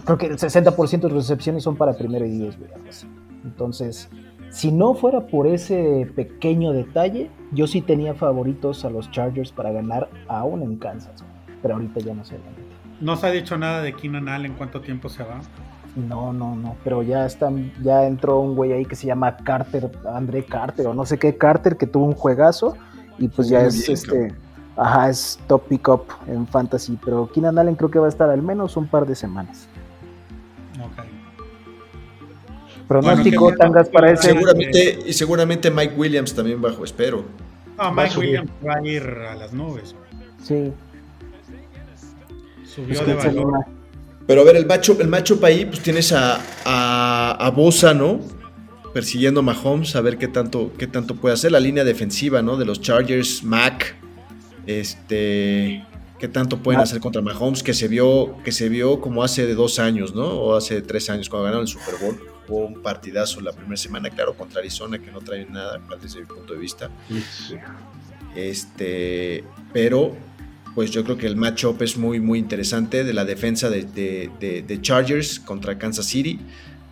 creo 0.02 0.18
que 0.18 0.26
el 0.26 0.36
60% 0.38 1.00
de 1.02 1.08
recepciones 1.08 1.62
son 1.62 1.76
para 1.76 1.92
primero 1.96 2.26
y 2.26 2.30
10, 2.30 2.58
güey, 2.58 2.72
algo 2.72 2.88
así. 2.88 3.06
Entonces, 3.44 4.08
si 4.50 4.72
no 4.72 4.94
fuera 4.94 5.26
por 5.26 5.46
ese 5.46 6.10
pequeño 6.14 6.72
detalle, 6.72 7.30
yo 7.52 7.66
sí 7.66 7.80
tenía 7.82 8.14
favoritos 8.14 8.84
a 8.84 8.90
los 8.90 9.10
Chargers 9.10 9.52
para 9.52 9.70
ganar 9.72 10.08
aún 10.28 10.62
en 10.62 10.76
Kansas. 10.76 11.24
Pero 11.62 11.74
ahorita 11.74 12.00
ya 12.00 12.14
no 12.14 12.24
sé. 12.24 12.38
No 13.00 13.16
se 13.16 13.26
ha 13.26 13.30
dicho 13.30 13.58
nada 13.58 13.82
de 13.82 13.92
Keenan 13.92 14.28
Allen, 14.28 14.54
cuánto 14.54 14.80
tiempo 14.80 15.08
se 15.08 15.22
va. 15.22 15.40
No, 15.96 16.32
no, 16.32 16.54
no. 16.54 16.76
Pero 16.84 17.02
ya 17.02 17.24
están, 17.26 17.72
ya 17.82 18.06
entró 18.06 18.40
un 18.40 18.54
güey 18.54 18.72
ahí 18.72 18.84
que 18.84 18.96
se 18.96 19.06
llama 19.06 19.36
Carter, 19.38 19.90
André 20.06 20.44
Carter, 20.44 20.86
o 20.86 20.94
no 20.94 21.06
sé 21.06 21.18
qué 21.18 21.36
Carter, 21.36 21.76
que 21.76 21.86
tuvo 21.86 22.04
un 22.04 22.14
juegazo. 22.14 22.76
Y 23.18 23.28
pues 23.28 23.48
ya 23.48 23.62
es 23.62 23.88
este. 23.88 24.34
Ajá, 24.76 25.08
es 25.08 25.40
top 25.46 25.62
pick-up 25.68 26.04
en 26.26 26.46
fantasy. 26.46 26.98
Pero 27.02 27.30
Keenan 27.32 27.58
Allen 27.58 27.76
creo 27.76 27.90
que 27.90 27.98
va 27.98 28.06
a 28.06 28.10
estar 28.10 28.28
al 28.28 28.42
menos 28.42 28.76
un 28.76 28.86
par 28.86 29.06
de 29.06 29.14
semanas. 29.14 29.68
Ok. 30.78 31.04
Pronóstico, 32.88 33.44
Bueno, 33.44 33.58
tangas 33.58 33.88
para 33.88 34.12
ese. 34.12 34.28
Seguramente, 34.28 34.98
y 35.06 35.12
seguramente 35.12 35.70
Mike 35.70 35.94
Williams 35.96 36.34
también 36.34 36.60
bajo, 36.62 36.84
espero. 36.84 37.24
No, 37.76 37.92
Mike. 37.92 38.18
Williams 38.18 38.50
va 38.66 38.74
a 38.76 38.86
ir 38.86 39.02
a 39.02 39.34
las 39.34 39.52
nubes. 39.52 39.94
Sí. 40.42 40.72
Subió 42.64 43.00
es 43.00 43.06
de 43.06 43.14
valor. 43.14 43.64
Pero 44.26 44.40
a 44.40 44.44
ver, 44.44 44.56
el 44.56 44.66
matchup, 44.66 45.00
el 45.00 45.08
matchup 45.08 45.42
ahí, 45.44 45.64
pues 45.66 45.80
tienes 45.80 46.12
a, 46.12 46.40
a, 46.64 47.36
a 47.38 47.50
Bosa, 47.50 47.94
¿no? 47.94 48.20
Persiguiendo 48.92 49.40
a 49.40 49.42
Mahomes, 49.42 49.94
a 49.94 50.00
ver 50.00 50.16
qué 50.18 50.26
tanto, 50.28 50.72
qué 50.78 50.86
tanto 50.86 51.14
puede 51.16 51.34
hacer. 51.34 51.52
La 51.52 51.60
línea 51.60 51.84
defensiva, 51.84 52.42
¿no? 52.42 52.56
De 52.56 52.64
los 52.64 52.80
Chargers, 52.80 53.44
Mac. 53.44 53.94
Este. 54.66 55.84
¿Qué 56.18 56.28
tanto 56.28 56.58
pueden 56.58 56.80
Ah. 56.80 56.84
hacer 56.84 56.98
contra 57.00 57.20
Mahomes? 57.20 57.62
Que 57.62 57.74
se 57.74 57.88
vio, 57.88 58.36
que 58.42 58.52
se 58.52 58.68
vio 58.70 59.00
como 59.00 59.22
hace 59.22 59.46
de 59.46 59.54
dos 59.54 59.78
años, 59.78 60.14
¿no? 60.14 60.26
O 60.26 60.56
hace 60.56 60.80
tres 60.80 61.10
años, 61.10 61.28
cuando 61.28 61.44
ganaron 61.44 61.62
el 61.66 61.68
Super 61.68 61.94
Bowl. 62.00 62.18
Hubo 62.48 62.66
un 62.66 62.82
partidazo 62.82 63.40
la 63.40 63.52
primera 63.52 63.76
semana, 63.76 64.10
claro, 64.10 64.34
contra 64.34 64.60
Arizona, 64.60 64.98
que 64.98 65.10
no 65.10 65.20
trae 65.20 65.46
nada, 65.46 65.80
desde 66.00 66.20
mi 66.20 66.26
punto 66.26 66.52
de 66.54 66.58
vista. 66.58 66.90
Este, 68.34 69.44
pero 69.72 70.16
pues 70.74 70.90
yo 70.90 71.04
creo 71.04 71.16
que 71.16 71.26
el 71.26 71.36
matchup 71.36 71.80
es 71.82 71.96
muy, 71.96 72.20
muy 72.20 72.38
interesante 72.38 73.02
de 73.02 73.12
la 73.14 73.24
defensa 73.24 73.70
de, 73.70 73.84
de- 73.84 74.30
de- 74.38 74.62
de 74.62 74.80
Chargers 74.82 75.40
contra 75.40 75.78
Kansas 75.78 76.04
City. 76.06 76.38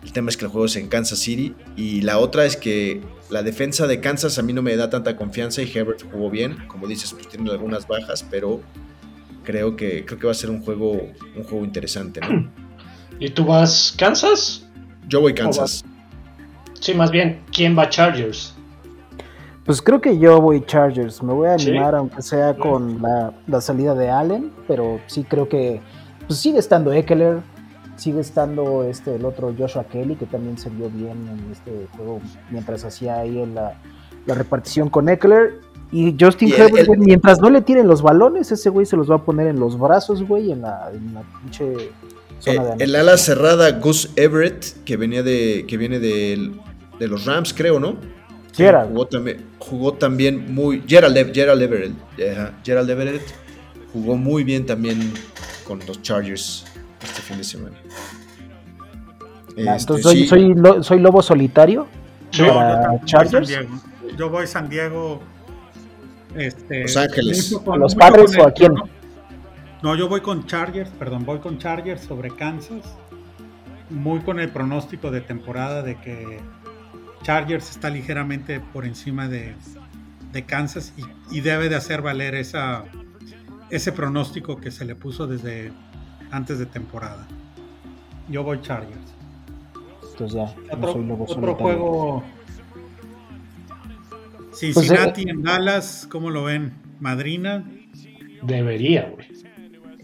El 0.03 0.11
tema 0.11 0.29
es 0.29 0.37
que 0.37 0.45
el 0.45 0.51
juego 0.51 0.65
es 0.65 0.75
en 0.75 0.87
Kansas 0.87 1.19
City. 1.19 1.53
Y 1.77 2.01
la 2.01 2.17
otra 2.17 2.45
es 2.45 2.57
que 2.57 3.01
la 3.29 3.43
defensa 3.43 3.85
de 3.85 3.99
Kansas 4.01 4.39
a 4.39 4.41
mí 4.41 4.53
no 4.53 4.61
me 4.63 4.75
da 4.75 4.89
tanta 4.89 5.15
confianza 5.15 5.61
y 5.61 5.71
Herbert 5.71 6.01
jugó 6.11 6.31
bien. 6.31 6.67
Como 6.67 6.87
dices, 6.87 7.13
pues 7.13 7.27
tiene 7.29 7.49
algunas 7.51 7.87
bajas, 7.87 8.25
pero 8.29 8.61
creo 9.43 9.75
que, 9.75 10.03
creo 10.03 10.17
que 10.19 10.25
va 10.25 10.31
a 10.31 10.35
ser 10.35 10.49
un 10.49 10.61
juego, 10.61 11.11
un 11.35 11.43
juego 11.43 11.63
interesante. 11.63 12.21
¿no? 12.21 12.51
¿Y 13.19 13.29
tú 13.29 13.45
vas 13.45 13.93
Kansas? 13.97 14.64
Yo 15.07 15.21
voy 15.21 15.33
Kansas. 15.33 15.83
Sí, 16.79 16.93
más 16.93 17.11
bien, 17.11 17.41
¿quién 17.51 17.77
va 17.77 17.89
Chargers? 17.89 18.53
Pues 19.65 19.81
creo 19.81 19.99
que 20.01 20.19
yo 20.19 20.39
voy 20.41 20.63
Chargers. 20.65 21.23
Me 21.23 21.33
voy 21.33 21.47
a 21.47 21.57
Sí. 21.57 21.69
animar, 21.69 21.95
aunque 21.95 22.21
sea 22.21 22.55
con 22.55 23.01
la, 23.01 23.33
la 23.47 23.61
salida 23.61 23.95
de 23.95 24.09
Allen, 24.11 24.51
pero 24.67 24.99
sí 25.07 25.23
creo 25.23 25.49
que 25.49 25.81
pues 26.27 26.39
sigue 26.39 26.59
estando 26.59 26.91
Eckler, 26.93 27.39
sigue 27.95 28.19
estando 28.19 28.83
este 28.83 29.15
el 29.15 29.25
otro 29.25 29.53
Joshua 29.57 29.85
Kelly, 29.85 30.15
que 30.15 30.25
también 30.25 30.57
se 30.57 30.69
vio 30.69 30.89
bien 30.89 31.27
en 31.27 31.51
este 31.51 31.87
juego 31.95 32.19
mientras 32.51 32.83
hacía 32.83 33.19
ahí 33.19 33.43
la, 33.53 33.73
la 34.25 34.35
repartición 34.35 34.89
con 34.89 35.09
Eckler. 35.09 35.61
Y 35.91 36.15
Justin 36.19 36.49
Y 36.49 36.51
el- 36.53 36.61
Herbert, 36.61 36.89
el- 36.89 36.97
mientras 36.99 37.39
no 37.39 37.49
le 37.49 37.61
tiren 37.61 37.87
los 37.87 38.01
balones, 38.01 38.51
ese 38.51 38.69
güey 38.69 38.85
se 38.85 38.97
los 38.97 39.09
va 39.09 39.15
a 39.15 39.23
poner 39.23 39.47
en 39.47 39.59
los 39.59 39.79
brazos, 39.79 40.23
güey, 40.27 40.51
en 40.51 40.61
la, 40.61 40.91
en 40.93 41.13
la 41.13 41.21
pinche 41.41 41.91
zona 42.53 42.63
de 42.63 42.71
Eh, 42.71 42.75
el 42.85 42.95
ala 42.95 43.17
cerrada 43.17 43.71
Gus 43.71 44.09
Everett, 44.15 44.83
que 44.85 44.97
venía 44.97 45.23
de. 45.23 45.65
que 45.67 45.77
viene 45.77 45.99
de, 45.99 46.51
de 46.99 47.07
los 47.07 47.25
Rams, 47.25 47.53
creo, 47.53 47.79
¿no? 47.79 47.97
Gerald. 48.55 48.89
Jugó 48.91 49.07
también, 49.07 49.45
jugó 49.59 49.93
también 49.93 50.53
muy. 50.53 50.81
Gerald, 50.87 51.33
Gerald 51.33 51.61
Everett. 51.61 51.93
ajá, 52.31 52.53
Gerald 52.63 52.89
Everett 52.89 53.21
jugó 53.91 54.15
muy 54.15 54.43
bien 54.43 54.65
también 54.65 55.13
con 55.67 55.79
los 55.87 56.01
Chargers 56.01 56.65
este 57.03 57.21
fin 57.21 57.37
de 57.37 57.43
semana. 57.43 57.75
Este, 59.49 59.61
Entonces 59.69 60.03
soy, 60.03 60.15
sí, 60.23 60.27
soy, 60.27 60.53
lo- 60.53 60.83
soy 60.83 60.99
lobo 60.99 61.21
solitario. 61.21 61.87
No, 62.33 62.45
yo 62.47 62.53
para 62.53 62.87
voy 62.89 62.99
Chargers. 63.05 63.49
San 63.49 63.65
Diego. 63.65 63.81
Yo 64.17 64.29
voy 64.29 64.47
San 64.47 64.69
Diego. 64.69 65.21
Este, 66.35 66.81
Los 66.83 66.97
Ángeles. 66.97 67.55
¿A 67.71 67.77
los 67.77 67.95
Padres 67.95 68.37
o 68.37 68.45
a 68.47 68.51
quién? 68.51 68.73
prono- 68.73 68.89
No, 69.85 69.95
yo 69.95 70.09
voy 70.09 70.21
con 70.21 70.47
Chargers, 70.47 70.89
perdón, 70.89 71.25
voy 71.25 71.37
con 71.37 71.59
Chargers 71.59 72.01
sobre 72.01 72.31
Kansas. 72.31 72.97
Muy 73.91 74.19
con 74.21 74.39
el 74.39 74.49
pronóstico 74.49 75.11
de 75.11 75.21
temporada 75.21 75.83
de 75.83 76.01
que 76.01 76.39
Chargers 77.21 77.69
está 77.69 77.91
ligeramente 77.91 78.59
por 78.59 78.83
encima 78.83 79.27
de, 79.27 79.53
de 80.31 80.43
Kansas 80.43 80.91
y, 80.97 81.37
y 81.37 81.41
debe 81.41 81.69
de 81.69 81.75
hacer 81.75 82.01
valer 82.01 82.33
esa, 82.33 82.85
ese 83.69 83.91
pronóstico 83.91 84.59
que 84.59 84.71
se 84.71 84.85
le 84.85 84.95
puso 84.95 85.27
desde 85.27 85.71
antes 86.31 86.57
de 86.57 86.65
temporada. 86.65 87.27
Yo 88.27 88.43
voy 88.43 88.59
Chargers. 88.63 89.13
Entonces 90.13 90.35
ya, 90.35 90.77
no 90.77 90.77
Otro, 90.77 90.93
soy 90.93 91.05
lobo 91.05 91.25
otro 91.25 91.53
juego. 91.53 92.23
Pues, 94.49 94.59
Cincinnati 94.61 95.29
en 95.29 95.43
Dallas, 95.43 96.07
¿cómo 96.09 96.31
lo 96.31 96.45
ven? 96.45 96.73
Madrina. 96.99 97.63
Debería, 98.41 99.11
güey. 99.11 99.34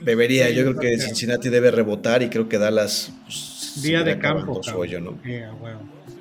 Debería, 0.04 0.48
Sí, 0.48 0.56
yo 0.56 0.64
creo 0.64 0.76
que 0.78 0.98
Cincinnati 0.98 1.50
debe 1.50 1.72
rebotar 1.72 2.22
y 2.22 2.30
creo 2.30 2.48
que 2.50 2.58
Dallas. 2.58 3.12
pues, 3.24 3.82
Día 3.84 4.04
de 4.04 4.20
campo. 4.20 4.58
el 4.58 4.64
su 4.64 4.72
cabrón. 4.72 4.82
hoyo, 4.82 5.00
¿no? 5.02 5.14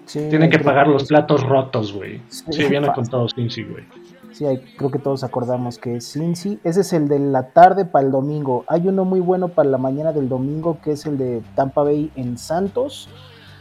Sí, 0.07 0.21
Tienen 0.29 0.51
que 0.51 0.59
pagar 0.59 0.89
los 0.89 1.05
platos 1.05 1.43
rotos, 1.43 1.93
güey. 1.93 2.21
Sí, 2.29 2.45
Sí, 2.51 2.59
viene 2.65 2.87
fácil. 2.89 2.95
con 2.95 3.07
todo 3.11 3.29
Cincy, 3.29 3.63
güey. 3.65 3.85
Sí, 4.33 4.45
hay- 4.47 4.59
creo 4.77 4.91
que 4.91 4.99
todos 4.99 5.23
acordamos 5.25 5.79
que 5.79 5.97
es 5.97 6.13
Cincy. 6.13 6.59
Ese 6.65 6.81
es 6.81 6.93
el 6.93 7.09
de 7.09 7.19
la 7.19 7.49
tarde 7.51 7.85
para 7.85 8.07
el 8.07 8.13
domingo. 8.13 8.65
Hay 8.69 8.87
uno 8.89 9.05
muy 9.05 9.21
bueno 9.21 9.49
para 9.49 9.69
la 9.69 9.79
mañana 9.79 10.13
del 10.13 10.29
domingo 10.29 10.79
que 10.83 10.93
es 10.93 11.07
el 11.07 11.19
de 11.19 11.43
Tampa 11.55 11.83
Bay 11.83 12.11
en 12.17 12.39
Santos. 12.39 13.09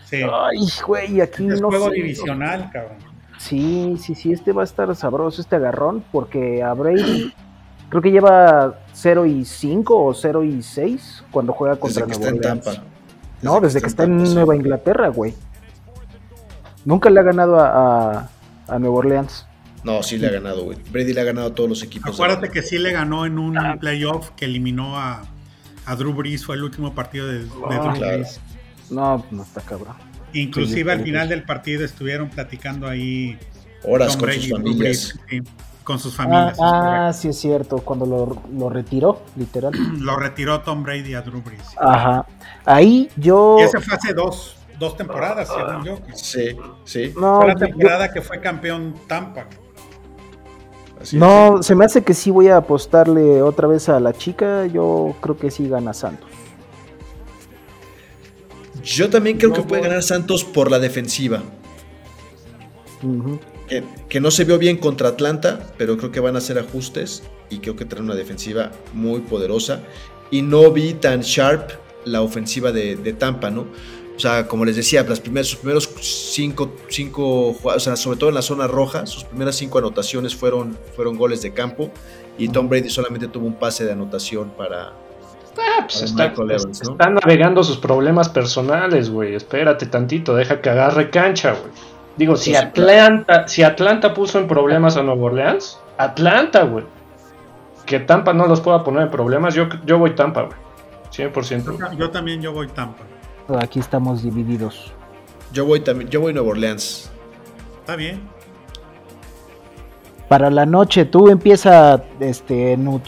Sí. 0.05 0.17
Ay, 0.23 0.67
güey, 0.87 1.21
aquí 1.21 1.47
es 1.47 1.61
no 1.61 1.67
juego 1.69 1.89
sé. 1.89 1.95
divisional, 1.95 2.69
cabrón. 2.71 2.97
Sí, 3.37 3.95
sí, 3.99 4.15
sí, 4.15 4.31
este 4.31 4.51
va 4.51 4.61
a 4.61 4.65
estar 4.65 4.93
sabroso, 4.95 5.41
este 5.41 5.55
agarrón, 5.55 6.03
porque 6.11 6.61
a 6.63 6.73
Brady 6.73 7.31
creo 7.89 8.01
que 8.01 8.11
lleva 8.11 8.79
0 8.93 9.25
y 9.25 9.45
5 9.45 10.05
o 10.05 10.13
0 10.13 10.43
y 10.43 10.61
6 10.63 11.23
cuando 11.31 11.53
juega 11.53 11.75
contra 11.77 12.05
Desde 12.05 12.11
que 12.13 12.19
Nueva 12.19 12.35
está 12.35 12.51
en. 12.51 12.61
Tampa. 12.61 12.83
No, 13.41 13.59
desde 13.61 13.81
que 13.81 13.87
está 13.87 14.03
en 14.03 14.09
Tampa, 14.11 14.25
sí. 14.27 14.33
Nueva 14.35 14.55
Inglaterra, 14.55 15.07
güey. 15.09 15.33
Nunca 16.85 17.09
le 17.09 17.19
ha 17.19 17.23
ganado 17.23 17.59
a, 17.59 17.67
a, 18.19 18.29
a 18.67 18.79
Nueva 18.79 18.95
Orleans. 18.97 19.45
No, 19.83 20.03
sí 20.03 20.17
le 20.17 20.27
ha 20.27 20.31
ganado, 20.31 20.63
güey. 20.65 20.77
Brady 20.91 21.13
le 21.13 21.21
ha 21.21 21.23
ganado 21.23 21.47
a 21.47 21.55
todos 21.55 21.69
los 21.69 21.83
equipos. 21.83 22.13
Acuérdate 22.13 22.49
que 22.49 22.61
sí 22.61 22.77
le 22.77 22.91
ganó 22.91 23.25
en 23.25 23.37
un 23.39 23.57
Ah. 23.57 23.77
playoff 23.79 24.31
que 24.31 24.45
eliminó 24.45 24.97
a, 24.97 25.23
a 25.85 25.95
Drew 25.95 26.13
Brees, 26.13 26.45
fue 26.45 26.55
el 26.55 26.63
último 26.63 26.93
partido 26.93 27.27
de, 27.27 27.39
de 27.39 27.49
Ah, 27.69 27.79
Drew 27.81 27.93
claro. 27.93 28.17
Brees. 28.17 28.41
No, 28.89 29.25
no 29.31 29.43
está 29.43 29.61
cabrón. 29.61 29.95
Inclusive 30.33 30.83
Sí, 30.93 30.97
al 30.99 31.03
final 31.03 31.29
del 31.29 31.43
partido 31.43 31.83
estuvieron 31.85 32.29
platicando 32.29 32.87
ahí 32.87 33.37
Horas 33.83 34.09
Tom 34.09 34.19
con 34.19 34.25
Brady 34.27 34.41
sus 34.41 34.51
familias. 34.51 34.77
Brees, 34.77 35.19
sí, 35.29 35.41
con 35.89 35.97
sus 35.97 36.13
Ah, 36.19 36.23
familias. 36.23 36.53
es 36.53 36.59
ah, 36.61 37.11
sí 37.13 37.27
es 37.29 37.39
cierto, 37.39 37.77
cuando 37.79 38.05
lo, 38.05 38.37
lo 38.55 38.69
retiró, 38.69 39.23
literal. 39.35 39.73
Lo 39.99 40.15
retiró 40.17 40.61
Tom 40.61 40.83
Brady 40.83 41.15
a 41.15 41.21
Drew 41.23 41.41
Brees. 41.41 41.63
Ajá. 41.79 42.27
Ahí 42.63 43.09
yo... 43.15 43.57
Y 43.59 43.63
ese 43.63 43.79
fue 43.79 43.95
hace 43.95 44.13
dos, 44.13 44.55
dos 44.77 44.95
temporadas, 44.95 45.47
según 45.47 45.83
yo. 45.83 45.97
Sí, 46.13 46.55
sí. 46.85 47.11
No, 47.19 47.37
Fue 47.37 47.47
la 47.47 47.53
yo- 47.55 47.59
temporada 47.65 48.11
que 48.13 48.21
fue 48.21 48.39
campeón 48.39 48.93
Tampa. 49.07 49.47
así 51.01 51.15
es. 51.15 51.19
no, 51.19 51.63
se 51.63 51.73
me 51.73 51.85
hace 51.85 52.03
que 52.03 52.13
sí 52.13 52.29
voy 52.29 52.49
a 52.49 52.57
apostarle 52.57 53.41
otra 53.41 53.67
vez 53.67 53.89
a 53.89 53.99
la 53.99 54.13
chica. 54.13 54.67
Yo 54.67 55.15
creo 55.21 55.37
que 55.39 55.49
sí 55.49 55.67
gana 55.67 55.95
Santos. 55.95 56.29
Yo 58.83 59.09
también 59.09 59.39
creo 59.39 59.51
que 59.53 59.63
puede 59.63 59.81
ganar 59.81 60.03
Santos 60.03 60.43
por 60.43 60.69
la 60.69 60.77
defensiva. 60.77 61.41
Ujú. 63.03 63.39
Que, 63.67 63.83
que 64.07 64.19
no 64.19 64.31
se 64.31 64.43
vio 64.45 64.57
bien 64.57 64.77
contra 64.77 65.09
Atlanta, 65.09 65.59
pero 65.77 65.97
creo 65.97 66.11
que 66.11 66.19
van 66.19 66.35
a 66.35 66.39
hacer 66.39 66.57
ajustes 66.59 67.23
y 67.49 67.59
creo 67.59 67.75
que 67.75 67.85
traen 67.85 68.05
una 68.05 68.15
defensiva 68.15 68.71
muy 68.93 69.19
poderosa. 69.21 69.81
Y 70.31 70.41
no 70.41 70.71
vi 70.71 70.93
tan 70.93 71.21
sharp 71.21 71.69
la 72.05 72.21
ofensiva 72.21 72.71
de, 72.71 72.95
de 72.95 73.13
Tampa, 73.13 73.49
¿no? 73.49 73.61
O 74.15 74.19
sea, 74.19 74.47
como 74.47 74.65
les 74.65 74.75
decía, 74.75 75.03
las 75.03 75.19
primeras, 75.21 75.47
sus 75.47 75.59
primeros 75.59 75.89
cinco, 76.01 76.73
cinco 76.89 77.55
o 77.63 77.79
sea, 77.79 77.95
sobre 77.95 78.17
todo 78.17 78.29
en 78.29 78.35
la 78.35 78.41
zona 78.41 78.67
roja, 78.67 79.05
sus 79.05 79.23
primeras 79.23 79.55
cinco 79.55 79.77
anotaciones 79.79 80.35
fueron, 80.35 80.77
fueron 80.95 81.15
goles 81.17 81.41
de 81.41 81.53
campo. 81.53 81.89
Y 82.37 82.49
Tom 82.49 82.67
Brady 82.69 82.89
solamente 82.89 83.27
tuvo 83.27 83.47
un 83.47 83.53
pase 83.55 83.85
de 83.85 83.93
anotación 83.93 84.49
para, 84.57 84.93
Ah, 85.57 85.85
pues 85.87 86.01
está, 86.03 86.29
Michael 86.29 86.51
es- 86.51 86.63
Evans, 86.63 86.83
¿no? 86.83 86.91
está 86.91 87.09
navegando 87.09 87.63
sus 87.63 87.77
problemas 87.77 88.29
personales, 88.29 89.09
güey. 89.09 89.35
Espérate 89.35 89.85
tantito, 89.85 90.35
deja 90.35 90.61
que 90.61 90.69
agarre 90.69 91.09
cancha, 91.09 91.51
güey. 91.51 91.71
Digo, 92.17 92.35
si 92.35 92.55
Atlanta, 92.55 93.47
si 93.47 93.63
Atlanta 93.63 94.13
puso 94.13 94.39
en 94.39 94.47
problemas 94.47 94.97
a 94.97 95.03
Nueva 95.03 95.23
Orleans, 95.23 95.79
Atlanta, 95.97 96.63
güey. 96.63 96.85
Que 97.85 97.99
Tampa 97.99 98.33
no 98.33 98.45
los 98.45 98.61
pueda 98.61 98.83
poner 98.83 99.03
en 99.03 99.11
problemas, 99.11 99.55
yo, 99.55 99.67
yo 99.85 99.97
voy 99.97 100.15
Tampa, 100.15 100.43
güey. 100.43 100.57
100%. 101.11 101.77
güey. 101.77 101.97
Yo 101.97 102.09
también 102.11 102.41
yo 102.41 102.53
voy 102.53 102.67
Tampa. 102.67 103.03
Aquí 103.59 103.79
estamos 103.79 104.21
divididos. 104.21 104.93
Yo 105.51 105.65
voy 105.65 105.79
también, 105.79 106.09
yo 106.09 106.21
voy 106.21 106.33
Nueva 106.33 106.49
Orleans. 106.49 107.09
Está 107.79 107.95
bien. 107.95 108.21
Para 110.27 110.51
la 110.51 110.65
noche, 110.67 111.05
tú 111.05 111.29
empieza 111.29 112.03
este 112.19 112.77
Nut. 112.77 113.03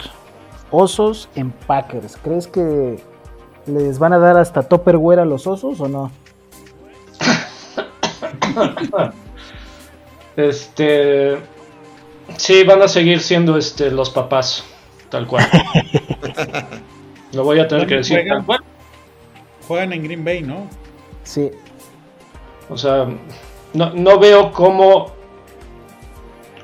Osos 0.72 1.28
en 1.36 1.52
Packers. 1.52 2.16
¿Crees 2.16 2.48
que 2.48 3.00
les 3.66 3.98
van 3.98 4.12
a 4.12 4.18
dar 4.18 4.36
hasta 4.38 4.62
Topperware 4.62 5.20
a 5.20 5.24
los 5.24 5.46
osos 5.46 5.80
o 5.80 5.88
no? 5.88 6.10
Este. 10.36 11.38
Sí, 12.36 12.64
van 12.64 12.80
a 12.80 12.88
seguir 12.88 13.20
siendo 13.20 13.58
este, 13.58 13.90
los 13.90 14.08
papás, 14.10 14.64
tal 15.10 15.26
cual. 15.26 15.46
Lo 17.32 17.44
voy 17.44 17.60
a 17.60 17.68
tener 17.68 17.86
que 17.86 17.96
decir 17.96 18.20
Juegan. 18.20 18.38
tal 18.38 18.46
cual. 18.46 18.60
Juegan 19.68 19.92
en 19.92 20.04
Green 20.04 20.24
Bay, 20.24 20.42
¿no? 20.42 20.68
Sí. 21.24 21.50
O 22.70 22.76
sea, 22.78 23.08
no, 23.74 23.90
no 23.90 24.18
veo 24.18 24.52
cómo 24.52 25.12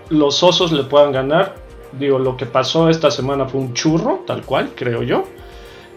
los 0.08 0.42
osos 0.42 0.72
le 0.72 0.84
puedan 0.84 1.12
ganar. 1.12 1.56
Digo, 1.92 2.18
lo 2.18 2.36
que 2.36 2.46
pasó 2.46 2.88
esta 2.88 3.10
semana 3.10 3.46
fue 3.46 3.60
un 3.60 3.74
churro, 3.74 4.24
tal 4.26 4.44
cual, 4.44 4.72
creo 4.74 5.02
yo. 5.02 5.24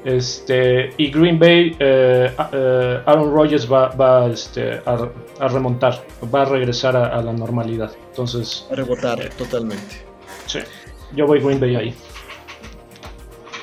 Este, 0.04 0.90
y 0.98 1.12
Green 1.12 1.38
Bay, 1.38 1.76
eh, 1.80 2.32
eh, 2.54 3.02
Aaron 3.06 3.32
Rodgers 3.34 3.72
va, 3.72 3.90
va, 3.90 4.28
este, 4.28 4.82
a, 4.86 5.08
a 5.40 5.48
remontar, 5.48 6.04
va 6.34 6.42
a 6.42 6.46
regresar 6.46 6.96
a, 6.98 7.08
a 7.16 7.22
la 7.22 7.34
normalidad. 7.34 7.92
Entonces, 8.10 8.66
A 8.72 8.76
rebotar 8.76 9.30
totalmente. 9.38 10.04
sí, 10.48 10.60
yo 11.16 11.28
voy 11.28 11.40
Green 11.40 11.60
Bay 11.60 11.76
ahí. 11.76 11.96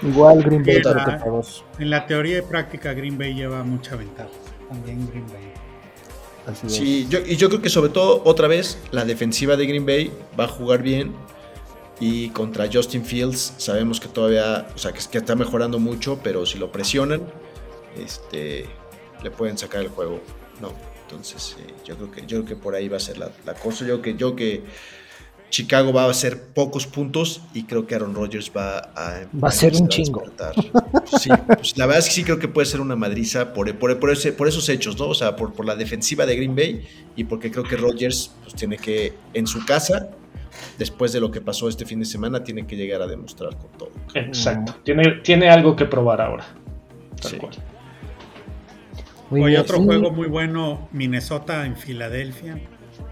Igual 0.03 0.43
Green 0.45 0.63
Bay 0.65 0.81
creo 0.81 0.95
la-. 0.95 1.43
En 1.79 1.91
la 1.91 2.07
teoría 2.07 2.39
y 2.39 2.43
práctica 2.43 2.93
Green 2.93 3.19
Bay 3.19 3.35
lleva 3.35 3.65
mucha 3.65 3.97
ventaja. 3.97 4.29
También 4.69 5.09
Green 5.11 5.27
Bay. 5.27 5.53
Así. 6.47 6.69
Sí, 6.71 7.07
yo, 7.11 7.19
y 7.27 7.37
yo 7.37 7.49
creo 7.49 7.61
que 7.61 7.69
sobre 7.69 7.91
todo, 7.91 8.23
otra 8.25 8.47
vez, 8.49 8.79
la 8.93 9.05
defensiva 9.05 9.57
de 9.57 9.67
Green 9.67 9.85
Bay 9.85 10.13
va 10.39 10.45
a 10.45 10.49
jugar 10.49 10.83
bien. 10.83 11.13
Y 12.01 12.29
contra 12.31 12.69
Justin 12.73 13.05
Fields 13.05 13.55
sabemos 13.59 13.99
que 13.99 14.09
todavía, 14.09 14.69
o 14.75 14.79
sea, 14.79 14.93
que, 14.93 15.01
que 15.11 15.19
está 15.19 15.35
mejorando 15.35 15.79
mucho, 15.79 16.21
pero 16.23 16.47
si 16.47 16.57
lo 16.59 16.71
presionan, 16.71 17.23
este, 18.01 18.67
le 19.23 19.31
pueden 19.31 19.59
sacar 19.59 19.81
el 19.83 19.89
juego. 19.89 20.21
No, 20.61 20.73
entonces 21.03 21.57
eh, 21.61 21.75
yo 21.85 21.97
creo 21.97 22.11
que 22.11 22.21
yo 22.23 22.27
creo 22.29 22.45
que 22.45 22.57
por 22.57 22.75
ahí 22.75 22.89
va 22.89 22.99
a 22.99 23.01
ser 23.01 23.19
la, 23.19 23.31
la 23.45 23.55
cosa. 23.55 23.85
Yo 23.85 24.01
que 24.01 24.15
yo 24.15 24.37
que 24.37 24.63
Chicago 25.51 25.93
va 25.95 26.05
a 26.05 26.11
hacer 26.11 26.41
pocos 26.53 26.87
puntos 26.87 27.41
y 27.55 27.65
creo 27.65 27.87
que 27.87 27.95
Aaron 27.95 28.15
Rodgers 28.15 28.53
va 28.55 28.79
a 28.95 29.23
Va 29.43 29.49
a 29.49 29.51
ser 29.53 29.75
un 29.75 29.89
chingo. 29.89 30.23
Sí, 31.19 31.31
pues 31.47 31.77
la 31.79 31.87
verdad 31.87 32.01
es 32.01 32.09
que 32.09 32.15
sí 32.15 32.23
creo 32.23 32.39
que 32.39 32.49
puede 32.49 32.67
ser 32.67 32.81
una 32.81 32.97
madriza 32.97 33.55
por, 33.55 33.75
por, 33.79 33.99
por 33.99 34.11
ese- 34.11 34.33
por 34.33 34.47
esos 34.47 34.69
hechos, 34.69 34.99
¿no? 34.99 35.09
O 35.09 35.15
sea, 35.15 35.35
por, 35.37 35.55
por 35.55 35.65
la 35.65 35.75
defensiva 35.75 36.27
de 36.27 36.37
Green 36.37 36.55
Bay 36.55 36.87
y 37.17 37.25
porque 37.25 37.51
creo 37.51 37.65
que 37.65 37.77
Rodgers 37.77 38.31
pues, 38.43 38.55
tiene 38.55 38.77
que, 38.77 39.15
en 39.33 39.47
su 39.47 39.65
casa, 39.65 40.11
después 40.79 41.13
de 41.13 41.21
lo 41.21 41.31
que 41.31 41.41
pasó 41.41 41.69
este 41.69 41.85
fin 41.85 42.01
de 42.01 42.07
semana, 42.07 42.43
tiene 42.45 42.67
que 42.67 42.77
llegar 42.77 43.03
a 43.03 43.07
demostrar 43.07 43.57
con 43.57 43.69
todo. 43.79 43.91
Exacto. 44.15 44.75
Tiene, 44.85 45.21
tiene 45.23 45.49
algo 45.51 45.75
que 45.77 45.85
probar 45.85 46.21
ahora. 46.21 46.45
Tal 47.21 47.31
Sí. 47.33 47.37
cual. 47.39 47.53
Muy 49.31 49.41
Oye, 49.43 49.51
bien, 49.51 49.61
otro 49.61 49.77
sí. 49.79 49.85
juego 49.85 50.11
muy 50.11 50.27
bueno, 50.29 50.89
Minnesota 50.93 51.67
en 51.67 51.77
Filadelfia. 51.77 52.61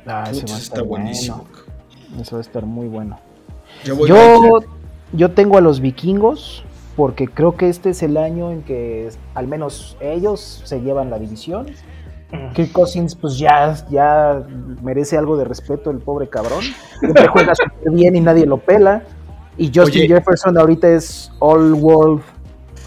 Ah, 0.07 0.25
ese 0.31 0.41
Putz, 0.43 0.51
va 0.53 0.57
a 0.57 0.59
está 0.59 0.75
estar 0.77 0.85
buenísimo. 0.85 1.47
bueno. 2.07 2.23
Eso 2.23 2.37
va 2.37 2.39
a 2.39 2.43
estar 2.43 2.65
muy 2.65 2.89
bueno. 2.89 3.19
Yo 3.85 3.97
voy 3.97 4.09
Yo, 4.09 4.61
yo 5.13 5.31
tengo 5.33 5.59
a 5.59 5.61
los 5.61 5.81
vikingos 5.81 6.65
porque 6.97 7.29
creo 7.29 7.57
que 7.57 7.69
este 7.69 7.91
es 7.91 8.03
el 8.03 8.17
año 8.17 8.51
en 8.53 8.63
que 8.63 9.11
al 9.35 9.47
menos 9.49 9.99
ellos 10.01 10.63
se 10.65 10.81
llevan 10.81 11.11
la 11.11 11.19
división. 11.19 11.67
Kirk 12.55 12.73
Cousins, 12.73 13.15
pues 13.15 13.39
ya, 13.39 13.75
ya 13.91 14.43
merece 14.83 15.17
algo 15.17 15.37
de 15.37 15.45
respeto 15.45 15.91
el 15.91 15.99
pobre 15.99 16.29
cabrón. 16.29 16.63
Siempre 17.01 17.29
juega 17.29 17.55
súper 17.55 17.93
bien 17.93 18.17
y 18.17 18.21
nadie 18.21 18.47
lo 18.47 18.59
pela. 18.59 19.03
Y 19.57 19.67
Justin 19.75 20.03
Oye. 20.03 20.09
Jefferson 20.09 20.59
ahorita 20.59 20.89
es 20.89 21.31
all 21.39 21.73
world 21.75 22.23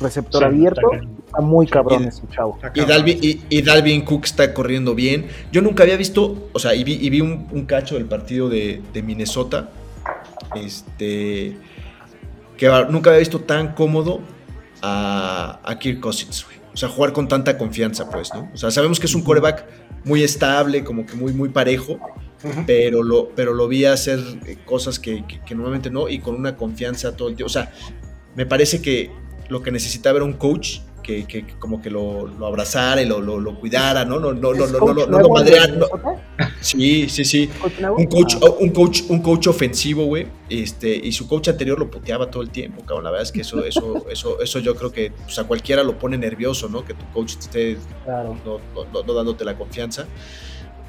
receptor 0.02 0.42
Sí, 0.42 0.46
abierto. 0.46 0.82
está 1.26 1.42
muy 1.42 1.66
cabrón 1.68 2.04
Y- 2.04 2.08
ese 2.08 2.24
chavo. 2.30 2.58
Y. 2.74 2.82
Dalvin, 2.82 3.18
y, 3.22 3.42
y 3.50 3.62
Dalvin 3.62 4.02
Cook 4.06 4.26
está 4.26 4.54
corriendo 4.54 4.94
bien. 4.94 5.28
Yo 5.52 5.62
nunca 5.62 5.84
había 5.84 5.98
visto, 5.98 6.50
o 6.54 6.60
sea, 6.60 6.76
y 6.76 6.84
vi, 6.84 6.94
y 7.02 7.10
vi 7.10 7.22
un, 7.22 7.48
un 7.52 7.66
cacho 7.66 7.96
del 7.96 8.06
partido 8.06 8.50
de, 8.50 8.82
de 8.94 9.02
Minnesota. 9.04 9.70
Este. 10.56 11.58
Que 12.58 12.68
nunca 12.90 13.10
había 13.10 13.20
visto 13.20 13.40
tan 13.40 13.74
cómodo 13.74 14.20
a, 14.82 15.60
a 15.64 15.80
Kirk 15.80 16.00
Cousins, 16.02 16.46
güey. 16.46 16.59
O 16.80 16.82
sea, 16.88 16.88
jugar 16.88 17.11
con 17.11 17.27
tanta 17.27 17.57
confianza, 17.57 18.09
pues, 18.09 18.34
¿no? 18.34 18.49
O 18.53 18.57
sea, 18.57 18.71
sabemos 18.71 19.01
que 19.01 19.05
es 19.07 19.13
un 19.13 19.21
coreback 19.21 19.65
muy 20.05 20.23
estable, 20.23 20.82
como 20.86 21.05
que 21.05 21.13
muy, 21.15 21.34
muy 21.34 21.49
parejo. 21.49 21.99
Pero 22.65 23.03
lo, 23.03 23.27
pero 23.36 23.53
lo 23.53 23.67
vi 23.67 23.84
hacer 23.84 24.17
eh, 24.45 24.55
cosas 24.65 24.97
que, 24.97 25.25
que- 25.27 25.41
que 25.41 25.55
normalmente 25.55 25.89
no, 25.91 26.07
y 26.07 26.19
con 26.19 26.36
una 26.36 26.55
confianza 26.55 27.17
todo 27.17 27.27
el 27.27 27.36
tiempo. 27.36 27.47
O 27.47 27.51
sea, 27.51 27.69
me 28.34 28.45
parece 28.45 28.82
que 28.82 29.11
lo 29.49 29.61
que 29.61 29.71
necesitaba 29.71 30.15
era 30.19 30.23
un 30.25 30.32
coach 30.32 30.77
que, 31.03 31.25
que- 31.27 31.45
como 31.59 31.82
que 31.82 31.89
lo, 31.89 32.27
lo 32.27 32.45
abrazara 32.47 33.01
y 33.01 33.05
lo, 33.05 33.19
lo- 33.19 33.41
lo 33.41 33.59
cuidara, 33.59 34.05
¿no? 34.05 34.17
No, 34.21 34.32
no, 34.32 34.53
no, 34.53 34.63
¿Es 34.63 34.71
no, 34.71 34.80
no, 34.80 34.93
no, 34.93 35.05
no 35.07 35.17
de 35.17 35.30
madreara, 35.30 35.73
no. 35.75 35.86
Sí, 36.62 37.07
sí, 37.10 37.24
sí. 37.24 37.49
Un 37.97 38.05
coach, 38.07 38.36
Ah. 38.41 38.49
un 38.60 38.70
coach, 38.70 39.01
un 39.10 39.22
coach 39.22 39.47
ofensivo, 39.47 40.05
güey. 40.05 40.28
Este, 40.49 40.93
y 40.95 41.12
su 41.12 41.28
coach 41.28 41.47
anterior 41.49 41.80
lo 41.80 41.89
puteaba 41.89 42.30
todo 42.30 42.43
el 42.43 42.49
tiempo, 42.49 42.82
cabrón. 42.86 43.05
La 43.05 43.12
verdad 43.12 43.24
es 43.24 43.32
que 43.32 43.41
eso, 43.41 43.64
eso, 43.64 44.05
eso, 44.12 44.41
eso 44.41 44.60
yo 44.60 44.76
creo 44.76 44.91
que 44.91 45.12
pues, 45.12 45.39
a 45.39 45.45
cualquiera 45.45 45.84
lo 45.84 45.97
pone 45.97 46.18
nervioso, 46.18 46.68
¿no? 46.68 46.84
Que 46.84 46.93
tu 46.93 47.05
coach 47.14 47.36
esté 47.39 47.78
Claro. 48.03 48.38
no, 48.45 48.60
no- 48.93 49.14
dándote 49.14 49.45
la 49.45 49.57
confianza. 49.57 50.05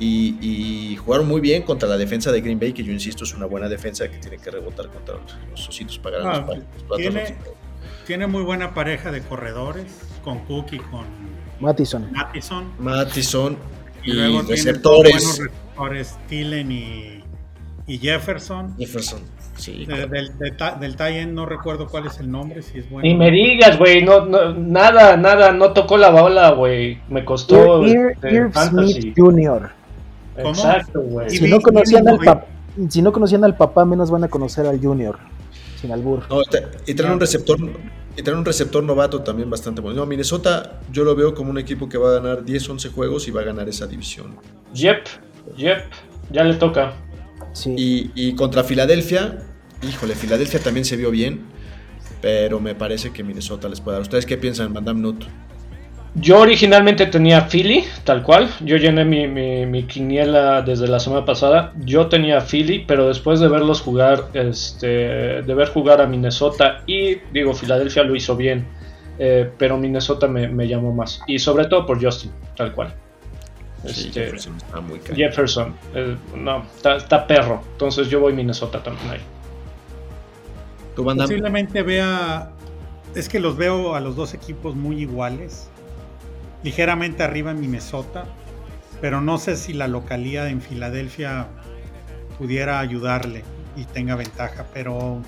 Y, 0.03 0.39
y 0.41 0.97
jugaron 0.97 1.29
muy 1.29 1.43
bien 1.43 1.63
contra 1.63 1.87
la 1.87 1.99
defensa 1.99 2.33
de 2.33 2.41
Green 2.41 2.59
Bay, 2.59 2.73
que 2.73 2.83
yo 2.83 2.91
insisto 2.91 3.25
es 3.25 3.35
una 3.35 3.45
buena 3.47 3.69
defensa 3.69 4.09
que 4.11 4.17
tiene 4.17 4.39
que 4.39 4.51
rebotar 4.51 4.89
contra 4.89 5.17
los 5.51 5.69
ositos 5.69 5.99
para 5.99 6.19
ganar 6.19 6.35
Ah, 6.37 6.47
los 6.47 6.57
los 6.57 6.67
platos 6.85 6.97
tiene- 6.97 7.21
rotos. 7.27 7.55
Tiene 8.07 8.27
muy 8.27 8.43
buena 8.43 8.73
pareja 8.75 9.13
de 9.13 9.21
corredores 9.21 9.85
con 10.25 10.39
Cook 10.47 10.73
y 10.73 10.79
con 10.79 11.05
Mattison. 11.61 12.11
Mattison. 12.11 12.73
Mattison 12.79 13.57
Y, 14.05 14.11
y, 14.11 14.15
luego 14.15 14.43
receptores. 14.43 15.13
buenos 15.13 15.39
receptores, 15.39 16.19
Thielen 16.29 16.73
y, 16.73 17.21
y 17.87 17.99
Jefferson. 17.99 18.75
Jefferson. 18.79 19.21
Sí, 19.57 19.85
De- 19.85 20.07
del, 20.07 20.39
de 20.39 20.55
del 20.81 20.97
tie 20.97 21.27
no 21.27 21.45
recuerdo 21.45 21.87
cuál 21.87 22.07
es 22.07 22.19
el 22.19 22.31
nombre, 22.31 22.63
si 22.63 22.79
es 22.79 22.89
bueno. 22.89 23.07
Ni 23.07 23.15
me 23.15 23.31
digas, 23.31 23.79
güey, 23.79 24.03
no, 24.03 24.25
no, 24.25 24.55
nada, 24.55 25.19
nada, 25.19 25.53
no 25.53 25.73
tocó 25.75 25.99
la 25.99 26.09
bola, 26.11 26.53
güey. 26.53 26.99
Me 27.11 27.25
costó 27.27 27.83
Ir- 27.83 28.17
Ir- 28.23 28.47
este. 28.49 28.69
Smith 28.69 29.15
Jr. 29.17 29.71
¿Cómo? 30.37 30.49
Exacto, 30.49 31.01
güey. 31.03 31.29
Si 31.29 31.47
no 31.47 31.61
conocían 31.61 32.09
al 32.09 32.19
papá, 32.19 32.47
si 32.89 33.03
no 33.03 33.13
conocían 33.13 33.45
al 33.45 33.55
papá, 33.57 33.85
menos 33.85 34.11
van 34.11 34.25
a 34.25 34.29
conocer 34.29 34.67
al 34.67 34.81
Junior. 34.81 35.19
Sin 35.79 35.93
albur. 35.93 36.23
No, 36.31 36.43
te- 36.45 36.67
y 36.87 36.95
traen 36.95 37.15
un 37.15 37.21
receptor 37.21 37.59
y 38.17 38.23
traen 38.23 38.39
un 38.39 38.45
receptor 38.45 38.83
novato 38.83 39.23
también 39.23 39.51
bastante 39.51 39.81
bueno. 39.81 40.01
No, 40.01 40.07
Minnesota 40.07 40.81
yo 40.91 41.05
lo 41.05 41.15
veo 41.15 41.35
como 41.35 41.51
un 41.51 41.59
equipo 41.59 41.89
que 41.89 41.99
va 41.99 42.11
a 42.11 42.13
ganar 42.21 42.45
10, 42.45 42.71
11 42.71 42.89
juegos 42.91 43.29
y 43.29 43.31
va 43.31 43.43
a 43.43 43.45
ganar 43.45 43.69
esa 43.69 43.87
división. 43.87 44.37
Yep, 44.75 45.05
yep, 45.57 45.85
ya 46.31 46.45
le 46.45 46.55
toca. 46.55 46.93
Sí. 47.53 47.75
Y, 47.77 48.11
y 48.15 48.35
contra 48.35 48.65
Filadelfia, 48.65 49.39
híjole, 49.89 50.15
Filadelfia 50.15 50.61
también 50.61 50.85
se 50.85 50.97
vio 50.97 51.11
bien, 51.11 51.41
pero 52.21 52.61
me 52.61 52.75
parece 52.75 53.13
que 53.13 53.23
Minnesota 53.23 53.69
les 53.69 53.81
puede 53.81 53.97
dar. 53.97 54.03
¿Ustedes 54.03 54.27
qué 54.27 54.37
piensan, 54.37 54.73
Mandam 54.73 55.01
Nut? 55.01 55.25
Yo 56.17 56.41
originalmente 56.41 57.07
tenía 57.07 57.47
Philly, 57.49 57.85
tal 58.03 58.23
cual. 58.23 58.51
Yo 58.61 58.77
llené 58.77 59.05
mi, 59.05 59.29
mi, 59.29 59.65
mi 59.65 59.85
quiniela 59.85 60.61
desde 60.61 60.89
la 60.89 60.99
semana 60.99 61.25
pasada. 61.25 61.73
Yo 61.85 62.09
tenía 62.09 62.41
Philly, 62.41 62.85
pero 62.87 63.07
después 63.07 63.39
de 63.39 63.49
verlos 63.49 63.81
jugar, 63.81 64.27
este, 64.35 64.87
de 64.87 65.55
ver 65.55 65.69
jugar 65.69 66.01
a 66.01 66.07
Minnesota 66.07 66.83
y 66.87 67.17
digo, 67.33 67.55
Filadelfia 67.55 68.03
lo 68.03 68.17
hizo 68.17 68.35
bien, 68.37 68.67
eh, 69.21 69.49
pero 69.57 69.77
Minnesota 69.77 70.27
me, 70.27 70.49
me 70.49 70.67
llamó 70.67 70.93
más. 70.93 71.21
Y 71.29 71.39
sobre 71.39 71.67
todo 71.67 71.87
por 71.87 72.03
Justin, 72.05 72.33
tal 72.57 72.73
cual. 72.73 72.93
Sí, 73.87 74.09
Este, 74.09 74.25
Jefferson 74.25 74.57
está 74.57 74.81
muy. 74.81 75.01
Jefferson, 75.15 75.75
eh, 75.95 76.17
no, 76.37 76.65
está, 76.75 76.97
está 76.97 77.27
perro. 77.27 77.63
Entonces 77.73 78.09
yo 78.09 78.21
voy 78.21 78.33
Minnesota 78.33 78.83
también 78.83 79.11
ahí. 79.11 79.21
Posiblemente 80.97 81.83
vea. 81.83 82.51
Es 83.15 83.29
que 83.29 83.41
los 83.41 83.57
veo 83.57 83.95
a 83.95 84.01
los 84.01 84.17
dos 84.17 84.35
equipos 84.35 84.75
muy 84.75 85.01
iguales. 85.01 85.71
Ligeramente 86.63 87.23
arriba 87.23 87.51
en 87.51 87.61
Minnesota. 87.61 88.25
Pero 89.01 89.21
no 89.23 89.39
sé 89.39 89.57
si 89.57 89.73
la 89.73 89.89
localidad 89.89 90.49
en 90.49 90.61
Filadelfia 90.61 91.47
pudiera 92.39 92.81
ayudarle 92.81 93.45
y 93.77 93.85
tenga 93.85 94.15
ventaja. 94.15 94.67
Pero 94.75 95.21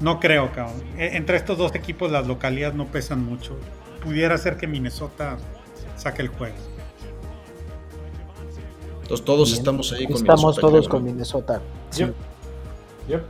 no 0.00 0.18
creo, 0.20 0.50
cabrón. 0.52 0.82
E- 0.96 1.16
Entre 1.16 1.36
estos 1.36 1.58
dos 1.58 1.74
equipos 1.74 2.10
las 2.10 2.26
localidades 2.26 2.74
no 2.74 2.86
pesan 2.86 3.22
mucho. 3.24 3.56
Pudiera 4.02 4.38
ser 4.38 4.56
que 4.56 4.66
Minnesota 4.66 5.36
saque 5.96 6.22
el 6.22 6.28
juego. 6.28 6.54
Entonces 9.02 9.24
todos 9.26 9.50
Bien. 9.50 9.58
estamos 9.60 9.92
ahí 9.92 10.06
con 10.06 10.16
Estamos 10.16 10.40
Minnesota, 10.42 10.60
todos 10.62 10.80
creo, 10.88 10.90
con 10.90 11.04
¿no? 11.04 11.10
Minnesota. 11.12 11.60
Sí. 11.90 12.04
Yep. 13.08 13.22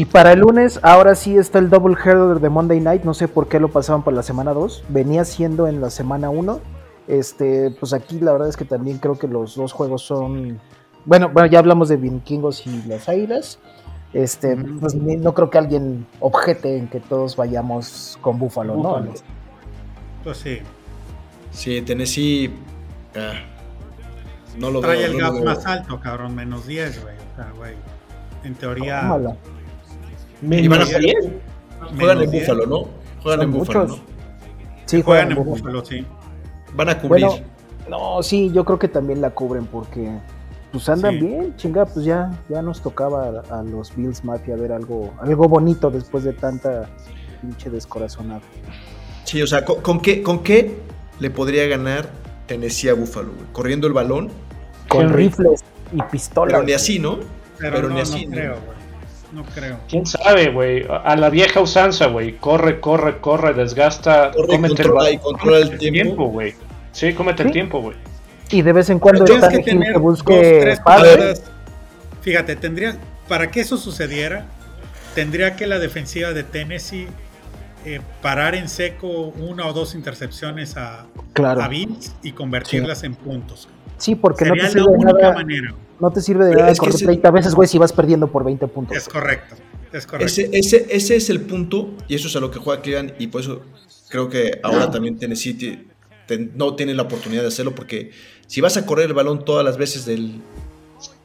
Y 0.00 0.06
para 0.06 0.32
el 0.32 0.40
lunes, 0.40 0.80
ahora 0.82 1.14
sí 1.14 1.36
está 1.36 1.58
el 1.58 1.68
double 1.68 1.94
header 2.02 2.40
de 2.40 2.48
Monday 2.48 2.80
Night. 2.80 3.02
No 3.04 3.12
sé 3.12 3.28
por 3.28 3.48
qué 3.48 3.60
lo 3.60 3.68
pasaban 3.68 4.02
para 4.02 4.16
la 4.16 4.22
semana 4.22 4.54
2. 4.54 4.84
Venía 4.88 5.26
siendo 5.26 5.68
en 5.68 5.82
la 5.82 5.90
semana 5.90 6.30
1. 6.30 6.58
Este, 7.06 7.70
pues 7.78 7.92
aquí 7.92 8.18
la 8.18 8.32
verdad 8.32 8.48
es 8.48 8.56
que 8.56 8.64
también 8.64 8.96
creo 8.96 9.18
que 9.18 9.28
los 9.28 9.56
dos 9.56 9.72
juegos 9.72 10.00
son. 10.02 10.58
Bueno, 11.04 11.28
bueno, 11.28 11.46
ya 11.50 11.58
hablamos 11.58 11.90
de 11.90 11.98
Vikingos 11.98 12.66
y 12.66 12.82
las 12.88 13.10
Águilas. 13.10 13.58
Este, 14.14 14.56
pues 14.56 14.94
ni- 14.94 15.16
no 15.16 15.34
creo 15.34 15.50
que 15.50 15.58
alguien 15.58 16.06
objete 16.20 16.78
en 16.78 16.88
que 16.88 17.00
todos 17.00 17.36
vayamos 17.36 18.18
con 18.22 18.38
Buffalo, 18.38 18.76
¿no? 18.76 18.82
Buffalo. 18.82 19.12
Pues 20.24 20.36
sí, 20.38 20.58
Sí, 21.50 21.82
Tennessee. 21.82 22.50
ah, 23.16 23.32
no 24.56 24.70
lo 24.70 24.80
trae 24.80 24.96
veo. 24.98 25.10
el 25.12 25.18
no 25.18 25.32
veo. 25.34 25.44
más 25.44 25.66
alto, 25.66 26.00
cabrón. 26.00 26.34
Menos 26.34 26.66
10, 26.66 27.02
güey. 27.02 27.14
O 27.16 27.36
sea, 27.36 27.52
güey. 27.56 27.74
En 28.44 28.54
teoría. 28.54 29.02
Tómala. 29.02 29.36
Y 30.42 30.68
van 30.68 30.82
a 30.82 30.86
jugar- 30.86 31.00
10. 31.00 31.16
Juegan 31.98 32.22
en 32.22 32.30
10. 32.30 32.42
Búfalo, 32.48 32.66
¿no? 32.66 32.88
Juegan 33.22 33.42
en 33.42 33.52
Búfalo, 33.52 33.80
muchos. 33.80 33.98
¿no? 33.98 34.04
Sí, 34.86 35.02
Juegan 35.02 35.30
en 35.30 35.36
Buffalo. 35.36 35.56
Búfalo, 35.56 35.84
sí. 35.84 36.06
Van 36.74 36.88
a 36.88 36.98
cubrir. 36.98 37.26
Bueno, 37.26 37.44
no, 37.88 38.22
sí, 38.22 38.50
yo 38.52 38.64
creo 38.64 38.78
que 38.78 38.88
también 38.88 39.20
la 39.20 39.30
cubren 39.30 39.66
porque 39.66 40.08
pues 40.72 40.88
andan 40.88 41.14
Sí. 41.18 41.26
bien, 41.26 41.56
chinga, 41.56 41.84
pues 41.84 42.04
ya, 42.04 42.30
ya 42.48 42.62
nos 42.62 42.80
tocaba 42.80 43.42
a, 43.50 43.58
a 43.58 43.62
los 43.64 43.94
Bills 43.96 44.24
Mafia 44.24 44.54
ver 44.56 44.70
algo, 44.72 45.12
algo 45.20 45.48
bonito 45.48 45.90
después 45.90 46.22
de 46.22 46.32
tanta 46.32 46.88
pinche 47.40 47.70
descorazonada. 47.70 48.40
Sí, 49.24 49.42
o 49.42 49.46
sea, 49.48 49.64
¿con, 49.64 49.80
con 49.80 50.00
qué, 50.00 50.22
¿con 50.22 50.44
qué 50.44 50.78
le 51.18 51.30
podría 51.30 51.66
ganar 51.66 52.08
Tennessee 52.46 52.88
a 52.88 52.94
Búfalo? 52.94 53.32
güey? 53.32 53.46
Corriendo 53.52 53.86
el 53.88 53.92
balón, 53.92 54.28
Con 54.88 55.12
rifles 55.12 55.64
y 55.92 56.00
pistolas. 56.02 56.52
pero 56.52 56.64
ni 56.64 56.72
así, 56.72 56.98
¿no? 57.00 57.18
Pero, 57.58 57.74
Pero 57.76 57.88
no, 57.88 57.94
ni 57.96 58.00
así, 58.00 58.26
no 58.26 58.30
¿no? 58.30 58.36
creo, 58.36 58.52
güey. 58.64 58.79
No 59.32 59.44
creo. 59.54 59.78
¿Quién 59.88 60.06
sabe, 60.06 60.50
güey? 60.50 60.84
A 61.04 61.14
la 61.16 61.30
vieja 61.30 61.60
usanza, 61.60 62.06
güey. 62.06 62.36
Corre, 62.36 62.80
corre, 62.80 63.20
corre, 63.20 63.54
desgasta. 63.54 64.32
Corre 64.32 64.44
y 64.44 64.56
cómete 64.56 64.74
controla 64.82 65.02
ba- 65.02 65.10
y 65.10 65.18
controla 65.18 65.58
el 65.58 65.78
tiempo. 65.78 66.26
güey. 66.26 66.54
Sí, 66.92 67.12
cómete 67.12 67.42
el 67.44 67.48
Sí. 67.50 67.52
tiempo, 67.52 67.80
güey. 67.80 67.96
Y 68.50 68.62
de 68.62 68.72
vez 68.72 68.90
en 68.90 68.98
cuando 68.98 69.24
Tienes 69.24 69.48
que 69.48 69.58
tener 69.60 69.88
que 69.88 69.92
dos, 69.92 70.02
busque 70.02 70.58
tres 70.62 70.80
pase. 70.80 71.14
jugadas. 71.14 71.42
Fíjate, 72.22 72.56
tendría, 72.56 72.96
para 73.28 73.50
que 73.52 73.60
eso 73.60 73.76
sucediera, 73.76 74.46
tendría 75.14 75.54
que 75.54 75.66
la 75.68 75.78
defensiva 75.78 76.32
de 76.32 76.42
Tennessee 76.42 77.06
eh, 77.86 78.00
parar 78.20 78.54
en 78.56 78.68
seco 78.68 79.06
una 79.38 79.66
o 79.66 79.72
dos 79.72 79.94
intercepciones 79.94 80.76
a, 80.76 81.06
Claro. 81.32 81.62
a 81.62 81.68
Bills 81.68 82.12
y 82.22 82.32
convertirlas 82.32 83.04
en 83.04 83.14
puntos. 83.14 83.68
Sí, 84.00 84.14
porque 84.16 84.44
no 84.46 84.54
te 84.54 84.62
la 84.62 84.68
sirve 84.70 84.92
de 84.92 85.04
nada, 85.04 85.32
manera. 85.34 85.74
no 86.00 86.10
te 86.10 86.20
sirve 86.20 86.44
de 86.46 86.50
Pero 86.52 86.64
nada 86.64 86.74
correr 86.76 86.94
ese- 86.94 87.04
30 87.04 87.30
veces, 87.30 87.54
güey, 87.54 87.68
si 87.68 87.78
vas 87.78 87.92
perdiendo 87.92 88.26
por 88.26 88.42
20 88.44 88.66
puntos. 88.66 88.96
Es 88.96 89.08
correcto. 89.08 89.54
Es 89.92 90.06
correcto. 90.06 90.26
Ese, 90.26 90.48
ese, 90.52 90.86
ese 90.90 91.16
es 91.16 91.30
el 91.30 91.40
punto, 91.42 91.90
y 92.08 92.14
eso 92.14 92.28
es 92.28 92.36
a 92.36 92.40
lo 92.40 92.50
que 92.50 92.58
juega 92.58 92.80
Cleveland, 92.82 93.14
y 93.18 93.26
por 93.28 93.40
eso 93.42 93.60
creo 94.08 94.28
que 94.28 94.58
ahora 94.62 94.90
también 94.90 95.18
Tennessee 95.18 95.54
te- 96.26 96.38
no 96.54 96.74
tiene 96.76 96.94
la 96.94 97.02
oportunidad 97.02 97.42
de 97.42 97.48
hacerlo, 97.48 97.74
porque 97.74 98.10
si 98.46 98.60
vas 98.60 98.76
a 98.76 98.86
correr 98.86 99.06
el 99.06 99.14
balón 99.14 99.44
todas 99.44 99.64
las 99.64 99.76
veces 99.76 100.04
del, 100.06 100.40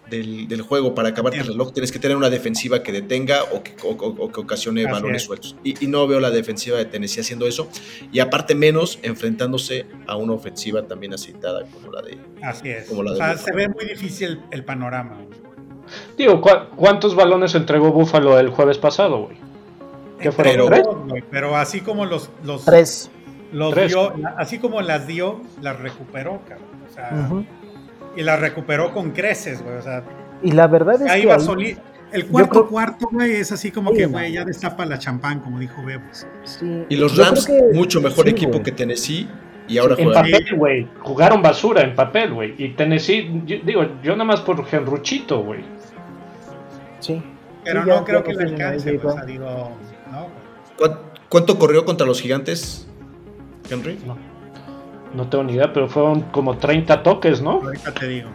del, 0.10 0.48
del 0.48 0.62
juego 0.62 0.94
para 0.96 1.10
acabarte 1.10 1.40
el 1.40 1.48
reloj, 1.48 1.72
tienes 1.74 1.92
que 1.92 2.00
tener 2.00 2.16
una 2.18 2.30
defensiva 2.30 2.84
que 2.84 2.92
detenga 2.92 3.44
o 3.54 3.64
que, 3.64 3.74
o- 3.84 3.90
o- 3.92 4.26
o 4.26 4.32
que 4.32 4.40
ocasione 4.40 4.84
Así 4.84 4.92
balones 4.92 5.22
es. 5.22 5.28
sueltos. 5.28 5.56
Y, 5.64 5.84
y 5.84 5.88
no 5.88 6.06
veo 6.08 6.20
la 6.20 6.30
defensiva 6.32 6.78
de 6.78 6.86
Tennessee 6.86 7.22
haciendo 7.22 7.48
eso, 7.48 7.68
y 8.12 8.20
aparte 8.20 8.56
menos 8.56 9.00
enfrentándose 9.04 9.86
a 10.08 10.16
una 10.18 10.34
ofensiva 10.34 10.84
también 10.84 11.14
aceitada 11.14 11.64
como 11.66 11.92
la 11.92 12.02
de... 12.02 12.18
Así 12.44 12.70
es. 12.70 12.86
Como 12.88 13.04
la 13.04 13.12
O 13.12 13.14
de 13.14 13.20
sea, 13.20 13.32
Buffalo. 13.34 13.46
se 13.46 13.54
ve 13.56 13.68
muy 13.70 13.86
difícil 13.86 14.42
el 14.52 14.64
panorama. 14.64 15.18
Digo, 16.18 16.42
¿cu- 16.42 16.50
¿cuántos 16.76 17.16
balones 17.16 17.54
entregó 17.56 17.92
Buffalo 17.92 18.40
el 18.40 18.50
jueves 18.50 18.78
pasado, 18.78 19.26
güey? 19.26 19.38
¿Qué 20.20 20.32
fueron? 20.32 20.70
Pero- 20.70 21.06
¿Tres? 21.10 21.24
Pero 21.30 21.56
así 21.58 21.82
como 21.82 22.06
los, 22.06 22.30
los, 22.44 22.64
Tres. 22.66 23.12
los 23.52 23.74
Tres. 23.74 23.90
dio, 23.92 24.14
así 24.38 24.58
como 24.60 24.82
las 24.82 25.06
dio, 25.08 25.42
las 25.62 25.80
recuperó, 25.80 26.42
cabrón. 26.48 26.68
O 26.90 26.94
sea. 26.94 27.30
Y 28.16 28.24
las 28.24 28.40
recuperó 28.40 28.94
con 28.94 29.12
creces, 29.12 29.62
güey. 29.64 29.76
O 29.78 29.82
sea, 29.82 30.04
Y 30.42 30.52
la 30.52 30.68
verdad 30.68 31.02
es 31.02 31.10
ahí 31.12 31.22
que 31.22 31.28
va 31.28 31.36
ahí- 31.36 31.42
soli- 31.42 31.78
El 32.12 32.28
cuarto 32.28 32.50
creo- 32.52 32.68
cuarto, 32.68 33.10
güey, 33.12 33.32
es 33.34 33.52
así 33.52 33.72
como 33.72 33.92
Sí, 33.92 33.98
que, 33.98 34.06
güey, 34.06 34.32
ya 34.34 34.46
destapa 34.46 34.86
la 34.86 34.98
champán, 35.00 35.40
como 35.40 35.60
dijo 35.60 35.84
Bebos. 35.84 36.26
sí, 36.44 36.86
Y 36.88 36.96
los 36.96 37.18
Rams, 37.18 37.46
que- 37.46 37.62
mucho 37.74 38.00
mejor 38.00 38.26
sí, 38.26 38.32
equipo 38.32 38.62
que 38.64 38.72
Tennessee. 38.72 39.28
Y 39.68 39.80
ahora 39.80 39.96
En 39.98 40.06
juegan. 40.06 40.24
papel, 40.26 40.56
güey. 40.56 40.88
Jugaron 41.00 41.42
basura 41.42 41.82
en 41.82 41.96
papel, 41.96 42.34
güey. 42.34 42.54
Y 42.58 42.70
Tennessee, 42.76 43.42
yo- 43.48 43.58
digo, 43.66 43.82
yo 44.04 44.12
nada 44.12 44.24
más 44.26 44.42
por 44.42 44.64
Henruchito, 44.72 45.42
güey. 45.44 45.62
Sí. 47.00 47.22
Pero 47.64 47.82
Sí, 47.82 47.88
ya- 47.90 47.96
no 47.96 48.06
creo 48.06 48.20
ya 48.20 48.24
que 48.26 48.34
no 48.34 48.40
le 48.42 48.46
alcance. 48.52 49.00
O 49.04 49.12
sea, 49.12 49.26
digo, 49.26 49.46
no, 50.12 50.20
güey. 50.20 50.36
¿Cuán- 50.78 51.00
¿Cuánto 51.30 51.58
corrió 51.58 51.84
contra 51.84 52.06
los 52.06 52.22
gigantes, 52.22 52.88
Henry? 53.70 53.98
No 54.06 54.16
tengo 55.28 55.44
ni 55.46 55.54
idea, 55.54 55.72
pero 55.74 55.88
fueron 55.88 56.22
como 56.32 56.58
30 56.58 57.02
toques, 57.04 57.42
¿no? 57.42 57.62
Ahorita 57.64 57.94
te 57.94 58.08
digo. 58.08 58.30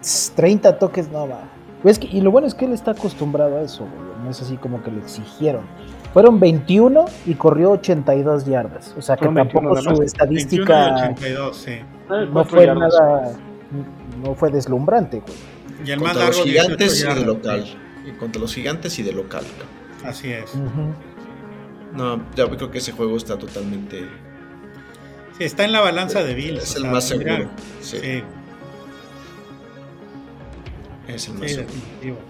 Tss, 0.00 0.32
30 0.36 0.78
toques 0.78 1.08
no 1.10 1.28
va. 1.28 1.40
Pues 1.82 1.98
que- 1.98 2.08
y 2.08 2.20
lo 2.20 2.30
bueno 2.30 2.46
es 2.48 2.54
que 2.54 2.64
él 2.64 2.72
está 2.72 2.90
acostumbrado 2.92 3.56
a 3.58 3.62
eso, 3.62 3.84
güey. 3.84 4.24
No 4.24 4.30
es 4.30 4.42
así 4.42 4.56
como 4.56 4.82
que 4.82 4.90
le 4.90 4.98
exigieron. 4.98 5.62
Fueron 6.12 6.40
21 6.40 7.04
y 7.26 7.34
corrió 7.34 7.70
82 7.72 8.44
yardas. 8.46 8.94
O 8.98 9.02
sea 9.02 9.16
que 9.16 9.20
Fueron 9.20 9.34
21 9.34 9.68
tampoco 9.70 9.74
nada 9.74 9.82
su 9.82 9.90
más. 9.90 9.98
21 9.98 10.02
y 10.02 10.06
estadística 10.06 10.94
82, 11.12 11.56
sí. 11.56 11.70
Eh, 11.72 11.84
no 12.32 12.44
fue 12.44 12.66
yardas. 12.66 12.94
nada. 13.00 13.32
No 14.24 14.34
fue 14.34 14.50
deslumbrante, 14.50 15.20
güey. 15.20 15.34
Y 15.86 15.90
el 15.90 16.00
más 16.00 16.12
Contra 16.12 16.26
los 16.28 16.36
largo, 16.38 16.44
18 16.50 16.62
gigantes 16.78 17.00
y 17.04 17.14
de 17.20 17.26
local. 17.26 17.64
Y 18.06 18.10
contra 18.12 18.40
los 18.40 18.54
gigantes 18.54 18.98
y 18.98 19.02
de 19.02 19.12
local. 19.12 19.44
Así 20.04 20.32
es. 20.32 20.54
Ujú. 20.54 20.92
No, 21.94 22.20
ya 22.34 22.48
creo 22.48 22.70
que 22.70 22.78
ese 22.78 22.92
juego 22.92 23.16
está 23.16 23.36
totalmente. 23.38 24.06
Sí, 25.38 25.44
está 25.44 25.64
en 25.64 25.72
la 25.72 25.80
balanza 25.80 26.22
de 26.24 26.34
Bills. 26.34 26.62
Es 26.62 26.76
el 26.76 26.82
sea, 26.82 26.90
más 26.90 27.08
seguro. 27.08 27.50
Sí, 27.82 27.98
Sí, 28.00 28.22
es 31.08 31.28
el 31.28 31.34
más 31.34 31.50
sí, 31.50 31.56
seguro. 31.56 32.20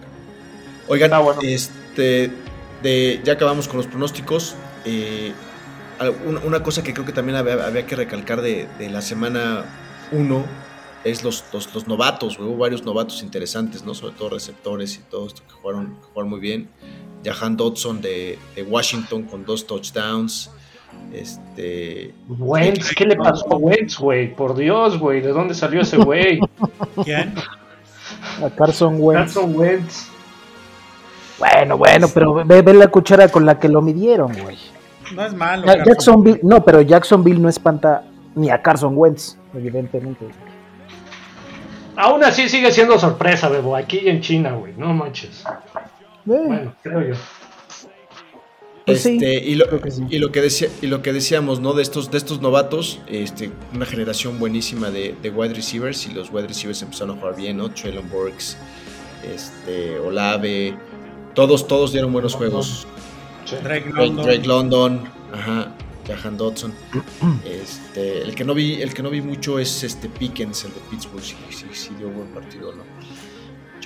Oigan, 0.88 1.06
Está 1.10 1.18
bueno. 1.18 1.40
este, 1.42 2.30
de, 2.82 3.20
ya 3.24 3.34
acabamos 3.34 3.68
con 3.68 3.78
los 3.78 3.86
pronósticos. 3.86 4.54
eh, 4.84 5.32
una, 6.26 6.40
una 6.40 6.62
cosa 6.62 6.82
que 6.82 6.92
creo 6.92 7.06
que 7.06 7.12
también 7.12 7.36
había, 7.36 7.54
había 7.66 7.86
que 7.86 7.96
recalcar 7.96 8.42
de, 8.42 8.68
de 8.78 8.90
la 8.90 9.00
semana 9.00 9.64
1 10.12 10.44
es 11.04 11.24
los, 11.24 11.44
los, 11.52 11.72
los 11.74 11.86
novatos. 11.88 12.38
Hubo 12.38 12.56
varios 12.56 12.84
novatos 12.84 13.22
interesantes, 13.22 13.82
¿no? 13.84 13.94
Sobre 13.94 14.14
todo 14.14 14.30
receptores 14.30 14.96
y 14.96 14.98
todo 15.10 15.26
esto 15.26 15.42
que 15.46 15.52
jugaron, 15.54 15.96
que 15.96 16.02
jugaron 16.12 16.28
muy 16.30 16.40
bien. 16.40 16.68
Jahan 17.24 17.56
Dodson 17.56 18.00
de, 18.02 18.38
de 18.54 18.62
Washington 18.62 19.22
con 19.24 19.44
dos 19.44 19.66
touchdowns. 19.66 20.50
Este, 21.12 22.12
Wentz, 22.28 22.94
¿qué 22.94 23.06
le 23.06 23.16
pasó 23.16 23.46
a 23.52 23.56
Wentz, 23.56 23.98
güey? 23.98 24.34
Por 24.34 24.54
Dios, 24.56 24.98
güey, 24.98 25.20
¿de 25.20 25.28
dónde 25.28 25.54
salió 25.54 25.80
ese 25.80 25.96
güey? 25.96 26.40
¿Quién? 27.04 27.34
A 28.44 28.50
Carson 28.50 28.96
Wentz. 28.98 29.34
Carson 29.34 29.56
Wentz. 29.56 30.08
Bueno, 31.38 31.78
bueno, 31.78 32.08
pero 32.12 32.34
ve, 32.44 32.62
ve 32.62 32.74
la 32.74 32.88
cuchara 32.88 33.28
con 33.28 33.44
la 33.46 33.58
que 33.58 33.68
lo 33.68 33.82
midieron, 33.82 34.32
güey. 34.42 34.58
No 35.14 35.24
es 35.24 35.34
malo. 35.34 35.66
Jacksonville, 35.84 36.40
no, 36.42 36.64
pero 36.64 36.80
Jacksonville 36.80 37.38
no 37.40 37.48
espanta 37.48 38.04
ni 38.34 38.50
a 38.50 38.60
Carson 38.60 38.94
Wentz, 38.96 39.38
evidentemente. 39.54 40.26
Aún 41.96 42.22
así 42.24 42.48
sigue 42.48 42.70
siendo 42.72 42.98
sorpresa, 42.98 43.48
Bebo, 43.48 43.74
aquí 43.76 44.00
y 44.04 44.08
en 44.08 44.20
China, 44.20 44.52
güey, 44.52 44.74
no 44.76 44.92
manches. 44.92 45.44
Eh, 45.46 45.52
Bueno, 46.24 46.74
creo 46.82 47.00
yo. 47.00 47.14
Pues 48.86 49.02
sí, 49.02 49.14
este, 49.14 49.44
y, 49.44 49.56
lo, 49.56 49.66
creo 49.66 49.80
que 49.80 49.90
sí. 49.90 50.04
y 50.08 50.18
lo 50.18 50.30
que 50.30 50.40
decía, 50.40 50.68
y 50.80 50.86
lo 50.86 51.02
que 51.02 51.12
decíamos, 51.12 51.58
¿no? 51.58 51.72
De 51.72 51.82
estos, 51.82 52.12
de 52.12 52.18
estos 52.18 52.40
novatos, 52.40 53.00
este, 53.08 53.50
una 53.74 53.84
generación 53.84 54.38
buenísima 54.38 54.92
de, 54.92 55.16
de 55.20 55.30
wide 55.30 55.54
receivers, 55.54 56.06
y 56.06 56.12
los 56.12 56.30
wide 56.30 56.46
receivers 56.46 56.82
empezaron 56.82 57.16
a 57.16 57.20
jugar 57.20 57.34
bien, 57.34 57.56
¿no? 57.56 57.68
Traylon 57.68 58.08
Burks, 58.08 58.56
este, 59.28 59.98
Olave, 59.98 60.76
todos, 61.34 61.66
todos 61.66 61.90
dieron 61.90 62.12
buenos 62.12 62.34
juegos. 62.36 62.86
Sí. 63.44 63.56
Drake 63.60 63.90
London. 63.90 64.24
Drake 64.24 64.46
London, 64.46 65.00
ajá, 65.32 65.74
Jahan 66.06 66.36
Dodson. 66.36 66.72
Este, 67.44 68.22
el 68.22 68.36
que 68.36 68.44
no 68.44 68.54
vi, 68.54 68.80
el 68.82 68.94
que 68.94 69.02
no 69.02 69.10
vi 69.10 69.20
mucho 69.20 69.58
es 69.58 69.82
este 69.82 70.08
Pickens, 70.08 70.64
el 70.64 70.74
de 70.74 70.80
Pittsburgh, 70.90 71.24
sí, 71.24 71.34
sí, 71.50 71.66
sí 71.72 71.90
dio 71.98 72.08
buen 72.08 72.28
partido, 72.28 72.72
¿no? 72.72 72.84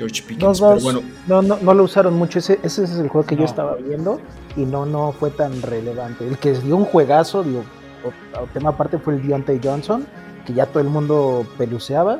George 0.00 0.22
Pickens, 0.22 0.42
Los 0.42 0.60
pero 0.60 0.80
bueno, 0.80 1.00
no, 1.26 1.42
no, 1.42 1.58
no 1.60 1.74
lo 1.74 1.84
usaron 1.84 2.14
mucho. 2.14 2.38
Ese, 2.38 2.58
ese 2.62 2.84
es 2.84 2.92
el 2.92 3.08
juego 3.08 3.26
que 3.26 3.34
yo 3.36 3.42
No. 3.42 3.46
estaba 3.46 3.74
viendo 3.76 4.20
y 4.56 4.60
no, 4.64 4.86
no 4.86 5.12
fue 5.12 5.30
tan 5.30 5.60
relevante. 5.62 6.26
El 6.26 6.38
que 6.38 6.52
dio 6.52 6.76
un 6.76 6.84
juegazo, 6.86 7.42
digo, 7.42 7.62
o- 8.04 8.40
o 8.40 8.46
tema 8.54 8.70
aparte 8.70 8.98
fue 8.98 9.14
el 9.14 9.26
Deontay 9.26 9.60
Johnson, 9.62 10.06
que 10.46 10.54
ya 10.54 10.64
todo 10.66 10.80
el 10.80 10.88
mundo 10.88 11.46
peluceaba. 11.58 12.18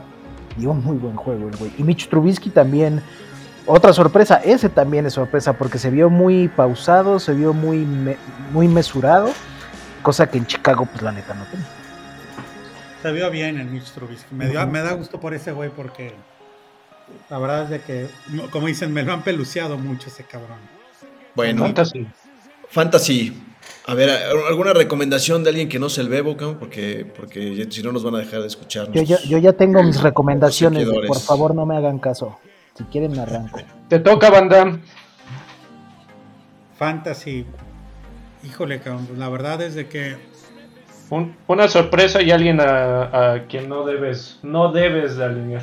Dio 0.59 0.73
un 0.73 0.85
muy 0.85 0.97
buen 0.99 1.17
juego 1.17 1.49
el 1.49 1.57
güey. 1.57 1.73
Y 1.79 1.83
Mitch 1.85 2.09
Trubisky 2.11 2.51
también, 2.51 3.01
otra 3.67 3.93
sorpresa, 3.93 4.37
ese 4.45 4.69
también 4.69 5.07
es 5.07 5.15
sorpresa 5.15 5.53
porque 5.55 5.79
se 5.79 5.89
vio 5.91 6.11
muy 6.11 6.49
pausado, 6.49 7.19
se 7.19 7.33
vio 7.33 7.53
muy, 7.55 7.79
me- 7.79 8.17
muy 8.53 8.69
mesurado, 8.69 9.31
cosa 10.03 10.29
que 10.29 10.39
en 10.39 10.47
Chicago, 10.47 10.87
pues 10.91 11.03
la 11.03 11.13
neta 11.13 11.35
no 11.35 11.45
tenía. 11.45 11.67
Se 13.03 13.13
vio 13.13 13.31
bien 13.31 13.59
el 13.59 13.67
Mitch 13.69 13.93
Trubisky. 13.93 14.35
Me, 14.35 14.49
dio- 14.49 14.67
me 14.67 14.81
da 14.81 14.93
gusto 14.93 15.19
por 15.21 15.33
ese 15.33 15.53
güey 15.53 15.71
porque 15.71 16.13
la 17.29 17.39
verdad 17.39 17.65
es 17.65 17.71
de 17.71 17.81
que, 17.83 18.07
como 18.51 18.67
dicen, 18.67 18.93
me 18.93 19.03
lo 19.03 19.13
han 19.13 19.23
peluceado 19.23 19.77
mucho 19.79 20.09
ese 20.09 20.25
cabrón. 20.25 20.59
bueno, 21.35 21.63
Fantasy. 21.65 22.07
Fantasy. 22.69 23.43
A 23.87 23.95
ver, 23.95 24.11
¿alguna 24.49 24.73
recomendación 24.73 25.43
de 25.43 25.51
alguien 25.51 25.69
que 25.69 25.79
no 25.79 25.89
se 25.89 26.01
el 26.01 26.09
bebo, 26.09 26.37
cabrón? 26.37 26.59
Porque, 26.59 27.05
porque 27.17 27.67
si 27.71 27.83
no 27.83 27.93
nos 27.93 28.03
van 28.05 28.15
a 28.15 28.19
dejar 28.19 28.41
de 28.41 28.47
escuchar. 28.47 28.91
Yo 28.93 29.03
ya, 29.03 29.19
yo 29.23 29.39
ya 29.39 29.53
tengo 29.53 29.83
mis 29.83 30.01
recomendaciones, 30.01 30.89
por 31.07 31.21
favor 31.21 31.55
no 31.55 31.67
me 31.67 31.77
hagan 31.77 31.99
caso. 31.99 32.39
Si 32.77 32.85
quieren 32.85 33.13
me 33.13 33.21
arranco. 33.21 33.61
Te 33.89 33.99
toca, 33.99 34.31
banda. 34.31 34.79
Fantasy. 36.79 37.47
Híjole, 38.45 38.81
cabrón. 38.81 39.07
pues 39.07 39.19
La 39.19 39.29
verdad 39.29 39.61
es 39.63 39.75
de 39.75 39.87
que 39.89 40.17
Un- 41.11 41.37
una 41.49 41.69
sorpresa 41.69 42.23
y 42.23 42.31
alguien 42.31 42.61
a, 42.61 43.33
a 43.35 43.47
quien 43.49 43.69
no 43.69 43.85
debes, 43.85 44.39
no 44.43 44.73
debes 44.73 45.17
de 45.17 45.25
alinear. 45.25 45.63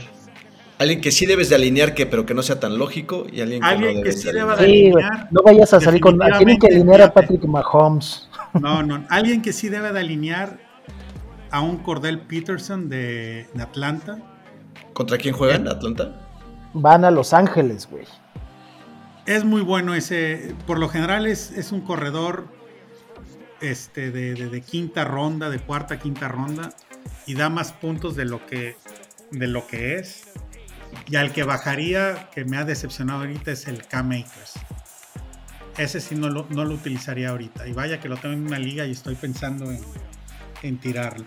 Alguien 0.80 1.02
que 1.02 1.12
sí 1.12 1.26
debes 1.26 1.50
de 1.50 1.56
alinear, 1.56 1.96
que, 1.96 2.06
pero 2.06 2.26
que 2.26 2.34
no 2.36 2.44
sea 2.44 2.60
tan 2.60 2.78
lógico, 2.78 3.26
y 3.32 3.42
alguien 3.42 3.62
que 3.62 3.68
Alguien 3.68 3.96
no 3.96 4.04
que 4.04 4.10
debes 4.10 4.22
sí 4.22 4.28
de 4.28 4.34
deba 4.34 4.54
alinear. 4.54 4.68
de- 4.68 5.02
Sí, 5.02 5.06
alinear, 5.08 5.28
no 5.32 5.42
vayas 5.44 5.74
a 5.74 5.82
salir 5.82 6.02
con. 6.02 6.20
Tienen 6.38 6.60
que 6.60 6.68
alinear 6.68 7.02
a. 7.02 7.14
Patrick 7.14 7.44
Mahomes. 7.46 8.30
No, 8.54 8.84
no. 8.84 9.04
Alguien 9.10 9.42
que 9.42 9.54
sí 9.54 9.70
debe 9.70 9.92
de 9.92 10.00
alinear 10.00 10.60
a 11.52 11.62
un 11.62 11.78
Cordell 11.78 12.20
Peterson 12.20 12.90
de, 12.90 13.48
de 13.54 13.64
Atlanta. 13.64 14.20
¿Contra 14.94 15.18
quién 15.18 15.34
juegan? 15.34 15.68
¿Atlanta? 15.68 16.22
Van 16.74 17.06
a 17.06 17.12
Los 17.12 17.34
Ángeles, 17.34 17.88
güey. 17.90 18.06
Es 19.26 19.44
muy 19.44 19.62
bueno 19.62 19.94
ese. 19.96 20.54
Por 20.68 20.78
lo 20.80 20.90
general 20.90 21.26
es, 21.26 21.52
es 21.52 21.72
un 21.72 21.82
corredor 21.82 22.46
este, 23.62 24.12
de, 24.12 24.34
de- 24.36 24.50
de 24.50 24.62
quinta 24.62 25.04
ronda, 25.06 25.50
de 25.50 25.60
cuarta, 25.60 25.98
quinta 26.00 26.28
ronda. 26.28 26.70
Y 27.26 27.34
da 27.36 27.50
más 27.50 27.74
puntos 27.74 28.16
de 28.16 28.26
lo 28.26 28.46
que, 28.46 28.76
de 29.32 29.48
lo 29.48 29.66
que 29.68 29.96
es. 29.96 30.24
Y 31.10 31.16
al 31.16 31.32
que 31.32 31.44
bajaría, 31.44 32.30
que 32.34 32.44
me 32.46 32.58
ha 32.58 32.66
decepcionado 32.66 33.22
ahorita, 33.22 33.52
es 33.52 33.68
el 33.68 33.86
K-Makers. 33.88 34.54
Ese 35.78 36.02
sí 36.02 36.16
no 36.16 36.30
lo, 36.30 36.46
no 36.50 36.66
lo 36.66 36.74
utilizaría 36.74 37.30
ahorita. 37.30 37.68
Y 37.68 37.74
vaya 37.74 38.00
que 38.00 38.10
lo 38.10 38.18
tengo 38.18 38.34
en 38.34 38.46
una 38.46 38.60
liga 38.60 38.86
y 38.86 38.92
estoy 38.92 39.16
pensando 39.16 39.72
en, 39.72 39.80
en 40.64 40.78
tirarlo. 40.80 41.26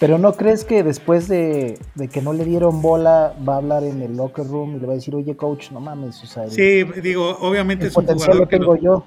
Pero 0.00 0.18
¿no 0.18 0.32
crees 0.34 0.64
que 0.64 0.82
después 0.82 1.28
de, 1.28 1.78
de 1.94 2.08
que 2.08 2.20
no 2.20 2.32
le 2.32 2.44
dieron 2.44 2.82
bola 2.82 3.34
va 3.48 3.54
a 3.54 3.56
hablar 3.58 3.84
en 3.84 4.02
el 4.02 4.16
locker 4.16 4.46
room 4.46 4.76
y 4.76 4.80
le 4.80 4.86
va 4.86 4.92
a 4.92 4.96
decir, 4.96 5.14
oye 5.14 5.36
coach, 5.36 5.70
no 5.70 5.80
mames? 5.80 6.22
O 6.24 6.26
sea, 6.26 6.44
el, 6.44 6.50
Sí, 6.50 6.82
digo, 7.00 7.38
obviamente 7.40 7.84
el 7.84 7.90
es 7.90 7.96
un 7.96 8.04
potencial 8.04 8.36
lo 8.38 8.46
jugador 8.46 8.48
que 8.48 8.56
tengo 8.58 8.74
lo, 8.74 8.80
yo. 8.82 9.06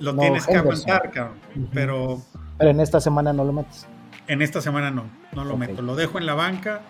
lo 0.00 0.12
no 0.12 0.20
tienes 0.20 0.46
que 0.46 0.52
Henderson. 0.54 0.90
aguantar, 0.90 1.10
cabrón. 1.12 1.38
Ujú. 1.56 1.68
Pero 1.72 2.22
Pero 2.58 2.70
en 2.70 2.80
esta 2.80 3.00
semana 3.00 3.32
no 3.32 3.44
lo 3.44 3.52
metes. 3.52 3.86
En 4.26 4.42
esta 4.42 4.60
semana 4.60 4.90
no, 4.90 5.04
no 5.32 5.44
lo 5.44 5.56
meto. 5.56 5.80
Lo 5.80 5.94
dejo 5.94 6.18
en 6.18 6.26
la 6.26 6.34
banca 6.34 6.82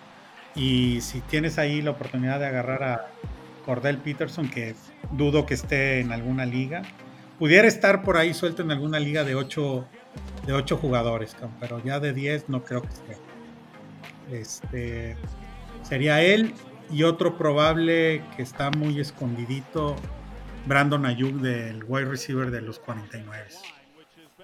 y 0.55 1.01
si 1.01 1.21
tienes 1.21 1.57
ahí 1.57 1.81
la 1.81 1.91
oportunidad 1.91 2.39
de 2.39 2.45
agarrar 2.47 2.83
a 2.83 3.07
Cordell 3.65 3.97
Peterson, 3.97 4.49
que 4.49 4.75
dudo 5.11 5.45
que 5.45 5.53
esté 5.55 5.99
en 5.99 6.11
alguna 6.11 6.45
liga, 6.45 6.83
pudiera 7.39 7.67
estar 7.67 8.03
por 8.03 8.17
ahí 8.17 8.33
suelto 8.33 8.61
en 8.61 8.71
alguna 8.71 8.99
liga 8.99 9.23
de 9.23 9.35
8 9.35 9.85
de 10.47 10.53
ocho 10.53 10.77
jugadores, 10.77 11.35
pero 11.59 11.83
ya 11.83 11.99
de 11.99 12.13
10 12.13 12.47
no 12.49 12.63
creo 12.63 12.81
que 12.81 12.87
esté. 12.89 13.17
Este 14.31 15.17
sería 15.83 16.21
él 16.21 16.53
y 16.91 17.03
otro 17.03 17.37
probable 17.37 18.23
que 18.35 18.43
está 18.43 18.71
muy 18.71 18.99
escondidito, 18.99 19.95
Brandon 20.65 21.05
Ayuk 21.05 21.35
del 21.41 21.83
wide 21.87 22.05
receiver 22.05 22.49
de 22.51 22.61
los 22.61 22.79
49. 22.79 23.45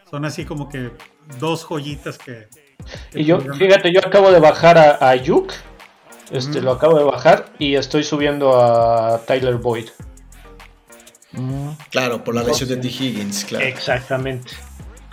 Son 0.09 0.25
así 0.25 0.43
como 0.45 0.67
que 0.69 0.91
dos 1.39 1.63
joyitas 1.63 2.17
que 2.17 2.47
Y 3.13 3.23
yo, 3.25 3.37
pudieron- 3.37 3.57
fíjate, 3.57 3.93
yo 3.93 4.01
acabo 4.05 4.31
de 4.31 4.39
bajar 4.39 4.77
a, 4.77 4.91
a 4.99 5.09
Ayuk. 5.09 5.51
Este, 6.31 6.57
Ujú. 6.59 6.65
lo 6.65 6.71
acabo 6.71 6.97
de 6.97 7.03
bajar 7.03 7.47
y 7.59 7.75
estoy 7.75 8.03
subiendo 8.03 8.57
a 8.57 9.19
Tyler 9.25 9.55
Boyd. 9.55 9.89
Claro, 11.89 12.23
por 12.23 12.35
la 12.35 12.43
lesión 12.43 12.67
de 12.69 12.77
T. 12.77 12.87
Higgins, 12.87 13.45
claro. 13.45 13.65
Exactamente. 13.65 14.51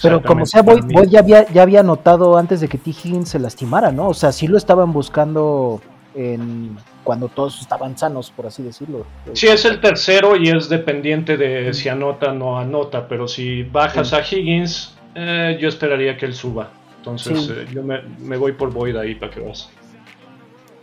Pero 0.03 0.23
como 0.23 0.47
sea, 0.47 0.63
Boyd, 0.63 0.85
Boyd 0.85 1.09
ya, 1.09 1.21
había, 1.21 1.47
ya 1.53 1.63
había 1.63 1.83
notado 1.83 2.37
antes 2.37 2.61
de 2.61 2.69
que 2.69 2.79
T. 2.79 2.91
Higgins 2.91 3.29
se 3.31 3.39
lastimara, 3.39 3.91
¿no? 3.93 4.09
O 4.09 4.15
sea, 4.15 4.33
sí 4.33 4.47
lo 4.47 4.57
estaban 4.57 4.93
buscando 4.93 5.81
en, 6.15 6.77
cuando 7.05 7.29
todos 7.29 7.61
estaban 7.61 7.97
sanos, 7.99 8.31
por 8.31 8.47
así 8.47 8.63
decirlo. 8.63 9.07
Sí, 9.33 9.47
es 9.49 9.65
el 9.65 9.81
tercero 9.81 10.37
y 10.37 10.51
es 10.51 10.69
dependiente 10.69 11.37
de 11.37 11.73
si 11.75 11.89
anota 11.89 12.31
o 12.31 12.35
no 12.35 12.59
anota, 12.59 13.09
pero 13.09 13.27
si 13.27 13.63
bajas 13.65 14.13
a 14.13 14.21
Higgins, 14.21 14.97
eh, 15.15 15.59
yo 15.61 15.69
esperaría 15.69 16.17
que 16.17 16.27
él 16.27 16.35
suba. 16.35 16.71
Entonces, 16.99 17.39
Sí. 17.41 17.53
eh, 17.57 17.67
yo 17.73 17.83
me, 17.83 18.03
me 18.19 18.37
voy 18.37 18.53
por 18.53 18.73
Boyd 18.73 18.97
ahí 18.97 19.15
para 19.15 19.33
que 19.33 19.41
vas. 19.41 19.69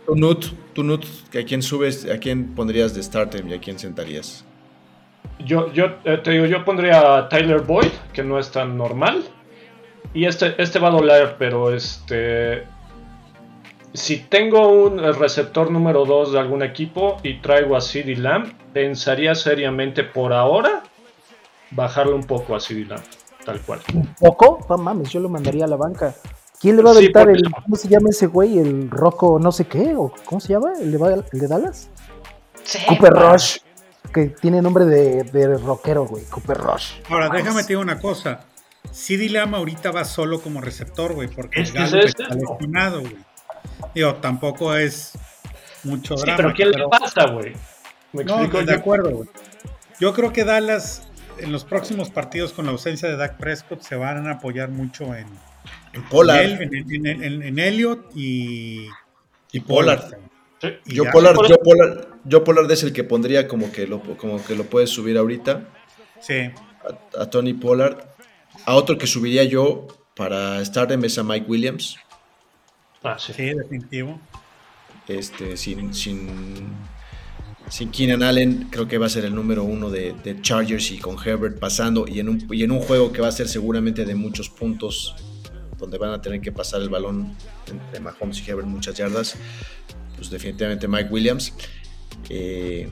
Tu 0.06 0.14
Nut, 0.14 0.46
tu 0.72 0.84
Nut, 0.84 1.04
¿a 1.30 1.44
quién 1.44 1.62
subes, 1.62 2.08
a 2.08 2.18
quién 2.18 2.54
pondrías 2.54 2.94
de 2.94 3.02
starter 3.02 3.44
y 3.46 3.54
a 3.54 3.60
quién 3.60 3.76
sentarías? 3.76 4.44
Yo, 5.44 5.72
yo 5.72 5.96
eh, 6.04 6.18
te 6.22 6.30
digo, 6.30 6.46
yo 6.46 6.64
pondría 6.64 7.18
a 7.18 7.28
Tyler 7.28 7.60
Boyd, 7.60 7.90
que 8.12 8.22
no 8.22 8.38
es 8.38 8.50
tan 8.50 8.76
normal. 8.76 9.24
Y 10.14 10.26
este, 10.26 10.54
este 10.62 10.78
va 10.78 10.88
a 10.88 10.92
doler, 10.92 11.34
pero 11.38 11.74
este. 11.74 12.64
Si 13.92 14.18
tengo 14.18 14.68
un 14.68 14.98
receptor 15.14 15.70
número 15.70 16.04
2 16.04 16.32
de 16.32 16.38
algún 16.38 16.62
equipo 16.62 17.16
y 17.22 17.40
traigo 17.40 17.76
a 17.76 17.80
CeeDee 17.80 18.16
Lamb, 18.16 18.52
pensaría 18.72 19.34
seriamente 19.34 20.04
por 20.04 20.32
ahora 20.32 20.82
bajarle 21.70 22.14
un 22.14 22.24
poco 22.24 22.54
a 22.54 22.60
CeeDee 22.60 22.84
Lamb, 22.84 23.02
tal 23.44 23.60
cual. 23.62 23.80
¿Un 23.92 24.14
poco? 24.20 24.60
No 24.68 24.78
mames, 24.78 25.10
yo 25.10 25.18
lo 25.20 25.28
mandaría 25.28 25.64
a 25.64 25.68
la 25.68 25.76
banca. 25.76 26.14
¿Quién 26.60 26.76
le 26.76 26.82
va 26.82 26.90
a 26.90 26.94
Sí, 26.94 26.98
aventar 27.00 27.28
el. 27.30 27.42
¿Cómo 27.64 27.76
se 27.76 27.88
llama 27.88 28.08
ese 28.10 28.26
güey? 28.26 28.58
¿El 28.58 28.90
Rocco 28.90 29.38
no 29.40 29.52
sé 29.52 29.66
qué? 29.66 29.94
¿O 29.96 30.12
¿Cómo 30.24 30.40
se 30.40 30.48
llama? 30.54 30.72
¿El 30.80 30.90
de, 30.92 30.98
Ba- 30.98 31.12
el 31.32 31.38
de 31.38 31.46
Dallas? 31.48 31.90
Cooper 32.88 33.12
Rush. 33.12 33.58
Que 34.12 34.26
tiene 34.28 34.62
nombre 34.62 34.84
de, 34.86 35.24
de 35.24 35.58
rockero, 35.58 36.06
güey. 36.06 36.24
Cooper 36.24 36.56
Rush. 36.56 36.92
Ahora, 37.10 37.28
déjame 37.28 37.62
digo 37.64 37.80
una 37.80 37.98
cosa. 38.00 38.40
CD 38.90 39.28
Lamb 39.28 39.54
ahorita 39.56 39.90
va 39.90 40.04
solo 40.04 40.40
como 40.40 40.60
receptor, 40.60 41.12
güey, 41.12 41.28
porque 41.28 41.60
Es 41.60 41.72
que 41.72 41.78
Gallup 41.78 41.98
es 41.98 42.06
está 42.06 42.34
lesionado, 42.34 43.00
güey. 43.00 43.16
Digo, 43.94 44.14
tampoco 44.16 44.74
es 44.74 45.12
mucho 45.84 46.16
Sí, 46.16 46.22
drama. 46.24 46.36
pero 46.36 46.52
¿quién 46.54 46.70
le 46.70 46.88
pasa, 46.88 47.26
güey? 47.32 47.52
Me 48.12 48.24
No, 48.24 48.38
explico. 48.42 48.64
de 48.64 48.74
acuerdo, 48.74 49.10
güey. 49.10 49.28
Yo 50.00 50.14
creo 50.14 50.32
que 50.32 50.44
Dallas 50.44 51.08
en 51.38 51.52
los 51.52 51.64
próximos 51.64 52.10
partidos 52.10 52.52
con 52.52 52.64
la 52.66 52.72
ausencia 52.72 53.08
de 53.08 53.16
Dak 53.16 53.36
Prescott 53.36 53.82
se 53.82 53.96
van 53.96 54.26
a 54.28 54.32
apoyar 54.34 54.70
mucho 54.70 55.14
en, 55.14 55.26
En 55.96 56.02
Pollard. 56.04 56.40
en, 56.62 56.74
él, 56.74 56.84
en, 56.90 57.06
en- 57.06 57.22
en- 57.24 57.42
en 57.42 57.58
Elliot 57.58 58.10
y, 58.14 58.86
Y 59.52 59.60
Pollard. 59.60 60.14
Sí. 60.60 60.68
Y 60.86 60.94
Yo. 60.94 61.04
Pollard, 61.12 61.36
yo 61.48 61.58
Pollard, 61.62 62.06
yo 62.24 62.44
Pollard 62.44 62.70
es 62.70 62.82
el 62.82 62.92
que 62.92 63.04
pondría 63.04 63.46
como 63.48 63.70
que 63.72 63.86
lo, 63.86 64.00
como 64.16 64.42
que 64.44 64.54
lo 64.54 64.64
puedes 64.64 64.90
subir 64.90 65.18
ahorita. 65.18 65.68
Sí. 66.20 66.34
A, 67.14 67.22
a 67.22 67.30
Tony 67.30 67.52
Pollard. 67.54 67.98
A 68.64 68.74
otro 68.74 68.96
que 68.98 69.06
subiría 69.06 69.44
yo 69.44 69.86
para 70.16 70.60
estar 70.62 70.90
en 70.92 71.00
mesa 71.00 71.22
Mike 71.22 71.46
Williams. 71.48 71.96
Ah, 73.02 73.16
sí. 73.18 73.32
Sí, 73.34 73.44
definitivo. 73.54 74.18
Este, 75.06 75.56
sin, 75.56 75.92
sin, 75.94 76.28
sin 77.68 77.90
Keenan 77.90 78.22
Allen, 78.22 78.68
creo 78.70 78.88
que 78.88 78.98
va 78.98 79.06
a 79.06 79.10
ser 79.10 79.24
el 79.24 79.34
número 79.34 79.62
uno 79.62 79.90
de, 79.90 80.14
de 80.24 80.40
Chargers 80.40 80.90
y 80.90 80.98
con 80.98 81.16
Herbert 81.22 81.58
pasando. 81.60 82.06
Y 82.08 82.18
en, 82.18 82.28
un, 82.30 82.46
y 82.50 82.64
en 82.64 82.70
un 82.72 82.80
juego 82.80 83.12
que 83.12 83.20
va 83.20 83.28
a 83.28 83.32
ser 83.32 83.46
seguramente 83.48 84.04
de 84.04 84.14
muchos 84.14 84.48
puntos, 84.48 85.14
donde 85.78 85.98
van 85.98 86.10
a 86.10 86.20
tener 86.20 86.40
que 86.40 86.52
pasar 86.52 86.80
el 86.80 86.88
balón 86.88 87.34
entre 87.70 88.00
Mahomes 88.00 88.38
y 88.46 88.50
Herbert 88.50 88.66
muchas 88.68 88.94
yardas, 88.96 89.36
pues 90.16 90.30
definitivamente 90.30 90.88
Mike 90.88 91.08
Williams. 91.10 91.52
Eh, 92.28 92.88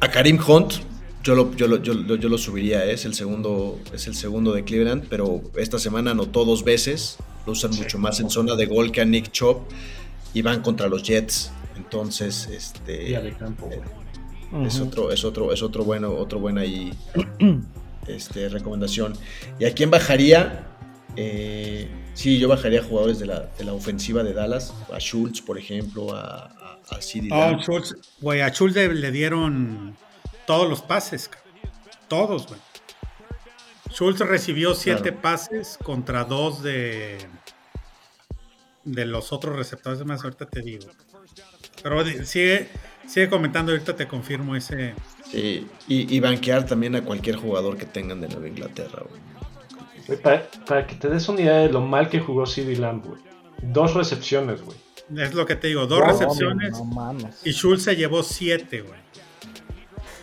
a 0.00 0.10
Karim 0.10 0.38
Hunt, 0.46 0.74
yo 1.22 1.34
lo, 1.34 1.54
yo 1.56 1.66
lo- 1.66 1.82
yo 1.82 1.94
lo- 1.94 2.16
yo 2.16 2.28
lo 2.28 2.36
subiría, 2.38 2.84
es 2.84 3.04
el, 3.06 3.14
segundo, 3.14 3.80
es 3.92 4.06
el 4.06 4.14
segundo 4.14 4.52
de 4.52 4.64
Cleveland, 4.64 5.06
pero 5.08 5.40
esta 5.56 5.78
semana 5.78 6.10
anotó 6.10 6.44
dos 6.44 6.64
veces, 6.64 7.16
lo 7.46 7.52
usan 7.52 7.70
mucho 7.74 7.98
más 7.98 8.20
en 8.20 8.28
zona 8.30 8.54
de 8.56 8.66
gol 8.66 8.92
que 8.92 9.00
a 9.00 9.04
Nick 9.04 9.30
Chop 9.32 9.62
y 10.34 10.42
van 10.42 10.60
contra 10.62 10.88
los 10.88 11.02
Jets. 11.02 11.50
Entonces, 11.76 12.48
este 12.52 12.98
Día 12.98 13.20
de 13.20 13.32
campo, 13.32 13.66
güey. 14.50 14.66
es 14.66 14.78
otro, 14.80 15.10
es 15.10 15.24
otro, 15.24 15.52
es 15.52 15.62
otro 15.62 15.84
bueno, 15.84 16.12
otro 16.12 16.38
buena 16.38 16.60
ahí, 16.60 16.92
este, 18.06 18.48
recomendación. 18.48 19.14
¿Y 19.58 19.64
a 19.64 19.72
quién 19.74 19.90
bajaría? 19.90 20.68
Eh, 21.16 21.88
sí, 22.14 22.38
yo 22.38 22.48
bajaría 22.48 22.82
jugadores 22.82 23.18
de 23.18 23.26
la, 23.26 23.40
de 23.58 23.64
la 23.64 23.72
ofensiva 23.72 24.22
de 24.22 24.32
Dallas, 24.32 24.72
a 24.92 24.98
Schultz, 24.98 25.40
por 25.40 25.58
ejemplo, 25.58 26.14
a, 26.14 26.46
a, 26.46 26.78
a 26.90 26.98
Oh. 27.30 27.58
Schultz, 27.60 27.94
güey, 28.20 28.40
a 28.40 28.48
Schultz 28.50 28.74
le, 28.76 28.92
le 28.94 29.10
dieron 29.10 29.96
todos 30.46 30.68
los 30.68 30.82
pases, 30.82 31.30
todos, 32.08 32.46
güey. 32.46 32.60
Schultz 33.90 34.20
recibió 34.20 34.74
siete 34.74 35.02
Claro. 35.12 35.20
pases 35.22 35.78
contra 35.82 36.24
dos 36.24 36.62
de 36.62 37.18
de 38.84 39.06
los 39.06 39.32
otros 39.32 39.56
receptores, 39.56 40.04
más 40.04 40.22
ahorita 40.24 40.44
te 40.46 40.60
digo. 40.60 40.86
Pero 41.82 42.04
sigue, 42.24 42.68
sigue 43.06 43.30
comentando, 43.30 43.72
ahorita 43.72 43.96
te 43.96 44.06
confirmo 44.06 44.54
ese. 44.56 44.94
Sí, 45.30 45.66
y, 45.88 46.14
y 46.14 46.20
banquear 46.20 46.66
también 46.66 46.94
a 46.96 47.02
cualquier 47.02 47.36
jugador 47.36 47.78
que 47.78 47.86
tengan 47.86 48.20
de 48.20 48.28
Nueva 48.28 48.46
Inglaterra. 48.48 49.02
güey. 49.08 49.20
Para, 50.22 50.46
para 50.66 50.86
que 50.86 50.94
te 50.96 51.08
des 51.08 51.28
una 51.28 51.40
idea 51.40 51.56
de 51.58 51.68
lo 51.70 51.80
mal 51.80 52.08
que 52.08 52.20
jugó 52.20 52.46
CeeDee 52.46 52.76
Lamb, 52.76 53.04
güey. 53.06 53.20
Dos 53.62 53.94
recepciones, 53.94 54.62
güey. 54.62 54.76
Es 55.16 55.34
lo 55.34 55.44
que 55.46 55.56
te 55.56 55.68
digo, 55.68 55.86
dos 55.86 56.00
No, 56.00 56.06
recepciones 56.06 56.72
No 56.78 56.84
mames. 56.84 57.40
y 57.44 57.52
Schultz 57.52 57.84
se 57.84 57.96
llevó 57.96 58.22
siete, 58.22 58.80
güey. 58.82 58.98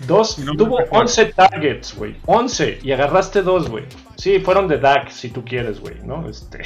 Dos, 0.08 0.40
No 0.40 0.54
tuvo 0.56 0.80
recuerdo. 0.80 1.02
11 1.06 1.26
targets, 1.34 1.96
güey. 1.96 2.16
11 2.26 2.80
y 2.82 2.92
agarraste 2.92 3.42
dos, 3.44 3.70
güey. 3.70 3.86
Sí, 4.18 4.40
fueron 4.40 4.68
de 4.68 4.80
Dak, 4.80 5.10
si 5.12 5.30
tú 5.30 5.46
quieres, 5.46 5.80
güey, 5.80 5.96
¿no? 6.04 6.28
Este. 6.28 6.62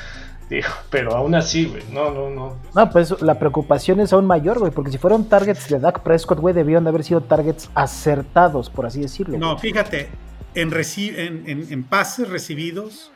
Digo, 0.50 0.68
pero 0.90 1.14
aún 1.14 1.36
así, 1.36 1.66
güey. 1.66 1.82
No, 1.92 2.10
no, 2.10 2.28
no. 2.30 2.56
No, 2.74 2.90
pues 2.90 3.22
la 3.22 3.38
preocupación 3.38 4.00
es 4.00 4.12
aún 4.12 4.26
mayor, 4.26 4.58
güey, 4.58 4.72
porque 4.72 4.90
si 4.90 4.98
fueron 4.98 5.28
targets 5.28 5.68
de 5.68 5.78
Dak 5.78 6.00
Prescott, 6.02 6.40
güey, 6.40 6.52
debieron 6.52 6.82
de 6.82 6.90
haber 6.90 7.04
sido 7.04 7.20
targets 7.20 7.70
acertados, 7.76 8.68
por 8.68 8.86
así 8.86 9.00
decirlo. 9.00 9.38
No, 9.38 9.56
fíjate, 9.56 10.08
en, 10.54 10.70
reci- 10.70 11.14
en, 11.16 11.48
en- 11.48 11.72
en 11.72 11.84
pases 11.84 12.28
recibidos, 12.28 13.12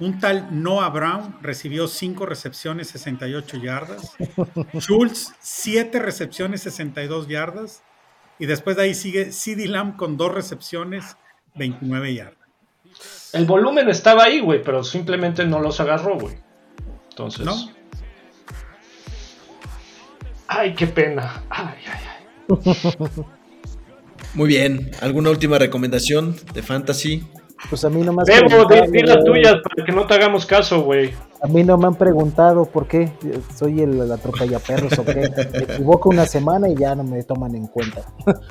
un 0.00 0.20
tal 0.20 0.48
Noah 0.62 0.90
Brown 0.90 1.36
recibió 1.42 1.88
5 1.88 2.24
recepciones, 2.26 2.88
68 2.88 3.56
yardas. 3.58 4.12
Schultz, 4.78 5.34
7 5.40 5.98
recepciones, 5.98 6.62
62 6.62 7.28
yardas. 7.28 7.82
Y 8.38 8.46
después 8.46 8.76
de 8.76 8.82
ahí 8.84 8.94
sigue 8.94 9.32
CeeDee 9.32 9.66
Lamb 9.68 9.96
con 9.96 10.16
2 10.16 10.32
recepciones, 10.32 11.16
29 11.56 12.14
yardas. 12.14 12.38
El 13.32 13.44
volumen 13.46 13.88
estaba 13.88 14.24
ahí, 14.24 14.40
güey, 14.40 14.62
pero 14.62 14.84
simplemente 14.84 15.44
no 15.44 15.58
los 15.60 15.80
agarró, 15.80 16.18
güey. 16.18 16.36
Entonces. 17.10 17.44
¿No? 17.44 17.54
Ay, 20.46 20.74
qué 20.74 20.86
pena. 20.86 21.42
Ay, 21.50 21.74
ay, 21.86 22.00
ay. 22.06 23.24
Muy 24.38 24.46
bien, 24.46 24.92
¿alguna 25.00 25.30
última 25.30 25.58
recomendación 25.58 26.36
de 26.54 26.62
Fantasy? 26.62 27.26
Pues 27.68 27.84
a 27.84 27.90
mí 27.90 28.02
no 28.02 28.12
me 28.12 28.22
has 28.22 28.28
Bebo, 28.28 28.44
di, 28.48 28.66
preguntado, 28.68 28.90
di 28.92 29.00
las 29.02 29.24
tuyas 29.24 29.54
para 29.64 29.84
que 29.84 29.90
no 29.92 30.06
te 30.06 30.14
hagamos 30.14 30.46
caso, 30.46 30.82
güey. 30.82 31.10
A 31.42 31.48
mí 31.48 31.64
no 31.64 31.76
me 31.76 31.88
han 31.88 31.96
preguntado 31.96 32.64
por 32.64 32.86
qué. 32.86 33.10
Soy 33.56 33.80
el 33.82 34.00
atropellaperros 34.12 34.96
o 34.96 35.04
qué. 35.04 35.28
Me 35.52 35.74
equivoco 35.74 36.08
una 36.10 36.24
semana 36.24 36.68
y 36.68 36.76
ya 36.76 36.94
no 36.94 37.02
me 37.02 37.20
toman 37.24 37.56
en 37.56 37.66
cuenta. 37.66 38.02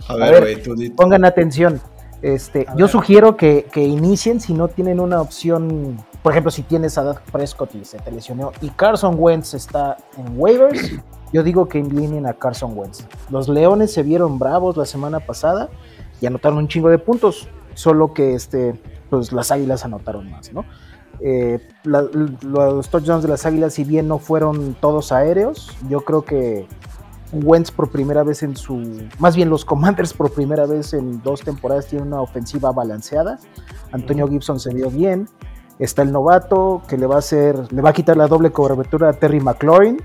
A 0.09 0.15
ver, 0.17 0.41
güey, 0.41 0.61
tú 0.61 0.75
di- 0.75 0.89
Pongan 0.89 1.23
atención. 1.23 1.79
Este, 2.21 2.65
yo 2.75 2.89
sugiero 2.89 3.38
que, 3.38 3.65
que 3.71 3.81
inicien 3.85 4.41
si 4.41 4.53
no 4.53 4.67
tienen 4.67 4.99
una 4.99 5.21
opción. 5.21 6.03
Por 6.21 6.33
ejemplo, 6.33 6.51
si 6.51 6.63
tienes 6.63 6.97
a 6.97 7.03
Dak 7.03 7.21
Prescott 7.31 7.75
y 7.75 7.85
se 7.85 7.97
te 7.99 8.11
lesionó 8.11 8.51
y 8.61 8.71
Carson 8.71 9.15
Wentz 9.17 9.53
está 9.53 9.95
en 10.17 10.38
waivers, 10.38 10.91
yo 11.34 11.43
digo 11.43 11.67
que 11.67 11.80
inlineen 11.80 12.25
a 12.25 12.34
Carson 12.34 12.78
Wentz. 12.78 13.05
Los 13.30 13.49
Leones 13.49 13.91
se 13.93 14.03
vieron 14.03 14.39
bravos 14.39 14.78
la 14.78 14.86
semana 14.86 15.19
pasada 15.19 15.69
y 16.21 16.25
anotaron 16.25 16.57
un 16.59 16.67
chingo 16.67 16.89
de 16.89 16.97
puntos, 16.99 17.47
solo 17.73 18.13
que 18.13 18.34
este, 18.34 18.80
pues 19.09 19.32
las 19.32 19.51
Águilas 19.51 19.86
anotaron 19.86 20.30
más, 20.32 20.51
¿no? 20.53 20.65
Eh, 21.19 21.59
la- 21.84 22.03
los 22.43 22.89
touchdowns 22.89 23.23
de 23.23 23.30
las 23.30 23.45
Águilas, 23.45 23.73
si 23.73 23.84
bien 23.84 24.07
no 24.07 24.19
fueron 24.19 24.75
todos 24.80 25.11
aéreos, 25.11 25.75
yo 25.89 26.01
creo 26.01 26.23
que 26.23 26.67
Wentz 27.34 27.71
por 27.71 27.89
primera 27.89 28.23
vez 28.23 28.41
en 28.43 28.55
su, 28.55 29.01
más 29.19 29.36
bien 29.36 29.49
los 29.49 29.65
Commanders 29.65 30.13
por 30.13 30.32
primera 30.32 30.65
vez 30.65 30.93
en 30.93 31.21
dos 31.23 31.41
temporadas 31.41 31.88
tienen 31.88 32.07
una 32.07 32.21
ofensiva 32.21 32.71
balanceada. 32.71 33.38
Antonio 33.91 34.28
Gibson 34.28 34.59
se 34.59 34.73
vio 34.73 34.89
bien. 34.89 35.28
Está 35.80 36.03
el 36.03 36.11
novato 36.11 36.82
que 36.88 36.97
le 36.97 37.05
va 37.05 37.15
a 37.15 37.19
hacer, 37.19 37.71
le 37.73 37.82
va 37.82 37.89
a 37.89 37.93
quitar 37.93 38.15
la 38.17 38.28
doble 38.28 38.51
cobertura 38.51 39.09
a 39.09 39.13
Terry 39.13 39.39
McLaurin. 39.41 40.01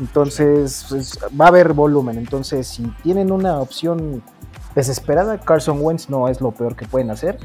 Entonces 0.00 0.86
pues, 0.88 1.18
va 1.38 1.44
a 1.46 1.48
haber 1.48 1.72
volumen. 1.72 2.18
Entonces 2.18 2.66
si 2.66 2.82
tienen 3.02 3.30
una 3.30 3.60
opción 3.60 4.22
desesperada, 4.74 5.38
Carson 5.38 5.78
Wentz 5.80 6.08
no 6.10 6.28
es 6.28 6.40
lo 6.40 6.50
peor 6.52 6.74
que 6.76 6.86
pueden 6.86 7.10
hacer. 7.10 7.38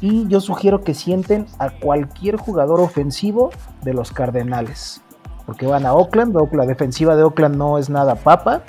Y 0.00 0.26
yo 0.28 0.40
sugiero 0.40 0.82
que 0.82 0.94
sienten 0.94 1.46
a 1.58 1.70
cualquier 1.70 2.36
jugador 2.36 2.80
ofensivo 2.80 3.50
de 3.82 3.94
los 3.94 4.12
Cardenales 4.12 5.00
porque 5.46 5.66
van 5.66 5.86
a 5.86 5.92
Oakland, 5.94 6.36
Oak- 6.36 6.54
la 6.54 6.66
defensiva 6.66 7.16
de 7.16 7.24
Oakland 7.24 7.56
no 7.56 7.76
es 7.78 7.90
nada 7.90 8.14
papa, 8.14 8.62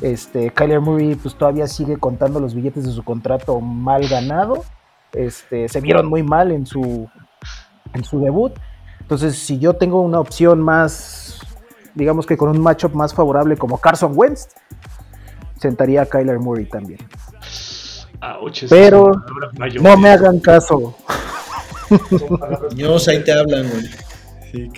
Este, 0.00 0.50
Kyler 0.50 0.80
Murray 0.80 1.14
pues 1.14 1.34
todavía 1.34 1.66
sigue 1.66 1.96
contando 1.98 2.38
los 2.40 2.54
billetes 2.54 2.84
de 2.84 2.92
su 2.92 3.02
contrato 3.02 3.60
mal 3.60 4.06
ganado. 4.08 4.64
Este, 5.12 5.68
se 5.68 5.80
vieron 5.80 6.06
muy 6.06 6.22
mal 6.22 6.52
en 6.52 6.66
su, 6.66 7.08
en 7.94 8.04
su 8.04 8.20
debut. 8.20 8.52
Entonces, 9.00 9.38
si 9.38 9.58
yo 9.58 9.74
tengo 9.74 10.00
una 10.02 10.20
opción 10.20 10.60
más, 10.60 11.38
digamos 11.96 12.26
que 12.26 12.36
con 12.36 12.50
un 12.50 12.60
matchup 12.60 12.94
más 12.94 13.12
favorable 13.12 13.56
como 13.56 13.78
Carson 13.78 14.12
Wentz, 14.14 14.48
sentaría 15.58 16.02
a 16.02 16.06
Kyler 16.06 16.38
Murray 16.38 16.66
también. 16.66 17.00
Ouch, 18.20 18.62
esas 18.62 18.70
Pero 18.70 19.12
no 19.80 19.96
me 19.96 20.10
hagan 20.10 20.38
caso. 20.38 20.96
Niños, 22.74 23.08
ahí 23.08 23.24
te 23.24 23.32
hablan, 23.32 23.68
güey. 23.68 23.84
Sí, 24.52 24.70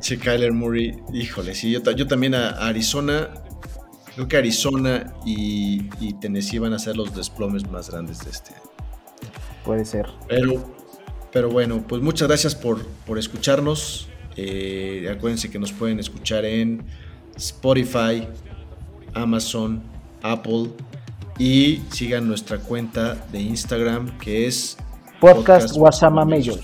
Che, 0.00 0.18
Kyler 0.18 0.52
Murray, 0.52 0.96
híjole, 1.12 1.54
sí, 1.54 1.70
yo, 1.70 1.82
yo 1.92 2.06
también 2.06 2.34
a 2.34 2.50
a 2.50 2.68
Arizona, 2.68 3.28
creo 4.14 4.28
que 4.28 4.36
Arizona 4.36 5.12
y, 5.26 5.90
y 6.00 6.14
Tennessee 6.14 6.58
van 6.58 6.72
a 6.72 6.78
ser 6.78 6.96
los 6.96 7.14
desplomes 7.14 7.70
más 7.70 7.90
grandes 7.90 8.20
de 8.20 8.30
este 8.30 8.54
año. 8.54 8.62
Puede 9.64 9.84
ser. 9.84 10.06
Pero, 10.28 10.74
pero 11.32 11.50
bueno, 11.50 11.84
pues 11.86 12.00
muchas 12.00 12.28
gracias 12.28 12.54
por, 12.54 12.84
por 13.06 13.18
escucharnos. 13.18 14.09
Eh, 14.36 15.08
acuérdense 15.10 15.50
que 15.50 15.58
nos 15.58 15.72
pueden 15.72 15.98
escuchar 15.98 16.44
en 16.44 16.84
Spotify, 17.36 18.26
Amazon, 19.14 19.82
Apple 20.22 20.70
y 21.38 21.82
sigan 21.90 22.28
nuestra 22.28 22.58
cuenta 22.58 23.14
de 23.32 23.40
Instagram 23.40 24.18
que 24.18 24.46
es 24.46 24.76
Podcast 25.20 25.74
Guasamamellos. 25.74 26.60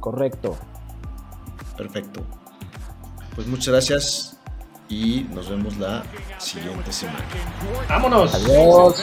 Correcto. 0.00 0.56
Perfecto. 1.76 2.24
Pues 3.34 3.46
muchas 3.46 3.68
gracias 3.68 4.36
y 4.88 5.26
nos 5.32 5.48
vemos 5.48 5.76
la 5.78 6.02
siguiente 6.38 6.92
semana. 6.92 7.24
Vámonos. 7.88 8.34
Adiós. 8.34 9.02